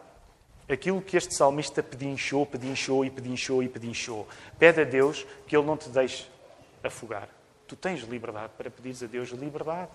aquilo 0.68 1.00
que 1.00 1.16
este 1.16 1.34
salmista 1.34 1.82
pedinchou, 1.82 2.44
pedinchou 2.44 3.04
e 3.04 3.10
pedinchou 3.10 3.62
e 3.62 3.68
pedinchou. 3.68 4.28
Pede 4.58 4.80
a 4.80 4.84
Deus 4.84 5.26
que 5.46 5.56
Ele 5.56 5.66
não 5.66 5.76
te 5.76 5.88
deixe 5.88 6.26
afogar. 6.82 7.28
Tu 7.66 7.76
tens 7.76 8.02
liberdade 8.02 8.52
para 8.56 8.70
pedir 8.70 9.04
a 9.04 9.06
Deus 9.06 9.30
liberdade. 9.30 9.90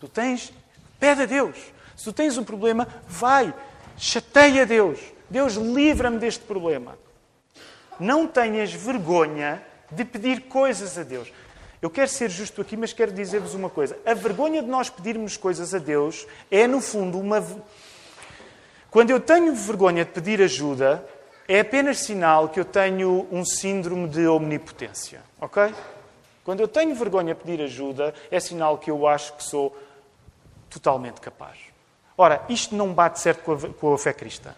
Tu 0.00 0.08
tens. 0.08 0.52
Pede 0.98 1.22
a 1.22 1.26
Deus. 1.26 1.56
Se 1.96 2.04
tu 2.04 2.12
tens 2.12 2.36
um 2.36 2.44
problema, 2.44 2.88
vai. 3.06 3.54
Chateia 3.96 4.66
Deus. 4.66 4.98
Deus, 5.28 5.54
livra-me 5.54 6.18
deste 6.18 6.44
problema. 6.44 6.98
Não 7.98 8.26
tenhas 8.26 8.72
vergonha 8.72 9.62
de 9.90 10.04
pedir 10.04 10.42
coisas 10.42 10.96
a 10.98 11.02
Deus. 11.02 11.30
Eu 11.82 11.88
quero 11.88 12.08
ser 12.08 12.30
justo 12.30 12.60
aqui, 12.60 12.76
mas 12.76 12.92
quero 12.92 13.12
dizer-vos 13.12 13.54
uma 13.54 13.70
coisa. 13.70 13.98
A 14.04 14.12
vergonha 14.12 14.62
de 14.62 14.68
nós 14.68 14.90
pedirmos 14.90 15.36
coisas 15.36 15.74
a 15.74 15.78
Deus 15.78 16.26
é, 16.50 16.66
no 16.66 16.80
fundo, 16.80 17.18
uma 17.18 17.40
quando 18.90 19.10
eu 19.10 19.20
tenho 19.20 19.54
vergonha 19.54 20.04
de 20.04 20.10
pedir 20.10 20.42
ajuda, 20.42 21.04
é 21.46 21.60
apenas 21.60 21.98
sinal 21.98 22.48
que 22.48 22.58
eu 22.58 22.64
tenho 22.64 23.26
um 23.30 23.44
síndrome 23.44 24.08
de 24.08 24.26
omnipotência. 24.26 25.20
Ok? 25.40 25.74
Quando 26.44 26.60
eu 26.60 26.68
tenho 26.68 26.94
vergonha 26.94 27.34
de 27.34 27.40
pedir 27.40 27.62
ajuda, 27.62 28.14
é 28.30 28.40
sinal 28.40 28.78
que 28.78 28.90
eu 28.90 29.06
acho 29.06 29.34
que 29.34 29.44
sou 29.44 29.76
totalmente 30.68 31.20
capaz. 31.20 31.58
Ora, 32.16 32.44
isto 32.48 32.74
não 32.74 32.92
bate 32.92 33.20
certo 33.20 33.42
com 33.42 33.52
a, 33.52 33.58
com 33.74 33.94
a 33.94 33.98
fé 33.98 34.12
cristã. 34.12 34.54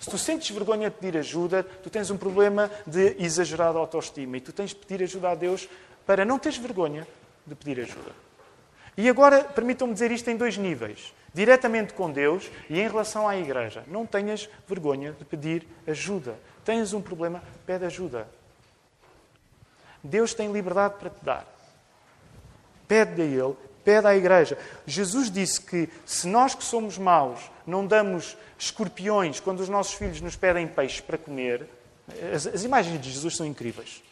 Se 0.00 0.08
tu 0.08 0.16
sentes 0.16 0.50
vergonha 0.50 0.88
de 0.88 0.96
pedir 0.96 1.18
ajuda, 1.18 1.62
tu 1.62 1.90
tens 1.90 2.10
um 2.10 2.16
problema 2.16 2.70
de 2.86 3.16
exagerada 3.18 3.78
autoestima 3.78 4.36
e 4.36 4.40
tu 4.40 4.52
tens 4.52 4.70
de 4.70 4.76
pedir 4.76 5.02
ajuda 5.02 5.30
a 5.30 5.34
Deus 5.34 5.68
para 6.06 6.24
não 6.24 6.38
teres 6.38 6.58
vergonha 6.58 7.06
de 7.44 7.54
pedir 7.54 7.80
ajuda. 7.80 8.27
E 8.98 9.08
agora, 9.08 9.44
permitam-me 9.44 9.94
dizer 9.94 10.10
isto 10.10 10.28
em 10.28 10.36
dois 10.36 10.58
níveis 10.58 11.14
diretamente 11.32 11.92
com 11.92 12.10
Deus 12.10 12.50
e 12.68 12.80
em 12.80 12.88
relação 12.88 13.28
à 13.28 13.36
igreja. 13.36 13.84
Não 13.86 14.04
tenhas 14.04 14.48
vergonha 14.66 15.12
de 15.12 15.24
pedir 15.24 15.66
ajuda. 15.86 16.36
Tens 16.64 16.92
um 16.92 17.00
problema, 17.00 17.42
pede 17.64 17.84
ajuda. 17.84 18.28
Deus 20.02 20.34
tem 20.34 20.50
liberdade 20.50 20.94
para 20.98 21.10
te 21.10 21.24
dar. 21.24 21.46
Pede 22.88 23.22
a 23.22 23.24
Ele, 23.24 23.54
pede 23.84 24.06
à 24.08 24.16
igreja. 24.16 24.58
Jesus 24.84 25.30
disse 25.30 25.60
que 25.60 25.88
se 26.04 26.26
nós 26.26 26.56
que 26.56 26.64
somos 26.64 26.98
maus 26.98 27.50
não 27.64 27.86
damos 27.86 28.36
escorpiões 28.58 29.38
quando 29.38 29.60
os 29.60 29.68
nossos 29.68 29.94
filhos 29.94 30.20
nos 30.20 30.34
pedem 30.34 30.66
peixes 30.66 31.00
para 31.00 31.18
comer, 31.18 31.68
as, 32.34 32.48
as 32.48 32.64
imagens 32.64 33.00
de 33.00 33.12
Jesus 33.12 33.36
são 33.36 33.46
incríveis. 33.46 34.02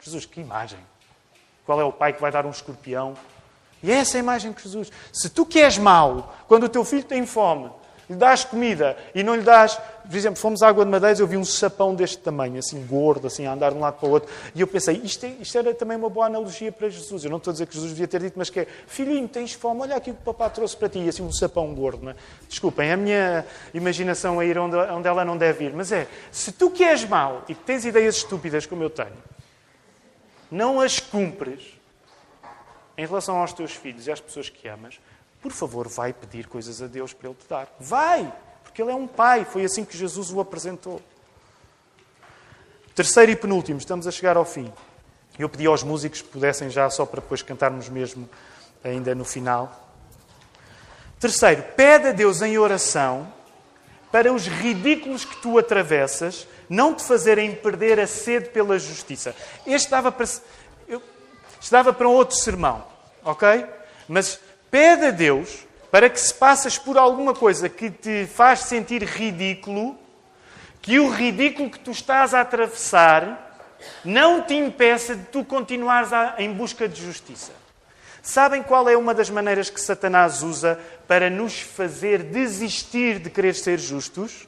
Jesus, 0.00 0.24
que 0.24 0.40
imagem! 0.40 0.80
Qual 1.64 1.80
é 1.80 1.84
o 1.84 1.92
pai 1.92 2.12
que 2.12 2.20
vai 2.20 2.32
dar 2.32 2.44
um 2.44 2.50
escorpião 2.50 3.16
e 3.86 3.92
é 3.92 3.98
essa 3.98 4.18
a 4.18 4.20
imagem 4.20 4.50
de 4.50 4.60
Jesus. 4.60 4.90
Se 5.12 5.30
tu 5.30 5.46
queres 5.46 5.78
mal, 5.78 6.34
quando 6.48 6.64
o 6.64 6.68
teu 6.68 6.84
filho 6.84 7.04
tem 7.04 7.24
fome, 7.24 7.70
lhe 8.10 8.16
dás 8.16 8.44
comida 8.44 8.96
e 9.14 9.22
não 9.22 9.36
lhe 9.36 9.42
dás. 9.42 9.78
Por 10.04 10.16
exemplo, 10.16 10.40
fomos 10.40 10.60
à 10.60 10.68
Água 10.68 10.84
de 10.84 10.90
Madeiras, 10.90 11.20
eu 11.20 11.26
vi 11.26 11.36
um 11.36 11.44
sapão 11.44 11.94
deste 11.94 12.18
tamanho, 12.18 12.58
assim, 12.58 12.84
gordo, 12.84 13.28
assim, 13.28 13.46
a 13.46 13.52
andar 13.52 13.70
de 13.70 13.76
um 13.76 13.80
lado 13.80 14.00
para 14.00 14.08
o 14.08 14.10
outro. 14.10 14.28
E 14.56 14.60
eu 14.60 14.66
pensei, 14.66 15.00
isto, 15.04 15.24
é, 15.24 15.28
isto 15.40 15.56
era 15.56 15.72
também 15.72 15.96
uma 15.96 16.10
boa 16.10 16.26
analogia 16.26 16.72
para 16.72 16.88
Jesus. 16.88 17.24
Eu 17.24 17.30
não 17.30 17.38
estou 17.38 17.52
a 17.52 17.52
dizer 17.52 17.66
que 17.66 17.74
Jesus 17.74 17.92
devia 17.92 18.08
ter 18.08 18.20
dito, 18.20 18.34
mas 18.36 18.50
que 18.50 18.58
é, 18.58 18.66
filhinho, 18.88 19.28
tens 19.28 19.52
fome, 19.52 19.82
olha 19.82 19.94
aqui 19.94 20.10
o 20.10 20.14
que 20.14 20.20
o 20.20 20.24
papá 20.24 20.50
trouxe 20.50 20.76
para 20.76 20.88
ti. 20.88 20.98
E 20.98 21.08
assim, 21.08 21.22
um 21.22 21.32
sapão 21.32 21.72
gordo, 21.72 22.06
não 22.06 22.10
é? 22.10 22.16
Desculpem, 22.48 22.90
a 22.90 22.96
minha 22.96 23.46
imaginação 23.72 24.40
a 24.40 24.44
ir 24.44 24.58
onde, 24.58 24.74
onde 24.74 25.06
ela 25.06 25.24
não 25.24 25.36
deve 25.36 25.66
ir. 25.66 25.72
Mas 25.72 25.92
é, 25.92 26.08
se 26.32 26.50
tu 26.50 26.70
queres 26.70 27.04
mal 27.04 27.44
e 27.48 27.54
que 27.54 27.62
tens 27.62 27.84
ideias 27.84 28.16
estúpidas 28.16 28.66
como 28.66 28.82
eu 28.82 28.90
tenho, 28.90 29.12
não 30.50 30.80
as 30.80 30.98
cumpres 30.98 31.75
em 32.96 33.06
relação 33.06 33.36
aos 33.36 33.52
teus 33.52 33.72
filhos 33.72 34.06
e 34.06 34.12
às 34.12 34.20
pessoas 34.20 34.48
que 34.48 34.66
amas, 34.68 34.98
por 35.40 35.52
favor, 35.52 35.88
vai 35.88 36.12
pedir 36.12 36.46
coisas 36.46 36.80
a 36.82 36.86
Deus 36.86 37.12
para 37.12 37.28
Ele 37.28 37.38
te 37.38 37.48
dar. 37.48 37.68
Vai! 37.78 38.32
Porque 38.62 38.82
Ele 38.82 38.90
é 38.90 38.94
um 38.94 39.06
Pai. 39.06 39.44
Foi 39.44 39.64
assim 39.64 39.84
que 39.84 39.96
Jesus 39.96 40.32
o 40.32 40.40
apresentou. 40.40 41.00
Terceiro 42.94 43.30
e 43.32 43.36
penúltimo, 43.36 43.78
estamos 43.78 44.06
a 44.06 44.10
chegar 44.10 44.36
ao 44.36 44.44
fim. 44.44 44.72
Eu 45.38 45.48
pedi 45.48 45.66
aos 45.66 45.82
músicos 45.82 46.22
que 46.22 46.28
pudessem 46.28 46.70
já, 46.70 46.88
só 46.88 47.04
para 47.04 47.20
depois 47.20 47.42
cantarmos 47.42 47.88
mesmo 47.88 48.28
ainda 48.82 49.14
no 49.14 49.24
final. 49.24 49.86
Terceiro, 51.20 51.62
pede 51.76 52.08
a 52.08 52.12
Deus 52.12 52.40
em 52.40 52.56
oração 52.56 53.30
para 54.10 54.32
os 54.32 54.46
ridículos 54.46 55.24
que 55.24 55.36
tu 55.42 55.58
atravessas 55.58 56.48
não 56.68 56.94
te 56.94 57.02
fazerem 57.02 57.54
perder 57.54 58.00
a 58.00 58.06
sede 58.06 58.48
pela 58.48 58.78
justiça. 58.78 59.34
Este 59.66 59.90
dava 59.90 60.10
para, 60.10 60.26
eu, 61.66 61.68
estava 61.68 61.92
para 61.92 62.08
um 62.08 62.12
outro 62.12 62.36
sermão, 62.36 62.84
ok? 63.24 63.66
Mas 64.08 64.38
pede 64.70 65.06
a 65.06 65.10
Deus 65.10 65.66
para 65.90 66.08
que 66.08 66.20
se 66.20 66.32
passas 66.32 66.78
por 66.78 66.96
alguma 66.96 67.34
coisa 67.34 67.68
que 67.68 67.90
te 67.90 68.26
faz 68.26 68.60
sentir 68.60 69.02
ridículo, 69.02 69.98
que 70.80 71.00
o 71.00 71.10
ridículo 71.10 71.70
que 71.70 71.78
tu 71.80 71.90
estás 71.90 72.34
a 72.34 72.40
atravessar 72.40 73.58
não 74.04 74.42
te 74.42 74.54
impeça 74.54 75.16
de 75.16 75.24
tu 75.24 75.44
continuares 75.44 76.10
em 76.38 76.52
busca 76.52 76.88
de 76.88 77.02
justiça. 77.02 77.52
Sabem 78.22 78.62
qual 78.62 78.88
é 78.88 78.96
uma 78.96 79.14
das 79.14 79.30
maneiras 79.30 79.68
que 79.70 79.80
Satanás 79.80 80.42
usa 80.42 80.78
para 81.06 81.28
nos 81.28 81.60
fazer 81.60 82.22
desistir 82.22 83.18
de 83.18 83.30
querer 83.30 83.54
ser 83.54 83.78
justos? 83.78 84.46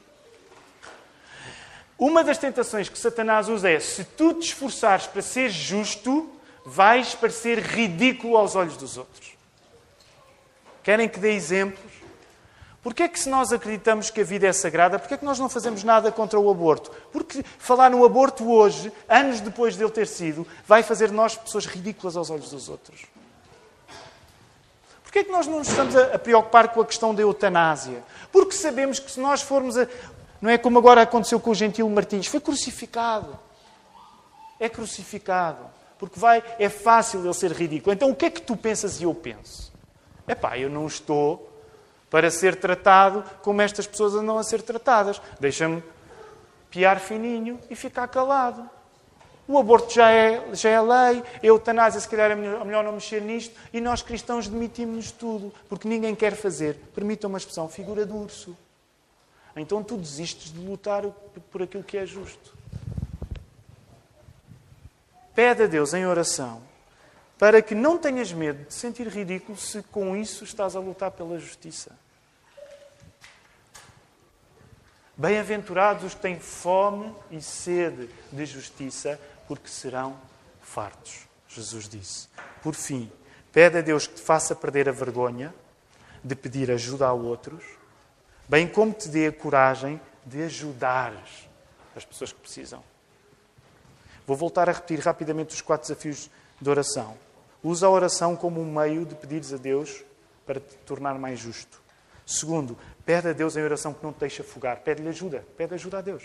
Uma 1.98 2.22
das 2.22 2.38
tentações 2.38 2.88
que 2.88 2.98
Satanás 2.98 3.48
usa 3.48 3.70
é: 3.70 3.80
se 3.80 4.04
tu 4.04 4.34
te 4.34 4.48
esforçares 4.48 5.06
para 5.06 5.22
ser 5.22 5.50
justo, 5.50 6.38
vais 6.68 7.14
parecer 7.14 7.58
ridículo 7.58 8.36
aos 8.36 8.54
olhos 8.54 8.76
dos 8.76 8.98
outros. 8.98 9.32
Querem 10.82 11.08
que 11.08 11.18
dê 11.18 11.32
exemplos? 11.32 11.92
Porquê 12.82 13.04
é 13.04 13.08
que 13.08 13.18
se 13.18 13.28
nós 13.28 13.52
acreditamos 13.52 14.10
que 14.10 14.20
a 14.20 14.24
vida 14.24 14.46
é 14.46 14.52
sagrada, 14.52 14.98
porquê 14.98 15.14
é 15.14 15.16
que 15.16 15.24
nós 15.24 15.38
não 15.38 15.48
fazemos 15.48 15.82
nada 15.82 16.12
contra 16.12 16.38
o 16.38 16.50
aborto? 16.50 16.90
Porque 17.10 17.42
falar 17.58 17.90
no 17.90 18.04
aborto 18.04 18.48
hoje, 18.50 18.92
anos 19.08 19.40
depois 19.40 19.76
dele 19.76 19.90
ter 19.90 20.06
sido, 20.06 20.46
vai 20.66 20.82
fazer 20.82 21.10
nós 21.10 21.36
pessoas 21.36 21.64
ridículas 21.64 22.16
aos 22.16 22.30
olhos 22.30 22.50
dos 22.50 22.68
outros. 22.68 23.06
Porquê 25.02 25.20
é 25.20 25.24
que 25.24 25.32
nós 25.32 25.46
não 25.46 25.58
nos 25.58 25.68
estamos 25.68 25.96
a, 25.96 26.18
preocupar 26.18 26.68
com 26.68 26.82
a 26.82 26.86
questão 26.86 27.14
da 27.14 27.22
eutanásia? 27.22 28.02
Porque 28.30 28.52
sabemos 28.52 28.98
que 28.98 29.10
se 29.10 29.18
nós 29.18 29.40
formos 29.40 29.76
a... 29.78 29.88
Não 30.40 30.50
é 30.50 30.58
como 30.58 30.78
agora 30.78 31.00
aconteceu 31.00 31.40
com 31.40 31.50
o 31.50 31.54
Gentil 31.54 31.88
Martins. 31.88 32.26
Foi 32.26 32.40
crucificado. 32.40 33.38
É 34.60 34.68
crucificado. 34.68 35.77
Porque 35.99 36.18
vai, 36.18 36.42
é 36.59 36.68
fácil 36.68 37.24
ele 37.24 37.34
ser 37.34 37.53
ridículo. 37.53 37.92
Então 37.92 38.11
o 38.11 38.14
que 38.14 38.26
é 38.26 38.30
que 38.30 38.42
tu 38.42 38.57
pensas 38.57 39.01
e 39.01 39.05
eu 39.05 39.14
penso? 39.14 39.72
É 40.26 40.34
pá, 40.34 40.59
eu 40.59 40.68
não 40.68 40.86
estou 40.86 41.49
para 42.11 42.30
ser 42.30 42.57
tratado 42.57 43.24
como 43.42 43.61
estas 43.61 43.86
pessoas 43.86 44.14
andam 44.14 44.38
a 44.38 44.42
ser 44.42 44.62
tratadas. 44.62 45.20
Deixa-me 45.40 45.82
piar 46.70 47.01
fininho 47.01 47.59
e 47.68 47.74
ficar 47.74 48.09
calado. 48.09 48.68
O 49.46 49.59
aborto 49.59 49.94
já 49.94 50.11
é, 50.11 50.55
já 50.55 50.68
é 50.68 50.80
lei, 50.80 51.24
a 51.42 51.46
eutanásia, 51.46 51.99
se 51.99 52.07
calhar 52.07 52.30
é 52.30 52.34
melhor, 52.34 52.84
não 52.84 52.92
mexer 52.92 53.22
nisto, 53.22 53.59
e 53.72 53.80
nós 53.80 54.03
cristãos 54.03 54.46
demitimos-nos 54.46 55.11
tudo, 55.11 55.51
porque 55.70 55.88
ninguém 55.88 56.14
quer 56.14 56.36
fazer, 56.36 56.74
permitam 56.94 57.30
uma 57.30 57.38
expressão, 57.38 57.66
figura 57.66 58.05
de 58.05 58.12
urso. 58.12 58.55
Então 59.57 59.82
tu 59.82 59.96
desistes 59.96 60.53
de 60.53 60.61
lutar 60.61 61.03
por 61.51 61.62
aquilo 61.62 61.82
que 61.82 61.96
é 61.96 62.05
justo. 62.05 62.57
Pede 65.39 65.62
a 65.62 65.66
Deus 65.68 65.95
em 65.95 66.05
oração 66.05 66.61
para 67.39 67.62
que 67.62 67.72
não 67.72 67.97
tenhas 67.97 68.32
medo 68.32 68.64
de 68.64 68.74
sentir 68.74 69.07
ridículo 69.07 69.57
se 69.57 69.84
com 69.84 70.16
isso 70.16 70.43
estás 70.43 70.74
a 70.74 70.80
lutar 70.80 71.12
pela 71.12 71.39
justiça. 71.39 71.97
Bem-aventurados 75.16 76.03
os 76.03 76.14
que 76.14 76.22
têm 76.22 76.41
fome 76.41 77.14
e 77.30 77.41
sede 77.41 78.11
de 78.32 78.47
justiça, 78.47 79.16
porque 79.47 79.68
serão 79.68 80.18
fartos. 80.61 81.28
Jesus 81.49 81.89
disse. 81.89 82.26
Por 82.61 82.74
fim, 82.74 83.09
pede 83.53 83.78
a 83.78 83.80
Deus 83.80 84.09
que 84.09 84.16
te 84.16 84.22
faça 84.22 84.57
perder 84.57 84.89
a 84.89 84.93
vergonha 84.93 85.55
de 86.24 86.34
pedir 86.34 86.68
ajuda 86.68 87.07
a 87.07 87.12
outros, 87.12 87.62
bem 88.49 88.66
como 88.66 88.93
te 88.93 89.09
dê 89.09 89.28
a 89.28 89.32
coragem 89.32 90.01
de 90.26 90.43
ajudares 90.43 91.49
as 91.95 92.05
pessoas 92.05 92.32
que 92.32 92.41
precisam. 92.41 92.82
Vou 94.28 94.36
voltar 94.36 94.68
a 94.68 94.72
repetir 94.72 95.00
rapidamente 95.00 95.54
os 95.54 95.62
quatro 95.62 95.88
desafios 95.88 96.28
de 96.60 96.68
oração. 96.68 97.16
Usa 97.64 97.86
a 97.86 97.90
oração 97.90 98.36
como 98.36 98.60
um 98.60 98.70
meio 98.70 99.06
de 99.06 99.14
pedires 99.14 99.54
a 99.54 99.56
Deus 99.56 100.04
para 100.44 100.60
te 100.60 100.76
tornar 100.84 101.18
mais 101.18 101.40
justo. 101.40 101.80
Segundo, 102.26 102.76
pede 103.06 103.28
a 103.28 103.32
Deus 103.32 103.56
em 103.56 103.62
oração 103.62 103.94
que 103.94 104.04
não 104.04 104.12
te 104.12 104.20
deixe 104.20 104.42
afogar. 104.42 104.80
Pede-lhe 104.80 105.08
ajuda. 105.08 105.42
Pede 105.56 105.72
ajuda 105.72 105.96
a 105.96 106.00
Deus. 106.02 106.24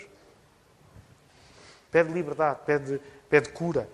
Pede 1.90 2.12
liberdade, 2.12 2.58
pede, 2.66 3.00
pede 3.30 3.48
cura. 3.48 3.88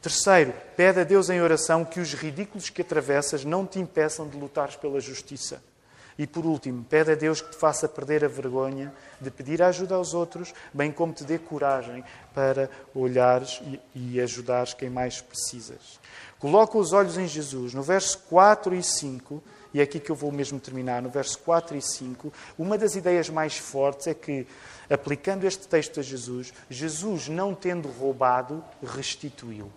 Terceiro, 0.00 0.54
pede 0.74 1.00
a 1.00 1.04
Deus 1.04 1.28
em 1.28 1.42
oração 1.42 1.84
que 1.84 2.00
os 2.00 2.14
ridículos 2.14 2.70
que 2.70 2.80
atravessas 2.80 3.44
não 3.44 3.66
te 3.66 3.78
impeçam 3.78 4.26
de 4.26 4.38
lutares 4.38 4.76
pela 4.76 5.00
justiça. 5.00 5.62
E 6.16 6.26
por 6.26 6.46
último, 6.46 6.84
pede 6.84 7.12
a 7.12 7.14
Deus 7.14 7.40
que 7.40 7.50
te 7.50 7.56
faça 7.56 7.88
perder 7.88 8.24
a 8.24 8.28
vergonha 8.28 8.94
de 9.20 9.30
pedir 9.30 9.60
ajuda 9.62 9.96
aos 9.96 10.14
outros, 10.14 10.54
bem 10.72 10.92
como 10.92 11.12
te 11.12 11.24
dê 11.24 11.38
coragem 11.38 12.04
para 12.32 12.70
olhares 12.94 13.60
e, 13.64 13.80
e 13.94 14.20
ajudares 14.20 14.74
quem 14.74 14.88
mais 14.88 15.20
precisas. 15.20 15.98
Coloca 16.38 16.78
os 16.78 16.92
olhos 16.92 17.18
em 17.18 17.26
Jesus. 17.26 17.74
No 17.74 17.82
verso 17.82 18.18
4 18.28 18.74
e 18.74 18.82
5, 18.82 19.42
e 19.72 19.80
é 19.80 19.82
aqui 19.82 19.98
que 19.98 20.10
eu 20.10 20.14
vou 20.14 20.30
mesmo 20.30 20.60
terminar, 20.60 21.02
no 21.02 21.10
verso 21.10 21.38
4 21.40 21.76
e 21.76 21.82
5, 21.82 22.32
uma 22.56 22.78
das 22.78 22.94
ideias 22.94 23.28
mais 23.28 23.58
fortes 23.58 24.06
é 24.06 24.14
que, 24.14 24.46
aplicando 24.88 25.44
este 25.44 25.66
texto 25.66 25.98
a 25.98 26.02
Jesus, 26.02 26.52
Jesus, 26.70 27.28
não 27.28 27.54
tendo 27.54 27.88
roubado, 27.88 28.62
restituiu. 28.82 29.68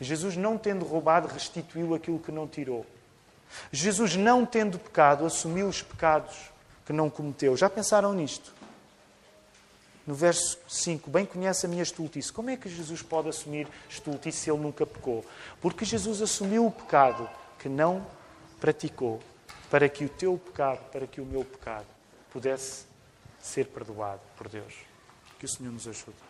Jesus, 0.00 0.36
não 0.36 0.56
tendo 0.56 0.84
roubado, 0.84 1.28
restituiu 1.28 1.94
aquilo 1.94 2.18
que 2.18 2.32
não 2.32 2.46
tirou. 2.46 2.86
Jesus, 3.72 4.16
não 4.16 4.44
tendo 4.44 4.78
pecado, 4.78 5.24
assumiu 5.24 5.68
os 5.68 5.82
pecados 5.82 6.34
que 6.84 6.92
não 6.92 7.10
cometeu. 7.10 7.56
Já 7.56 7.68
pensaram 7.68 8.12
nisto? 8.12 8.54
No 10.06 10.14
verso 10.14 10.58
5, 10.68 11.10
bem 11.10 11.26
conhece 11.26 11.66
a 11.66 11.68
minha 11.68 11.82
estultice. 11.82 12.32
Como 12.32 12.48
é 12.48 12.56
que 12.56 12.68
Jesus 12.68 13.02
pode 13.02 13.28
assumir 13.28 13.66
estultice 13.88 14.38
se 14.38 14.50
ele 14.50 14.60
nunca 14.60 14.86
pecou? 14.86 15.24
Porque 15.60 15.84
Jesus 15.84 16.22
assumiu 16.22 16.66
o 16.66 16.70
pecado 16.70 17.28
que 17.58 17.68
não 17.68 18.06
praticou 18.60 19.20
para 19.68 19.88
que 19.88 20.04
o 20.04 20.08
teu 20.08 20.38
pecado, 20.38 20.78
para 20.92 21.06
que 21.08 21.20
o 21.20 21.26
meu 21.26 21.44
pecado 21.44 21.86
pudesse 22.32 22.86
ser 23.40 23.66
perdoado 23.66 24.20
por 24.36 24.48
Deus. 24.48 24.74
Que 25.38 25.44
o 25.44 25.48
Senhor 25.48 25.72
nos 25.72 25.88
ajude. 25.88 26.25